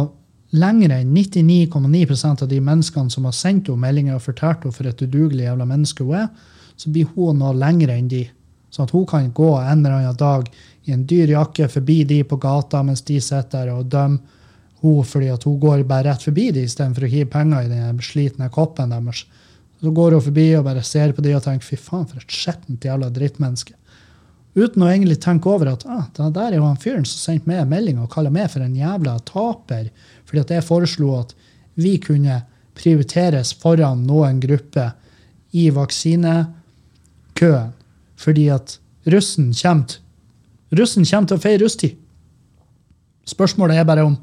lenger 0.55 0.93
enn 0.95 1.11
99,9% 1.15 2.43
av 2.45 2.51
de 2.51 2.61
menneskene 2.63 3.11
som 3.11 3.25
har 3.27 3.35
sendt 3.35 3.67
henne 3.69 3.81
meldinger 3.81 4.17
og 4.17 4.23
fortalt 4.23 4.63
henne 4.63 4.75
for 4.75 4.87
et 4.87 5.01
udugelig 5.03 5.47
jævla 5.47 5.67
menneske 5.67 6.05
hun 6.05 6.21
er, 6.21 6.29
så 6.75 6.91
blir 6.91 7.09
hun 7.15 7.41
nå 7.41 7.51
lenger 7.59 7.91
enn 7.95 8.07
de. 8.11 8.23
Sånn 8.71 8.87
at 8.87 8.95
hun 8.95 9.05
kan 9.07 9.27
gå 9.35 9.51
en 9.59 9.83
eller 9.85 9.99
annen 9.99 10.19
dag 10.19 10.47
i 10.85 10.93
en 10.95 11.05
dyr 11.07 11.33
jakke 11.33 11.67
forbi 11.71 12.03
de 12.07 12.23
på 12.27 12.39
gata 12.41 12.81
mens 12.83 13.03
de 13.07 13.19
sitter 13.23 13.67
der 13.67 13.75
og 13.75 13.91
dømmer 13.91 14.33
hun 14.85 15.05
fordi 15.07 15.31
at 15.33 15.45
hun 15.47 15.59
går 15.59 15.83
bare 15.87 16.09
rett 16.11 16.25
forbi 16.25 16.49
de 16.53 16.65
istedenfor 16.67 17.07
å 17.07 17.09
hive 17.09 17.29
penger 17.31 17.65
i 17.65 17.71
den 17.71 18.01
slitne 18.03 18.51
koppen 18.53 18.91
deres. 18.93 19.23
Så 19.81 19.91
går 19.95 20.17
hun 20.17 20.25
forbi 20.27 20.49
og 20.57 20.67
bare 20.67 20.83
ser 20.85 21.13
på 21.15 21.23
de 21.25 21.33
og 21.35 21.43
tenker 21.45 21.65
fy 21.65 21.79
faen, 21.79 22.05
for 22.09 22.21
et 22.21 22.31
skjettent 22.31 22.85
jævla 22.85 23.09
drittmenneske. 23.13 23.75
Uten 24.55 24.85
å 24.85 24.87
egentlig 24.87 25.17
tenke 25.19 25.49
over 25.51 25.67
at 25.73 25.83
ah, 25.91 26.05
det 26.15 26.29
der 26.37 26.53
er 26.53 26.61
jo 26.61 26.67
han 26.69 26.79
fyren 26.79 27.03
som 27.07 27.19
sendte 27.19 27.49
meg 27.49 27.67
melding 27.67 27.97
og 27.99 28.11
kaller 28.13 28.31
meg 28.31 28.47
for 28.53 28.63
en 28.63 28.77
jævla 28.77 29.17
taper 29.27 29.89
fordi 30.23 30.39
at 30.41 30.53
jeg 30.55 30.63
foreslo 30.63 31.09
at 31.19 31.33
vi 31.75 31.97
kunne 31.99 32.37
prioriteres 32.75 33.51
foran 33.59 34.05
noen 34.07 34.39
grupper 34.43 34.93
i 35.55 35.69
vaksinekøen. 35.75 37.73
Fordi 38.15 38.45
at 38.51 38.77
russen 39.11 39.51
kommer, 39.55 39.99
russen 40.71 41.03
kommer 41.03 41.27
til 41.27 41.37
å 41.37 41.43
feire 41.43 41.61
russtid. 41.63 41.97
Spørsmålet 43.27 43.79
er 43.79 43.87
bare 43.87 44.05
om 44.07 44.15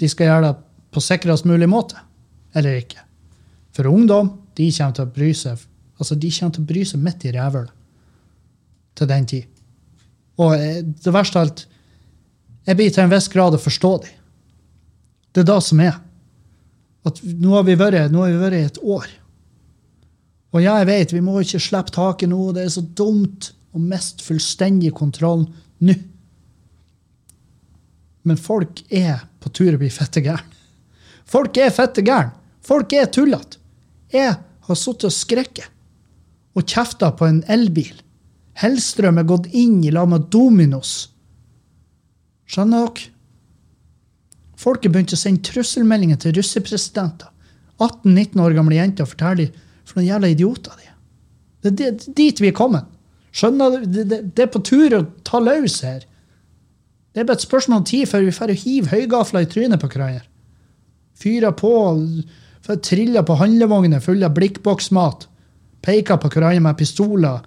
de 0.00 0.08
skal 0.08 0.26
gjøre 0.30 0.46
det 0.48 0.54
på 0.90 1.02
sikrest 1.04 1.44
mulig 1.48 1.68
måte 1.68 2.00
eller 2.56 2.80
ikke. 2.80 3.04
For 3.76 3.84
ungdom 3.92 4.32
de 4.56 4.70
kommer 4.72 4.96
til 4.96 5.04
å 5.04 5.12
bry 5.18 5.34
seg 5.36 5.68
altså 6.00 6.16
de 6.16 6.32
kommer 6.32 6.56
til 6.56 6.64
å 6.64 6.70
bry 6.72 6.82
seg 6.88 7.04
midt 7.04 7.28
i 7.28 7.34
rævhølet 7.36 7.79
til 9.00 9.10
den 9.10 9.26
tid. 9.28 9.48
Og 10.40 10.54
eh, 10.56 10.82
det 10.84 11.14
verste 11.14 11.40
av 11.40 11.48
alt 11.48 11.66
Jeg 12.68 12.76
blir 12.76 12.92
til 12.92 13.04
en 13.04 13.12
viss 13.12 13.28
grad 13.32 13.56
å 13.56 13.60
forstå 13.60 13.90
dem. 14.04 14.16
Det 15.32 15.42
er 15.42 15.48
det 15.48 15.60
som 15.64 15.80
er. 15.80 15.96
At 17.08 17.22
nå 17.24 17.54
har 17.56 17.64
vi 17.64 17.78
vært, 17.80 18.12
i 18.12 18.60
et 18.60 18.78
år. 18.82 19.06
Og 20.52 20.60
ja, 20.60 20.76
jeg 20.82 20.88
vet, 20.90 21.14
vi 21.14 21.22
må 21.24 21.40
ikke 21.40 21.62
slippe 21.62 21.94
taket 21.94 22.28
nå. 22.30 22.50
Det 22.52 22.66
er 22.66 22.72
så 22.74 22.82
dumt 22.84 23.52
å 23.72 23.80
miste 23.80 24.24
fullstendig 24.26 24.92
kontroll 24.98 25.46
nå. 25.80 25.96
Men 28.28 28.36
folk 28.36 28.82
er 28.92 29.24
på 29.40 29.52
tur 29.56 29.72
å 29.72 29.80
bli 29.80 29.88
fette 29.90 30.20
gærne. 30.20 30.58
Folk 31.30 31.56
er 31.62 31.72
fette 31.72 32.04
gærne. 32.04 32.34
Folk 32.60 32.92
er 32.92 33.08
tullete. 33.08 33.56
Jeg 34.12 34.34
har 34.36 34.76
sittet 34.76 35.08
og 35.08 35.14
skrekket 35.14 35.70
og 36.58 36.66
kjefta 36.66 37.12
på 37.16 37.28
en 37.30 37.40
elbil. 37.48 37.94
Hellstrøm 38.60 39.20
er 39.20 39.28
gått 39.28 39.48
inn 39.56 39.80
i 39.84 39.92
lag 39.94 40.08
med 40.10 40.28
Dominos. 40.32 41.08
Skjønner 42.50 42.90
dere? 42.90 43.08
Folk 44.60 44.84
har 44.84 44.92
begynt 44.92 45.14
å 45.16 45.16
sende 45.16 45.46
trusselmeldinger 45.48 46.18
til 46.20 46.34
russepresidenter. 46.36 47.30
18-19 47.80 48.42
år 48.44 48.56
gamle 48.58 48.76
jenter 48.76 49.08
forteller 49.08 49.54
for 49.88 49.96
noen 49.96 50.10
jævla 50.10 50.32
idioter 50.34 50.74
de. 50.76 50.88
Det 51.70 51.86
er 51.86 51.96
dit 52.16 52.42
vi 52.42 52.50
er 52.50 52.56
kommet. 52.56 52.84
Skjønner 53.32 53.78
du? 53.78 53.86
Det, 53.86 54.04
det, 54.10 54.18
det 54.36 54.44
er 54.44 54.52
på 54.52 54.60
tur 54.66 54.96
å 54.98 55.04
ta 55.24 55.40
løs 55.40 55.78
her. 55.86 56.02
Det 57.10 57.22
er 57.22 57.28
bare 57.28 57.40
et 57.40 57.46
spørsmål 57.46 57.80
om 57.80 57.86
tid 57.88 58.08
før 58.10 58.26
vi 58.26 58.34
får 58.34 58.52
hive 58.60 58.92
høygafler 58.92 59.46
i 59.46 59.50
trynet 59.50 59.80
på 59.80 59.88
hverandre. 59.90 60.26
Fyrer 61.20 61.54
på, 61.56 61.72
triller 62.84 63.24
på 63.26 63.38
handlevogner 63.40 64.04
fulle 64.04 64.28
av 64.28 64.36
blikkboksmat. 64.36 65.26
Peker 65.84 66.20
på 66.20 66.30
hverandre 66.34 66.66
med 66.68 66.78
pistoler 66.78 67.40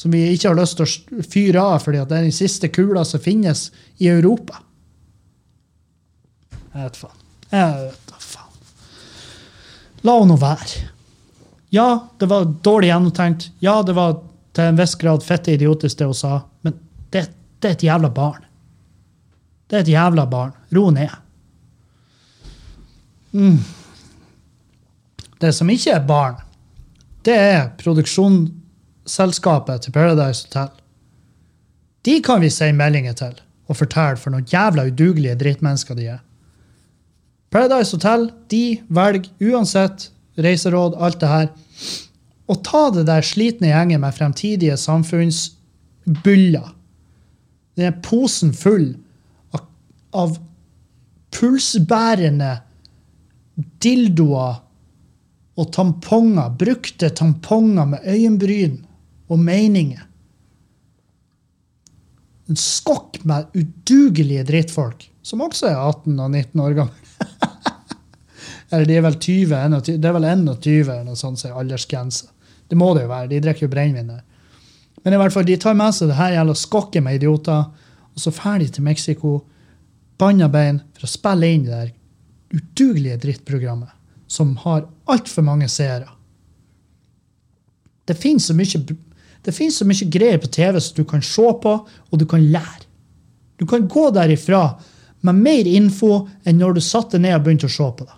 som 0.00 0.14
vi 0.14 0.22
ikke 0.32 0.48
har 0.48 0.56
lyst 0.56 0.78
til 0.78 0.86
å 0.88 1.24
fyre 1.28 1.60
av 1.60 1.82
fordi 1.84 2.00
det 2.08 2.16
er 2.16 2.24
den 2.24 2.32
siste 2.32 2.70
kula 2.72 3.02
som 3.04 3.20
finnes 3.20 3.66
i 4.00 4.08
Europa. 4.08 4.62
Jeg 6.70 6.86
vet 6.86 6.96
faen. 6.96 7.18
Jeg 7.50 7.74
vet 7.82 8.14
faen. 8.24 8.62
La 10.08 10.14
henne 10.22 10.38
være. 10.40 10.86
Ja, 11.76 11.86
det 12.18 12.30
var 12.30 12.48
dårlig 12.64 12.88
gjennomtenkt. 12.88 13.50
Ja, 13.60 13.82
det 13.84 13.92
var 13.98 14.22
til 14.56 14.70
en 14.70 14.78
viss 14.80 14.96
grad 14.98 15.26
fitte 15.26 15.52
idiotisk, 15.52 15.98
det 15.98 16.08
hun 16.08 16.16
sa. 16.16 16.40
Men 16.64 16.78
det, 17.12 17.26
det 17.60 17.68
er 17.68 17.76
et 17.76 17.84
jævla 17.90 18.10
barn. 18.14 18.46
Det 19.68 19.76
er 19.76 19.84
et 19.84 19.92
jævla 19.92 20.24
barn. 20.30 20.56
Ro 20.74 20.86
ned. 20.96 21.12
Mm. 23.36 23.60
Det 25.44 25.52
som 25.54 25.70
ikke 25.70 25.92
er 25.98 26.08
barn, 26.08 26.40
det 27.28 27.36
er 27.36 27.68
produksjonsselskapet 29.10 29.82
til 29.82 29.92
Paradise 29.92 30.46
Hotel. 30.46 30.70
De 32.04 32.20
kan 32.22 32.40
vi 32.40 32.50
sende 32.50 32.78
meldinger 32.78 33.12
til 33.12 33.40
og 33.68 33.76
fortelle 33.76 34.16
for 34.18 34.30
noen 34.30 34.46
jævla 34.50 34.86
udugelige 34.88 35.36
drittmennesker 35.38 35.94
de 35.94 36.06
er. 36.16 36.20
Paradise 37.50 37.96
Hotel 37.96 38.30
de 38.50 38.80
velger 38.88 39.30
uansett 39.40 40.10
reiseråd, 40.38 40.96
alt 40.98 41.20
det 41.20 41.28
her, 41.28 41.48
å 42.48 42.54
ta 42.54 42.90
det 42.90 43.06
der 43.06 43.22
slitne 43.22 43.70
gjengen 43.70 44.00
med 44.00 44.14
fremtidige 44.14 44.76
samfunnsbyller. 44.76 46.72
Den 47.76 48.00
posen 48.02 48.52
full 48.54 48.96
av, 49.54 49.66
av 50.12 50.38
pulsbærende 51.30 52.60
dildoer 53.82 54.62
og 55.60 55.72
tamponger, 55.74 56.50
brukte 56.58 57.10
tamponger 57.10 57.86
med 57.92 58.06
øyenbryn 58.08 58.80
og 59.30 59.38
meninger. 59.38 60.02
En 62.50 62.58
skokk 62.58 63.20
med 63.28 63.52
udugelige 63.54 64.42
drittfolk, 64.48 65.06
som 65.22 65.42
også 65.44 65.70
er 65.70 65.78
18 65.78 66.18
og 66.18 66.30
19 66.30 66.64
år 66.64 66.74
gamle. 66.80 67.28
Eller 68.70 68.86
de 68.86 68.96
er 68.98 69.04
vel 69.06 69.18
20, 69.18 69.54
21, 69.54 70.00
det 70.02 70.08
er 70.08 70.14
vel 70.14 70.26
21 70.30 70.74
eller 70.84 71.06
noe 71.06 71.18
sånt 71.18 71.40
som 71.40 71.50
er 71.50 71.58
aldersgrense. 71.58 72.28
Det 72.70 72.78
må 72.78 72.92
det 72.94 73.02
jo 73.02 73.10
være, 73.10 73.30
de 73.32 73.40
drikker 73.42 73.66
jo 73.66 73.70
brennevin. 73.72 74.12
Men 75.02 75.14
i 75.14 75.18
hvert 75.18 75.34
fall, 75.34 75.46
de 75.48 75.56
tar 75.58 75.74
med 75.74 75.94
seg 75.96 76.10
det 76.10 76.18
her 76.20 76.36
jævla 76.36 76.54
skokket 76.54 77.02
med 77.02 77.18
idioter, 77.18 77.64
og 78.14 78.22
så 78.22 78.30
drar 78.34 78.60
de 78.62 78.68
til 78.70 78.86
Mexico, 78.86 79.32
banna 80.22 80.46
bein, 80.52 80.78
for 80.94 81.08
å 81.08 81.10
spille 81.10 81.50
inn 81.50 81.66
det 81.66 81.74
der 81.74 81.90
udugelige 82.54 83.18
drittprogrammet, 83.24 83.90
som 84.30 84.54
har 84.62 84.86
altfor 85.10 85.46
mange 85.46 85.66
seere. 85.70 86.06
Det 88.06 88.18
finnes 88.18 88.46
så 88.46 88.54
mye 88.58 88.86
det 89.44 89.54
finnes 89.56 89.78
så 89.80 89.86
mye 89.88 90.08
greier 90.12 90.40
på 90.40 90.50
TV 90.52 90.78
som 90.80 90.96
du 90.96 91.04
kan 91.08 91.22
se 91.24 91.52
på, 91.62 91.74
og 92.10 92.20
du 92.20 92.26
kan 92.28 92.44
lære. 92.52 92.86
Du 93.60 93.66
kan 93.68 93.88
gå 93.88 94.08
derifra 94.12 94.62
med 95.26 95.40
mer 95.44 95.68
info 95.68 96.26
enn 96.48 96.60
når 96.60 96.76
du 96.76 96.82
satte 96.84 97.20
ned 97.20 97.36
og 97.36 97.44
begynte 97.44 97.68
å 97.68 97.72
se 97.72 97.88
på 97.96 98.06
det. 98.06 98.16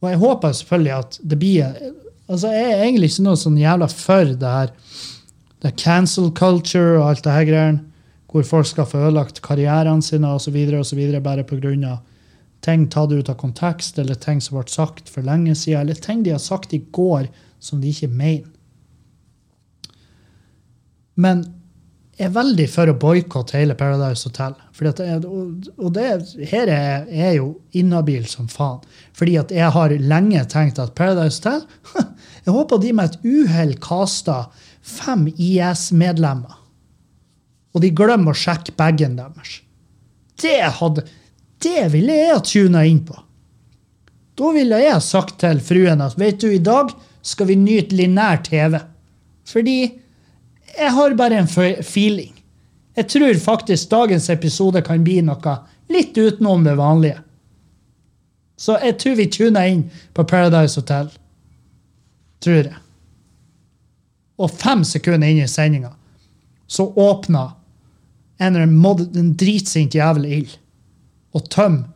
Og 0.00 0.08
jeg 0.08 0.20
håper 0.20 0.56
selvfølgelig 0.56 0.96
at 0.96 1.18
det 1.22 1.38
blir 1.40 1.72
altså 2.30 2.52
Jeg 2.54 2.66
er 2.70 2.82
egentlig 2.84 3.08
ikke 3.10 3.24
noe 3.26 3.38
sånn 3.40 3.56
jævla 3.58 3.88
for 3.90 4.28
det 4.38 4.50
her 4.54 4.70
det 5.60 5.68
er 5.68 5.76
cancel 5.76 6.30
culture 6.32 6.96
og 6.96 7.08
alt 7.10 7.24
det 7.26 7.32
her 7.34 7.48
greiene, 7.48 7.82
hvor 8.30 8.46
folk 8.46 8.68
skal 8.68 8.86
få 8.88 9.02
ødelagt 9.08 9.42
karrierene 9.44 10.02
sine 10.02 10.28
osv. 10.32 10.56
bare 11.20 11.44
pga. 11.44 11.98
ting 12.60 12.88
tatt 12.88 13.12
ut 13.12 13.28
av 13.28 13.34
kontekst, 13.36 13.98
eller 13.98 14.14
ting 14.14 14.40
som 14.40 14.56
ble 14.56 14.68
sagt 14.68 15.08
for 15.08 15.22
lenge 15.22 15.54
siden, 15.54 15.80
eller 15.80 15.94
ting 15.94 16.22
de 16.22 16.30
har 16.30 16.38
sagt 16.38 16.72
i 16.74 16.82
går 16.92 17.28
som 17.58 17.80
de 17.80 17.88
ikke 17.88 18.08
mener. 18.08 18.48
Men 21.20 21.42
jeg 22.20 22.28
er 22.28 22.34
veldig 22.34 22.66
for 22.68 22.90
å 22.90 22.96
boikotte 23.00 23.56
hele 23.56 23.72
Paradise 23.78 24.28
Hotel. 24.28 24.52
At 24.90 24.98
og 25.24 25.92
det, 25.96 26.08
her 26.50 26.68
er 26.68 27.06
jeg 27.08 27.38
jo 27.38 27.46
inhabil 27.80 28.26
som 28.28 28.48
faen. 28.52 28.82
Fordi 29.16 29.38
at 29.40 29.54
jeg 29.56 29.72
har 29.72 29.94
lenge 30.12 30.42
tenkt 30.52 30.80
at 30.82 30.92
Paradise 30.98 31.40
Hotel 31.40 31.64
Jeg 32.44 32.56
håper 32.56 32.80
de 32.82 32.92
med 32.96 33.08
et 33.08 33.24
uhell 33.24 33.72
kasta 33.80 34.50
fem 34.84 35.26
IS-medlemmer. 35.32 36.58
Og 37.72 37.84
de 37.84 37.92
glemmer 37.94 38.34
å 38.34 38.40
sjekke 38.42 38.76
bagen 38.76 39.16
deres. 39.16 39.60
Det 40.40 40.60
hadde 40.80 41.06
Det 41.60 41.88
ville 41.92 42.14
jeg 42.16 42.32
ha 42.32 42.40
tuna 42.44 42.84
inn 42.88 43.02
på. 43.04 43.16
Da 44.36 44.52
ville 44.56 44.78
jeg 44.80 44.92
ha 44.92 45.00
sagt 45.04 45.38
til 45.40 45.60
fruen 45.60 46.00
at 46.04 46.16
vet 46.20 46.40
du, 46.40 46.48
i 46.52 46.62
dag 46.64 46.92
skal 47.24 47.48
vi 47.50 47.58
nyte 47.60 47.96
linær 47.96 48.40
TV. 48.44 48.78
Fordi 49.48 49.78
jeg 50.76 50.92
har 50.96 51.14
bare 51.18 51.40
en 51.40 51.48
feeling. 51.82 52.34
Jeg 52.96 53.08
tror 53.08 53.34
faktisk 53.34 53.90
dagens 53.90 54.28
episode 54.30 54.82
kan 54.82 55.04
bli 55.04 55.20
noe 55.24 55.56
litt 55.90 56.18
utenom 56.18 56.64
det 56.64 56.76
vanlige. 56.78 57.20
Så 58.60 58.76
jeg 58.82 58.98
tror 59.00 59.16
vi 59.16 59.26
tuner 59.32 59.70
inn 59.72 59.86
på 60.12 60.24
Paradise 60.28 60.80
Hotel. 60.80 61.08
Tror 62.44 62.60
jeg. 62.60 62.76
Og 64.40 64.52
fem 64.52 64.84
sekunder 64.84 65.28
inn 65.28 65.42
i 65.44 65.48
sendinga 65.48 65.94
så 66.70 66.86
åpna 66.96 67.48
en, 68.38 68.56
en 68.56 69.32
dritsint 69.36 69.94
jævel 69.94 70.28
ild 70.28 70.52
og 71.36 71.48
tømmer 71.50 71.88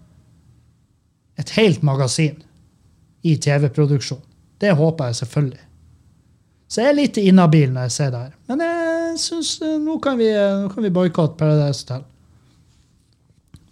et 1.40 1.50
helt 1.56 1.82
magasin 1.82 2.42
i 3.22 3.36
TV-produksjon. 3.36 4.20
Det 4.60 4.74
håper 4.76 5.10
jeg 5.10 5.20
selvfølgelig. 5.20 5.62
Så 6.68 6.82
jeg 6.82 6.90
er 6.90 6.98
litt 6.98 7.20
inhabil 7.20 7.70
når 7.72 7.88
jeg 7.88 7.94
ser 7.94 8.10
det 8.14 8.22
her. 8.24 8.34
Men 8.50 8.64
jeg 8.64 9.20
syns 9.22 9.54
nå 9.62 9.98
kan 10.02 10.18
vi, 10.18 10.30
nå 10.32 10.70
kan 10.72 10.84
vi 10.84 10.92
boikotte 10.94 11.38
Paradise 11.40 11.84
Hotel. 11.84 12.04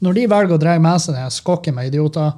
Når 0.03 0.17
de 0.19 0.31
velger 0.31 0.57
å 0.57 0.63
dra 0.63 0.79
med 0.83 1.03
seg 1.03 1.17
den 1.17 1.31
skokken 1.33 1.77
med 1.77 1.93
idioter, 1.93 2.35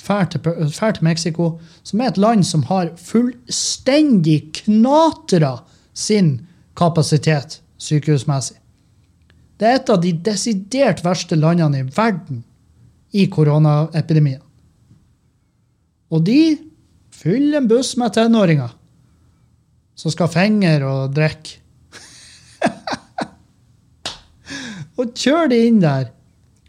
drar 0.00 0.28
til, 0.30 0.42
drar 0.44 0.94
til 0.96 1.06
Mexico, 1.06 1.50
som 1.82 2.00
er 2.00 2.12
et 2.12 2.20
land 2.22 2.46
som 2.46 2.62
har 2.70 2.92
fullstendig 2.98 4.38
knatra 4.62 5.56
sin 5.92 6.38
kapasitet 6.78 7.58
sykehusmessig. 7.82 8.56
Det 9.60 9.68
er 9.68 9.76
et 9.76 9.90
av 9.92 10.00
de 10.00 10.14
desidert 10.24 11.02
verste 11.04 11.36
landene 11.36 11.82
i 11.82 11.88
verden 11.92 12.44
i 13.12 13.26
koronaepidemien. 13.28 14.40
Og 16.10 16.24
de 16.26 16.56
fyller 17.14 17.60
en 17.60 17.68
buss 17.70 17.92
med 18.00 18.14
tenåringer 18.16 18.72
som 20.00 20.12
skal 20.12 20.30
fenger 20.32 20.84
og 20.88 21.12
drikke. 21.16 21.58
og 25.00 25.12
kjører 25.16 25.52
de 25.52 25.60
inn 25.68 25.80
der 25.82 26.08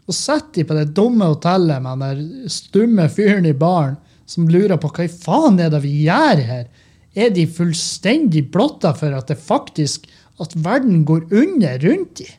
og 0.08 0.16
setter 0.16 0.60
de 0.60 0.64
på 0.68 0.76
det 0.76 0.92
dumme 0.96 1.28
hotellet 1.30 1.84
med 1.84 2.02
den 2.02 2.50
stumme 2.52 3.06
fyren 3.12 3.46
i 3.48 3.54
baren 3.56 3.96
som 4.28 4.48
lurer 4.50 4.78
på 4.80 4.90
hva 4.92 5.06
i 5.06 5.12
faen 5.12 5.60
er 5.60 5.70
det 5.72 5.82
vi 5.84 5.92
gjør 6.06 6.42
her? 6.48 6.66
Er 7.12 7.32
de 7.32 7.44
fullstendig 7.48 8.46
blotta 8.52 8.94
for 8.96 9.14
at 9.16 9.28
det 9.30 9.38
faktisk 9.40 10.08
at 10.42 10.54
verden 10.64 11.04
går 11.08 11.28
under 11.30 11.78
rundt 11.84 12.22
dem? 12.22 12.38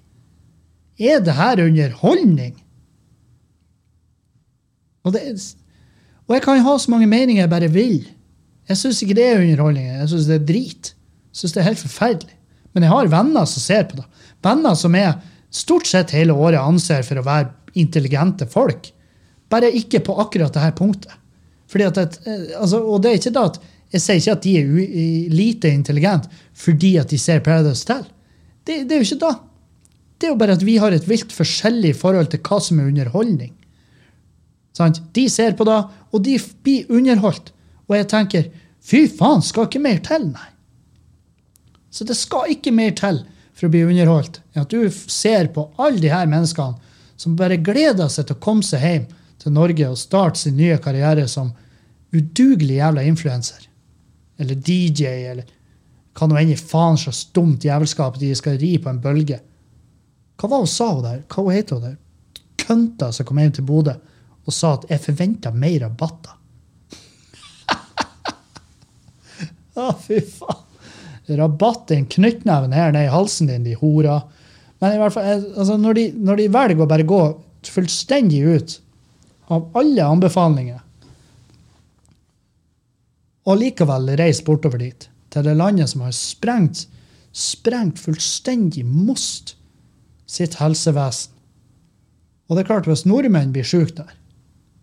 Er 1.00 1.22
det 1.26 1.34
her 1.38 1.62
underholdning? 1.64 2.54
Og, 5.04 5.14
det, 5.16 5.24
og 6.28 6.36
jeg 6.36 6.44
kan 6.46 6.62
ha 6.64 6.76
så 6.80 6.92
mange 6.94 7.10
meninger 7.10 7.42
jeg 7.42 7.52
bare 7.52 7.72
vil. 7.74 8.04
Jeg 8.70 8.80
syns 8.80 9.02
ikke 9.04 9.18
det 9.18 9.26
er 9.28 9.42
underholdning. 9.42 9.90
Jeg 10.00 10.10
syns 10.12 10.30
det 10.30 10.38
er 10.40 10.48
drit. 10.48 10.94
Jeg 10.94 11.42
synes 11.42 11.56
det 11.56 11.62
er 11.62 11.70
helt 11.70 11.84
forferdelig. 11.84 12.38
Men 12.74 12.86
jeg 12.86 12.94
har 12.94 13.12
venner 13.12 13.50
som 13.50 13.64
ser 13.64 13.86
på 13.90 14.00
det. 14.00 14.06
Venner 14.44 14.78
som 14.80 14.96
jeg 14.98 15.18
stort 15.54 15.90
sett 15.90 16.14
hele 16.16 16.36
året 16.36 16.62
anser 16.62 17.04
for 17.06 17.20
å 17.20 17.26
være 17.26 17.52
intelligente 17.80 18.48
folk. 18.50 18.90
Bare 19.52 19.72
ikke 19.76 20.02
på 20.06 20.16
akkurat 20.24 20.56
dette 20.56 20.74
punktet. 20.80 21.14
Fordi 21.70 21.88
at 21.90 22.00
eh, 22.02 22.54
altså, 22.60 22.82
og 22.82 23.02
det 23.04 23.12
er 23.12 23.22
ikke 23.22 23.34
det 23.34 23.48
at 23.52 23.64
Jeg 23.94 24.02
sier 24.02 24.20
ikke 24.20 24.34
at 24.34 24.44
de 24.44 24.52
er 24.58 25.34
lite 25.34 25.70
intelligente 25.70 26.30
fordi 26.58 26.96
at 26.98 27.12
de 27.14 27.18
ser 27.22 27.44
Paradise 27.46 27.84
Hotel. 27.86 28.08
Det, 28.66 28.80
det 28.90 28.96
er 28.96 29.04
jo 29.04 29.06
ikke 29.06 29.22
da. 29.22 29.34
Det 30.18 30.28
er 30.28 30.32
jo 30.32 30.40
bare 30.40 30.56
at 30.58 30.66
vi 30.66 30.80
har 30.82 30.96
et 30.96 31.06
vilt 31.06 31.34
forskjellig 31.36 31.92
forhold 32.00 32.32
til 32.32 32.42
hva 32.42 32.58
som 32.64 32.80
er 32.80 32.90
underholdning. 32.90 33.52
Sant? 34.74 34.98
De 35.14 35.28
ser 35.30 35.54
på 35.58 35.68
det, 35.68 35.78
og 36.10 36.24
de 36.26 36.40
blir 36.66 36.90
underholdt. 36.90 37.52
Og 37.90 37.98
jeg 37.98 38.10
tenker 38.12 38.50
fy 38.84 39.06
faen, 39.12 39.44
skal 39.44 39.68
ikke 39.68 39.84
mer 39.84 40.00
til, 40.06 40.30
nei. 40.32 40.50
Så 41.94 42.08
det 42.08 42.18
skal 42.18 42.52
ikke 42.56 42.74
mer 42.74 42.96
til 42.98 43.22
for 43.54 43.68
å 43.68 43.74
bli 43.74 43.84
underholdt 43.86 44.40
enn 44.54 44.64
at 44.64 44.72
du 44.74 44.88
ser 44.90 45.52
på 45.54 45.68
alle 45.78 46.02
de 46.02 46.10
her 46.10 46.30
menneskene 46.30 46.92
som 47.20 47.36
bare 47.38 47.60
gleder 47.62 48.10
seg 48.10 48.28
til 48.28 48.38
å 48.38 48.44
komme 48.44 48.66
seg 48.66 48.82
hjem 48.82 49.06
til 49.44 49.54
Norge 49.54 49.90
og 49.92 50.00
starte 50.00 50.42
sin 50.42 50.58
nye 50.58 50.80
karriere 50.82 51.28
som 51.30 51.52
udugelig 52.14 52.80
jævla 52.80 53.04
influenser. 53.06 53.68
Eller 54.42 54.58
DJ, 54.58 55.12
eller 55.30 55.50
hva 56.18 56.28
nå 56.30 56.38
enn 56.40 56.54
i 56.54 56.58
faen 56.58 56.98
slags 57.00 57.26
dumt 57.36 57.66
jævelskap 57.66 58.18
de 58.22 58.32
skal 58.38 58.58
ri 58.62 58.76
på 58.82 58.90
en 58.90 59.02
bølge. 59.02 59.40
Hva 60.38 60.50
var 60.50 60.64
hun 60.64 60.70
sa 60.70 60.90
hun 60.94 61.06
der? 61.06 61.22
Hva 61.30 61.54
het 61.54 61.74
hun 61.74 61.86
der? 61.86 61.98
Kønta 62.64 63.12
som 63.14 63.28
kom 63.28 63.42
hjem 63.42 63.54
til 63.58 63.68
Bodø 63.68 63.98
og 64.44 64.54
sa 64.54 64.74
at 64.74 64.86
'jeg 64.90 65.00
forventa 65.02 65.52
mer 65.52 65.80
rabatter'. 65.80 66.43
Å, 69.82 69.90
fy 69.98 70.22
faen. 70.22 70.62
Rabatt 71.24 71.88
din 71.88 72.06
knyttneven 72.12 72.74
her 72.76 72.92
ned 72.92 73.08
i 73.08 73.12
halsen 73.14 73.48
din, 73.48 73.64
de 73.64 73.78
hora. 73.80 74.20
Men 74.84 74.98
i 74.98 75.00
hvert 75.00 75.16
fall, 75.16 75.46
altså, 75.56 75.78
når, 75.80 75.96
de, 75.96 76.06
når 76.20 76.42
de 76.42 76.48
velger 76.52 76.84
å 76.84 76.90
bare 76.92 77.08
gå 77.08 77.22
fullstendig 77.72 78.42
ut 78.44 78.74
av 79.54 79.70
alle 79.80 80.04
anbefalinger, 80.04 80.82
og 83.44 83.60
likevel 83.60 84.12
reise 84.20 84.44
bortover 84.48 84.84
dit, 84.84 85.08
til 85.32 85.48
det 85.48 85.56
landet 85.60 85.92
som 85.92 86.04
har 86.06 86.14
sprengt, 86.16 86.86
sprengt 87.32 88.00
fullstendig 88.04 88.84
most 88.86 89.56
sitt 90.30 90.60
helsevesen. 90.60 91.32
Og 92.48 92.56
det 92.56 92.64
er 92.64 92.70
klart, 92.70 92.88
hvis 92.88 93.06
nordmenn 93.08 93.54
blir 93.56 93.68
syke 93.68 93.96
der, 93.98 94.16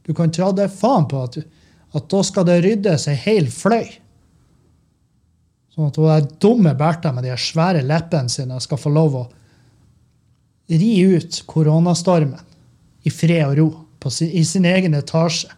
du 0.08 0.14
kan 0.16 0.32
ta 0.32 0.48
deg 0.56 0.72
faen 0.72 1.06
på 1.10 1.20
at, 1.28 1.36
at 1.94 2.08
da 2.10 2.22
skal 2.26 2.46
det 2.48 2.62
ryddes 2.64 3.06
ei 3.10 3.16
hel 3.20 3.50
fløy. 3.52 3.99
Sånn 5.80 5.88
at 5.88 5.96
hun 5.96 6.10
er 6.12 6.26
dumme 6.44 6.74
Bertha 6.76 7.08
med 7.16 7.24
de 7.24 7.32
svære 7.40 7.80
leppene 7.86 8.28
sine 8.28 8.58
skal 8.60 8.80
få 8.80 8.90
lov 8.92 9.14
å 9.16 9.22
ri 10.68 10.90
ut 11.16 11.38
koronastormen 11.48 12.42
i 13.08 13.12
fred 13.12 13.46
og 13.46 13.54
ro 13.56 14.10
sin, 14.12 14.28
i 14.28 14.44
sin 14.44 14.68
egen 14.68 14.92
etasje. 14.98 15.48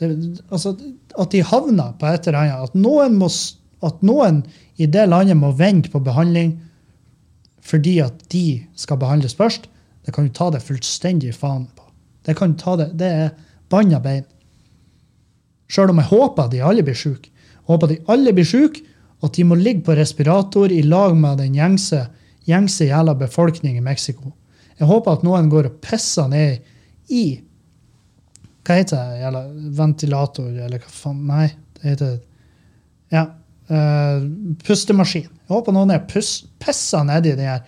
Det, 0.00 0.08
altså, 0.48 0.72
at 1.20 1.36
de 1.36 1.42
havner 1.44 1.92
på 2.00 2.08
et 2.08 2.26
eller 2.28 2.38
annet. 2.40 2.70
At 2.70 2.80
noen, 2.80 3.20
må, 3.20 3.28
at 3.84 4.00
noen 4.04 4.40
i 4.80 4.88
det 4.88 5.04
landet 5.08 5.36
må 5.36 5.52
vente 5.56 5.92
på 5.92 6.00
behandling 6.04 6.56
fordi 7.66 7.98
at 8.00 8.24
de 8.30 8.62
skal 8.78 9.00
behandles 9.00 9.36
først, 9.36 9.68
det 10.06 10.14
kan 10.14 10.28
du 10.28 10.32
ta 10.32 10.48
det 10.54 10.62
fullstendig 10.62 11.32
faen 11.34 11.66
på. 11.76 11.84
Det 12.24 12.36
kan 12.38 12.54
du 12.54 12.60
ta 12.60 12.76
det, 12.78 12.92
det 12.96 13.08
er 13.10 13.32
banna 13.72 13.98
bein. 14.00 14.24
Sjøl 15.68 15.90
om 15.90 16.00
jeg 16.00 16.12
håper 16.12 16.46
at 16.46 16.54
de 16.54 16.62
alle 16.62 16.84
blir 16.86 16.96
syke. 16.96 17.32
Håper 17.66 17.88
at 17.88 17.94
de 17.94 18.12
alle 18.12 18.34
blir 18.36 18.46
syke, 18.46 18.84
at 19.24 19.36
de 19.36 19.46
må 19.48 19.56
ligge 19.58 19.84
på 19.86 19.96
respirator 19.96 20.72
i 20.72 20.82
lag 20.84 21.16
med 21.16 21.40
den 21.40 21.56
gjengse, 21.56 22.02
gjengse 22.46 22.88
jævla 22.90 23.16
befolkning 23.18 23.78
i 23.78 23.84
Mexico. 23.84 24.34
Jeg 24.76 24.88
håper 24.90 25.16
at 25.16 25.24
noen 25.24 25.48
går 25.50 25.70
og 25.70 25.80
pisser 25.84 26.28
ned 26.30 27.12
i 27.12 27.40
Hva 28.66 28.80
heter 28.80 28.98
det? 28.98 29.18
Jævla 29.22 29.40
ventilator, 29.78 30.46
eller 30.50 30.82
hva 30.82 30.92
faen? 30.92 31.24
Nei, 31.28 31.48
det 31.78 31.92
heter 31.92 32.16
Ja. 33.14 33.26
Uh, 33.66 34.22
pustemaskin. 34.62 35.26
Jeg 35.26 35.50
håper 35.50 35.74
noen 35.74 35.90
er 35.94 36.04
pus, 36.06 36.44
pisser 36.62 37.02
nedi 37.06 37.32
det 37.38 37.48
her, 37.48 37.64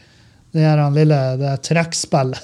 det 0.55 0.63
her 0.63 0.83
lille 0.95 1.19
det 1.41 1.57
trekkspillet. 1.67 2.39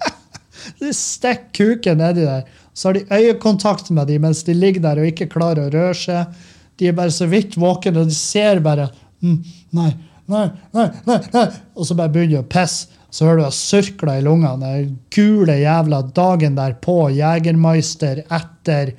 de 0.80 0.92
stikker 0.96 1.50
kuken 1.56 2.00
nedi 2.00 2.24
der. 2.24 2.46
Så 2.72 2.88
har 2.88 2.96
de 2.96 3.04
øyekontakt 3.12 3.90
med 3.90 4.08
dem 4.08 4.24
mens 4.24 4.42
de 4.44 4.54
ligger 4.56 4.84
der 4.84 5.00
og 5.02 5.10
ikke 5.10 5.28
klarer 5.32 5.66
å 5.66 5.72
røre 5.72 5.96
seg. 5.96 6.44
De 6.78 6.88
er 6.88 6.96
bare 6.96 7.12
så 7.14 7.28
vidt 7.30 7.58
våkne, 7.60 8.00
og 8.00 8.10
de 8.10 8.16
ser 8.16 8.62
bare 8.64 8.88
mm, 9.22 9.38
Nei, 9.76 9.92
nei, 10.32 10.48
nei, 10.76 10.88
nei, 11.06 11.20
nei. 11.32 11.46
Og 11.76 11.86
så 11.88 11.96
bare 11.98 12.12
begynner 12.12 12.38
de 12.38 12.42
å 12.42 12.50
pisse. 12.50 12.98
Så 13.12 13.26
hører 13.26 13.42
du 13.42 13.44
det 13.44 13.56
surkler 13.58 14.20
i 14.20 14.24
lungene. 14.24 14.68
Gule 15.12 15.58
jævla 15.60 15.98
dagen 16.16 16.54
derpå, 16.56 17.10
Jegermeister 17.12 18.22
etter 18.24 18.94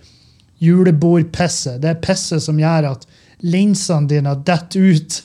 julebordpisset. 0.62 1.80
Det 1.82 1.90
er 1.90 2.02
pisset 2.04 2.44
som 2.46 2.60
gjør 2.62 2.92
at 2.92 3.08
linsene 3.42 4.08
dine 4.12 4.36
detter 4.46 4.94
ut. 4.94 5.18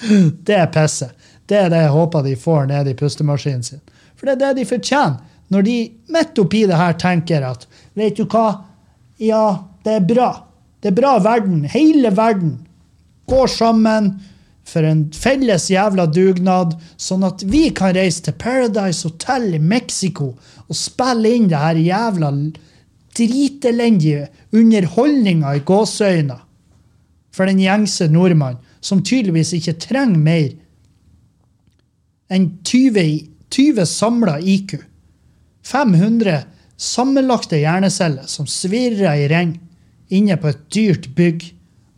Det 0.48 0.56
er 0.56 0.70
pisset. 0.72 1.12
Det 1.44 1.58
er 1.58 1.68
det 1.68 1.82
jeg 1.82 1.92
håper 1.92 2.22
de 2.24 2.36
får 2.38 2.68
ned 2.70 2.88
i 2.88 2.96
pustemaskinen 2.96 3.64
sin. 3.66 3.80
For 4.16 4.28
det 4.28 4.36
er 4.36 4.40
det 4.40 4.60
de 4.60 4.68
fortjener. 4.70 5.18
Når 5.50 5.64
de 5.66 5.76
midt 6.14 6.38
oppi 6.38 6.60
det 6.70 6.78
her 6.78 6.94
tenker 6.94 7.42
at 7.42 7.66
vet 7.98 8.16
du 8.16 8.22
hva, 8.30 8.62
ja, 9.18 9.44
det 9.84 9.96
er 9.96 10.06
bra. 10.06 10.30
Det 10.80 10.90
er 10.92 10.96
bra 10.96 11.18
verden. 11.22 11.64
Hele 11.68 12.10
verden 12.16 12.58
går 13.30 13.46
sammen 13.52 14.12
for 14.70 14.86
en 14.86 15.06
felles 15.16 15.68
jævla 15.72 16.06
dugnad, 16.12 16.76
sånn 17.00 17.24
at 17.26 17.42
vi 17.48 17.68
kan 17.74 17.94
reise 17.96 18.22
til 18.26 18.36
Paradise 18.38 19.08
Hotel 19.08 19.54
i 19.56 19.62
Mexico 19.62 20.34
og 20.66 20.76
spille 20.78 21.32
inn 21.34 21.48
det 21.50 21.58
her 21.58 21.80
jævla 21.80 22.30
dritelendige 23.16 24.28
underholdninga 24.54 25.56
i 25.58 25.64
gåseøyne 25.66 26.38
for 27.34 27.46
den 27.46 27.60
gjengse 27.62 28.08
nordmann, 28.10 28.58
som 28.80 29.02
tydeligvis 29.02 29.52
ikke 29.58 29.78
trenger 29.82 30.18
mer 30.18 30.50
enn 32.30 32.46
20, 32.64 33.02
i- 33.02 33.28
20 33.50 33.86
samla 33.86 34.38
IQ. 34.38 34.76
500 35.66 36.44
sammenlagte 36.78 37.58
hjerneceller 37.60 38.26
som 38.30 38.46
svirrer 38.46 39.18
i 39.18 39.26
ring 39.28 39.58
inne 40.10 40.36
på 40.40 40.50
et 40.50 40.62
dyrt 40.74 41.10
bygg, 41.16 41.50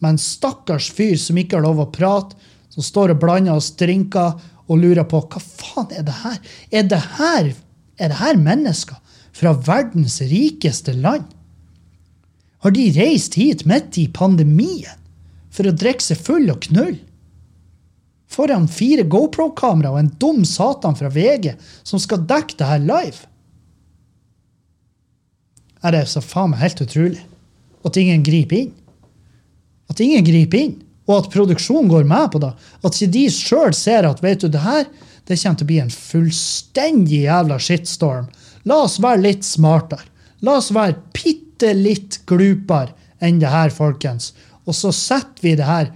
med 0.03 0.17
en 0.17 0.19
stakkars 0.21 0.91
fyr 0.93 1.15
som 1.21 1.39
ikke 1.39 1.59
har 1.59 1.67
lov 1.67 1.81
å 1.83 1.91
prate, 1.95 2.37
som 2.73 2.85
står 2.85 3.15
og 3.15 3.21
blander 3.23 3.55
oss 3.55 3.71
drinker 3.79 4.39
og 4.67 4.81
lurer 4.81 5.07
på 5.09 5.21
hva 5.21 5.43
faen 5.43 5.93
er 5.95 6.07
det 6.07 6.17
her? 6.23 6.41
Er 6.73 6.89
det 6.91 7.01
her, 7.19 7.53
er 8.01 8.13
det 8.13 8.19
her 8.19 8.41
mennesker 8.41 8.99
fra 9.37 9.55
verdens 9.69 10.19
rikeste 10.27 10.95
land? 10.97 11.29
Har 12.63 12.75
de 12.75 12.89
reist 12.97 13.37
hit 13.39 13.65
midt 13.69 13.99
i 13.99 14.09
pandemien 14.09 15.01
for 15.53 15.69
å 15.69 15.75
drikke 15.77 16.05
seg 16.05 16.21
full 16.23 16.51
og 16.53 16.63
knulle? 16.69 17.01
Foran 18.33 18.65
fire 18.71 19.05
GoPro-kamera 19.05 19.91
og 19.93 19.99
en 20.01 20.15
dum 20.17 20.41
satan 20.49 20.97
fra 20.97 21.11
VG 21.13 21.51
som 21.85 22.01
skal 22.01 22.23
dekke 22.25 22.57
det 22.57 22.69
her 22.71 22.81
live? 22.81 23.27
Er 25.85 25.93
det 25.93 26.07
så 26.09 26.23
faen 26.25 26.55
meg 26.55 26.63
helt 26.63 26.81
utrolig 26.81 27.21
at 27.87 27.99
ingen 28.01 28.25
griper 28.27 28.65
inn? 28.65 28.73
At 29.91 30.01
ingen 30.01 30.25
griper 30.25 30.59
inn, 30.59 30.77
og 31.09 31.17
at 31.19 31.33
produksjonen 31.33 31.91
går 31.91 32.07
med 32.09 32.31
på 32.33 32.41
det. 32.43 32.53
At 32.83 32.97
ikke 32.97 33.15
de 33.17 33.25
sjøl 33.35 33.75
ser 33.77 34.09
at 34.09 34.23
vet 34.25 34.45
du, 34.45 34.49
det 34.53 34.63
her 34.65 34.87
det 35.29 35.39
kommer 35.39 35.59
til 35.59 35.67
å 35.67 35.71
bli 35.71 35.81
en 35.83 35.93
fullstendig 35.95 37.21
jævla 37.27 37.59
shitstorm. 37.63 38.27
La 38.67 38.83
oss 38.87 38.99
være 39.03 39.23
litt 39.23 39.47
smartere. 39.47 40.09
La 40.43 40.57
oss 40.59 40.73
være 40.75 40.99
bitte 41.15 41.71
litt 41.79 42.21
glupere 42.27 42.95
enn 43.23 43.39
det 43.43 43.51
her, 43.53 43.71
folkens. 43.71 44.33
Og 44.67 44.75
så 44.75 44.91
setter 44.95 45.47
vi 45.47 45.55
det 45.59 45.69
her 45.69 45.93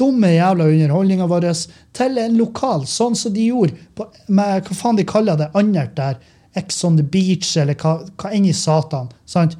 dumme 0.00 0.30
jævla 0.32 0.68
underholdninga 0.72 1.28
vår 1.28 1.50
til 1.96 2.20
en 2.22 2.38
lokal, 2.40 2.86
sånn 2.88 3.16
som 3.18 3.34
de 3.34 3.50
gjorde 3.50 3.76
på, 3.96 4.06
med 4.32 4.64
hva 4.64 4.76
faen 4.76 4.96
de 4.96 5.04
kaller 5.08 5.36
det 5.40 5.50
annet 5.58 5.92
der. 5.98 6.16
Ex 6.56 6.80
on 6.84 6.96
the 6.96 7.04
beach, 7.04 7.52
eller 7.60 7.76
hva, 7.78 8.00
hva 8.18 8.32
enn 8.34 8.48
i 8.48 8.56
satan. 8.56 9.12
sant? 9.28 9.58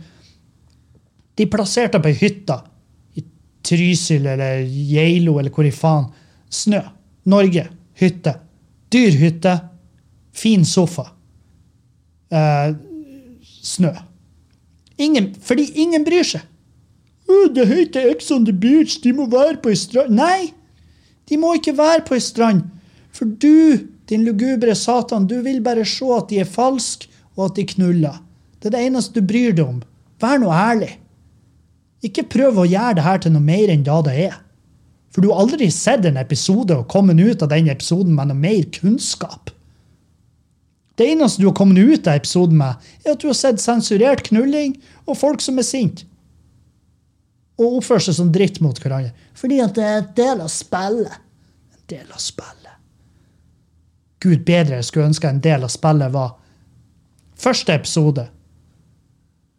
De 1.41 1.47
plasserte 1.49 1.97
på 2.03 2.11
ei 2.11 2.19
hytte 2.21 2.59
i 3.17 3.25
Trysil 3.65 4.27
eller 4.29 4.61
Geilo 4.69 5.39
eller 5.41 5.53
hvor 5.55 5.65
i 5.65 5.73
faen. 5.73 6.11
Snø. 6.53 6.83
Norge. 7.33 7.65
Hytte. 7.97 8.35
Dyr 8.93 9.17
hytte. 9.17 9.55
Fin 10.37 10.67
sofa. 10.69 11.07
Eh, 12.29 12.75
snø. 13.63 13.95
Ingen, 15.01 15.33
fordi 15.41 15.65
ingen 15.81 16.05
bryr 16.05 16.27
seg. 16.29 16.45
«Å, 17.31 17.47
Det 17.55 17.65
heter 17.71 18.11
Ex 18.11 18.31
on 18.35 18.45
the 18.45 18.53
beach, 18.53 18.99
de 19.01 19.13
må 19.15 19.29
være 19.31 19.61
på 19.63 19.71
ei 19.71 19.79
strand. 19.79 20.13
Nei! 20.13 20.51
De 21.31 21.39
må 21.39 21.55
ikke 21.57 21.77
være 21.79 22.03
på 22.09 22.17
ei 22.19 22.23
strand. 22.25 22.65
For 23.15 23.25
du, 23.25 23.87
din 24.11 24.27
lugubre 24.27 24.75
satan, 24.75 25.29
du 25.31 25.39
vil 25.47 25.63
bare 25.63 25.87
se 25.87 26.09
at 26.17 26.29
de 26.29 26.41
er 26.43 26.49
falske, 26.49 27.07
og 27.39 27.47
at 27.47 27.61
de 27.61 27.65
knuller. 27.71 28.19
Det 28.59 28.69
er 28.69 28.77
det 28.77 28.89
eneste 28.91 29.17
du 29.17 29.25
bryr 29.25 29.55
deg 29.55 29.63
om. 29.65 29.79
Vær 30.21 30.43
nå 30.43 30.51
ærlig. 30.53 30.99
Ikke 32.07 32.25
prøv 32.33 32.63
å 32.63 32.69
gjøre 32.69 32.97
det 32.99 33.05
her 33.05 33.21
til 33.21 33.35
noe 33.35 33.45
mer 33.45 33.73
enn 33.73 33.85
da 33.85 34.01
det 34.07 34.17
er. 34.29 34.37
For 35.11 35.23
du 35.23 35.33
har 35.33 35.43
aldri 35.43 35.69
sett 35.75 36.07
en 36.07 36.21
episode 36.21 36.77
og 36.77 36.89
kommet 36.91 37.19
ut 37.19 37.43
av 37.43 37.51
den 37.51 37.69
episoden 37.73 38.15
med 38.15 38.31
noe 38.31 38.39
mer 38.39 38.69
kunnskap. 38.75 39.51
Det 41.01 41.09
eneste 41.09 41.43
du 41.43 41.49
har 41.49 41.57
kommet 41.57 41.81
ut 41.81 42.07
av 42.07 42.21
episoden 42.21 42.59
med, 42.61 42.77
er 43.05 43.15
at 43.15 43.23
du 43.23 43.31
har 43.31 43.37
sett 43.39 43.63
sensurert 43.63 44.23
knulling 44.29 44.77
og 45.07 45.19
folk 45.19 45.43
som 45.43 45.59
er 45.59 45.67
sinte. 45.67 46.07
Og 47.61 47.81
oppfører 47.81 48.07
seg 48.07 48.17
som 48.17 48.31
dritt 48.33 48.61
mot 48.65 48.77
hverandre. 48.81 49.13
Fordi 49.37 49.59
at 49.61 49.75
det 49.77 49.85
er 49.85 49.99
en 50.01 50.13
del 50.17 50.43
av 50.45 50.53
spillet. 50.53 51.17
En 51.75 51.87
del 51.93 52.05
av 52.07 52.23
spillet. 52.23 52.77
Gud 54.21 54.45
bedre 54.45 54.79
jeg 54.79 54.89
skulle 54.89 55.11
ønske 55.11 55.29
en 55.29 55.43
del 55.45 55.65
av 55.65 55.73
spillet 55.73 56.13
var 56.13 56.37
første 57.41 57.75
episode. 57.75 58.27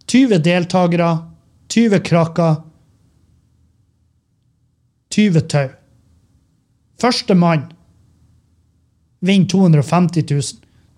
20 0.10 0.42
deltakere, 0.46 1.12
20 1.72 1.99
krakker, 2.03 2.55
20 5.15 5.41
tau. 5.41 5.69
Førstemann 7.01 7.69
vinner 9.19 9.47
250 9.47 10.26
000. 10.30 10.41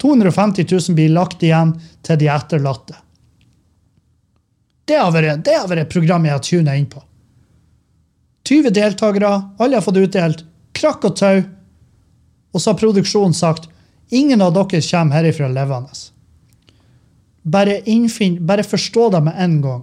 250 0.01 0.65
000 0.71 0.95
blir 0.95 1.13
lagt 1.13 1.43
igjen 1.43 1.76
til 2.01 2.19
de 2.19 2.30
etterlatte. 2.34 2.97
Det 4.86 4.97
har 4.99 5.11
vært, 5.15 5.45
det 5.45 5.55
har 5.55 5.69
vært 5.69 5.86
et 5.86 5.93
program 5.93 6.26
jeg 6.28 6.36
har 6.36 6.43
tunet 6.43 6.80
inn 6.80 6.89
på. 6.89 7.03
20 8.49 8.74
deltakere, 8.76 9.32
alle 9.59 9.78
har 9.78 9.86
fått 9.86 10.01
utdelt 10.01 10.43
krakk 10.76 11.05
og 11.07 11.15
tau. 11.21 11.43
Og 12.53 12.61
så 12.61 12.74
har 12.74 12.82
produksjonen 12.82 13.38
sagt 13.38 13.69
ingen 14.13 14.41
av 14.43 14.51
dere 14.57 14.82
kommer 14.84 15.15
herifra 15.15 15.47
levende. 15.47 15.95
Bare, 17.43 17.80
innfinn, 17.89 18.41
bare 18.45 18.63
forstå 18.63 19.09
det 19.15 19.24
med 19.24 19.39
en 19.39 19.55
gang. 19.61 19.82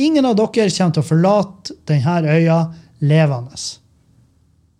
Ingen 0.00 0.24
av 0.24 0.36
dere 0.38 0.70
kommer 0.72 0.94
til 0.96 1.02
å 1.02 1.06
forlate 1.06 1.76
denne 1.88 2.32
øya 2.32 2.58
levende. 3.04 3.58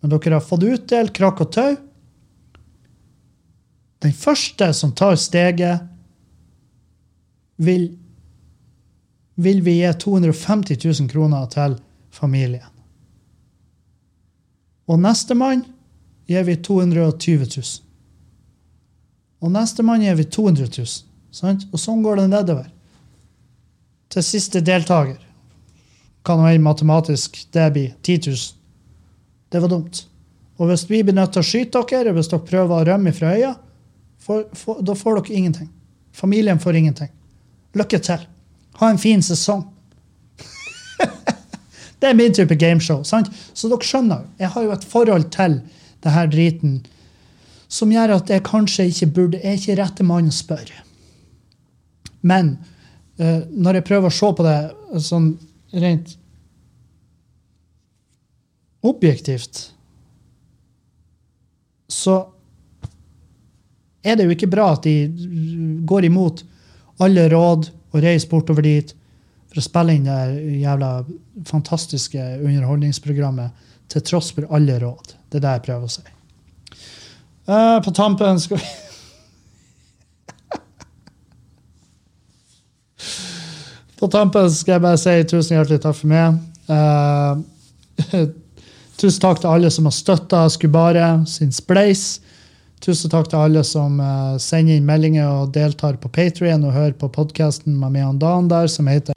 Men 0.00 0.12
dere 0.14 0.38
har 0.38 0.46
fått 0.46 0.64
utdelt 0.64 1.12
krakk 1.16 1.42
og 1.44 1.50
tau. 1.52 1.74
Den 4.00 4.14
første 4.16 4.70
som 4.72 4.94
tar 4.96 5.18
steget, 5.20 5.84
vil, 7.60 7.90
vil 9.36 9.60
vi 9.60 9.76
gi 9.82 9.92
250 10.00 10.80
000 10.80 11.10
kroner 11.12 11.44
til 11.52 11.76
familien. 12.16 12.70
Og 14.88 14.98
nestemann 15.04 15.66
gir 16.30 16.48
vi 16.48 16.56
220 16.56 17.44
000. 17.44 17.68
Og 19.44 19.52
nestemann 19.52 20.00
gir 20.00 20.16
vi 20.16 20.24
200 20.24 20.72
000. 20.80 20.94
Sant? 21.30 21.68
Og 21.70 21.78
sånn 21.78 22.00
går 22.02 22.22
det 22.22 22.30
nedover. 22.32 22.70
Til 24.10 24.26
siste 24.26 24.62
deltaker. 24.64 25.18
Kan 26.26 26.42
være 26.44 26.60
matematisk 26.62 27.38
det 27.54 27.66
blir 27.74 27.92
10 28.02 28.30
000. 28.30 28.36
Det 29.50 29.62
var 29.62 29.72
dumt. 29.72 30.04
Og 30.60 30.68
hvis 30.68 30.84
vi 30.90 31.02
blir 31.02 31.16
nødt 31.16 31.32
til 31.32 31.42
å 31.42 31.46
skyte 31.46 31.84
dere, 31.88 32.12
hvis 32.12 32.28
dere 32.28 32.44
prøver 32.44 32.76
å 32.76 32.86
rømme 32.86 33.12
fra 33.16 33.32
øya, 33.36 33.54
for, 34.20 34.44
for, 34.52 34.82
da 34.84 34.94
får 34.94 35.22
dere 35.22 35.38
ingenting. 35.38 35.70
Familien 36.12 36.60
får 36.60 36.76
ingenting. 36.76 37.08
Lykke 37.78 38.00
til. 38.04 38.26
Ha 38.80 38.90
en 38.90 39.00
fin 39.00 39.22
sesong. 39.24 39.64
det 42.00 42.10
er 42.10 42.18
min 42.18 42.34
type 42.36 42.58
gameshow. 42.60 43.02
sant? 43.08 43.30
Så 43.54 43.70
dere 43.72 43.86
skjønner, 43.86 44.26
jeg 44.38 44.52
har 44.52 44.66
jo 44.66 44.74
et 44.74 44.88
forhold 44.90 45.30
til 45.32 45.60
det 46.04 46.12
her 46.12 46.28
driten 46.32 46.80
som 47.70 47.92
gjør 47.92 48.16
at 48.16 48.30
jeg 48.32 48.42
kanskje 48.42 48.88
ikke 48.90 49.06
burde 49.14 49.38
Jeg 49.38 49.46
er 49.46 49.60
ikke 49.60 49.78
rette 49.78 50.04
mann 50.06 50.28
å 50.28 50.34
spørre. 50.34 50.82
Men 52.20 52.56
eh, 53.20 53.42
når 53.50 53.78
jeg 53.78 53.88
prøver 53.90 54.10
å 54.10 54.16
se 54.16 54.32
på 54.36 54.46
det 54.46 54.58
sånn 55.06 55.30
rent 55.76 56.16
objektivt, 58.86 59.68
så 61.90 62.16
er 64.00 64.16
det 64.16 64.24
jo 64.24 64.34
ikke 64.34 64.48
bra 64.50 64.70
at 64.74 64.86
de 64.86 64.94
går 65.88 66.08
imot 66.08 66.44
alle 67.04 67.26
råd 67.32 67.68
og 67.90 68.02
reiser 68.04 68.30
bortover 68.30 68.64
dit 68.64 68.94
for 69.50 69.60
å 69.60 69.64
spille 69.64 69.96
inn 69.96 70.06
det 70.06 70.60
jævla 70.62 70.90
fantastiske 71.48 72.22
underholdningsprogrammet 72.38 73.66
til 73.90 74.04
tross 74.06 74.30
for 74.36 74.46
alle 74.54 74.78
råd. 74.80 75.16
Det 75.28 75.40
er 75.40 75.44
det 75.44 75.54
jeg 75.56 75.66
prøver 75.66 75.88
å 75.88 75.94
si. 75.96 76.06
Uh, 77.50 77.78
på 77.82 77.92
tampen 77.96 78.38
skal 78.38 78.60
vi 78.60 78.89
På 84.00 84.08
tampen 84.08 84.48
skal 84.48 84.78
jeg 84.78 84.84
bare 84.86 84.98
si 85.00 85.14
tusen 85.28 85.58
hjertelig 85.58 85.82
takk 85.84 85.96
for 85.98 86.08
meg. 86.08 86.38
Uh, 86.70 88.22
tusen 89.00 89.20
takk 89.20 89.42
til 89.42 89.50
alle 89.52 89.70
som 89.72 89.88
har 89.90 89.96
støtta 89.96 90.46
Skubare 90.52 91.08
sin 91.28 91.52
spleis. 91.52 92.22
Tusen 92.80 93.12
takk 93.12 93.28
til 93.28 93.42
alle 93.44 93.64
som 93.66 93.98
uh, 94.00 94.38
sender 94.40 94.78
inn 94.78 94.88
meldinger 94.88 95.28
og 95.28 95.52
deltar 95.52 96.00
på 96.00 96.08
Patrion 96.08 96.64
og 96.64 96.72
hører 96.72 96.96
på 96.96 97.10
podkasten 97.12 97.76
Dan 98.16 98.48
der, 98.48 98.72
som 98.72 98.88
heter 98.88 99.12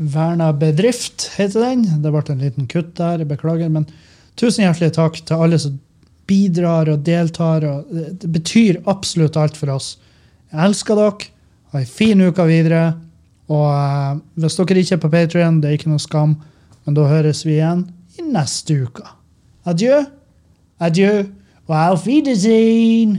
Verna 0.00 0.52
bedrift, 0.52 1.32
heter 1.36 1.60
den. 1.60 1.82
Det 2.00 2.14
ble 2.14 2.22
en 2.30 2.38
liten 2.46 2.70
kutt 2.70 2.94
der, 2.96 3.18
jeg 3.18 3.28
beklager. 3.28 3.68
Men 3.68 3.88
tusen 4.38 4.62
hjertelig 4.64 4.94
takk 4.94 5.18
til 5.26 5.42
alle 5.42 5.58
som 5.58 5.74
bidrar 6.30 6.88
og 6.88 7.02
deltar. 7.02 7.66
Og 7.66 7.90
det, 7.90 8.30
betyr 8.30 8.78
absolutt 8.86 9.36
alt 9.36 9.58
for 9.58 9.74
oss. 9.74 9.96
Jeg 10.54 10.70
elsker 10.70 10.96
dere. 10.96 11.32
Ha 11.74 11.82
ei 11.82 11.86
fin 11.86 12.22
uke 12.22 12.46
videre. 12.46 12.94
Og 13.50 13.66
uh, 13.66 14.20
hvis 14.38 14.58
dere 14.58 14.78
ikke 14.78 14.96
er 14.96 15.02
på 15.02 15.10
Patrion, 15.10 15.58
det 15.60 15.68
er 15.68 15.78
ikke 15.78 15.90
noe 15.90 16.02
skam, 16.02 16.36
men 16.86 16.96
da 16.96 17.08
høres 17.10 17.42
vi 17.46 17.56
igjen 17.58 17.88
i 18.18 18.26
neste 18.30 18.76
uke. 18.86 19.04
Adjø, 19.68 20.04
adjø 20.80 21.10
og 21.66 21.74
auf 21.76 22.06
Wiedersehen. 22.06 23.18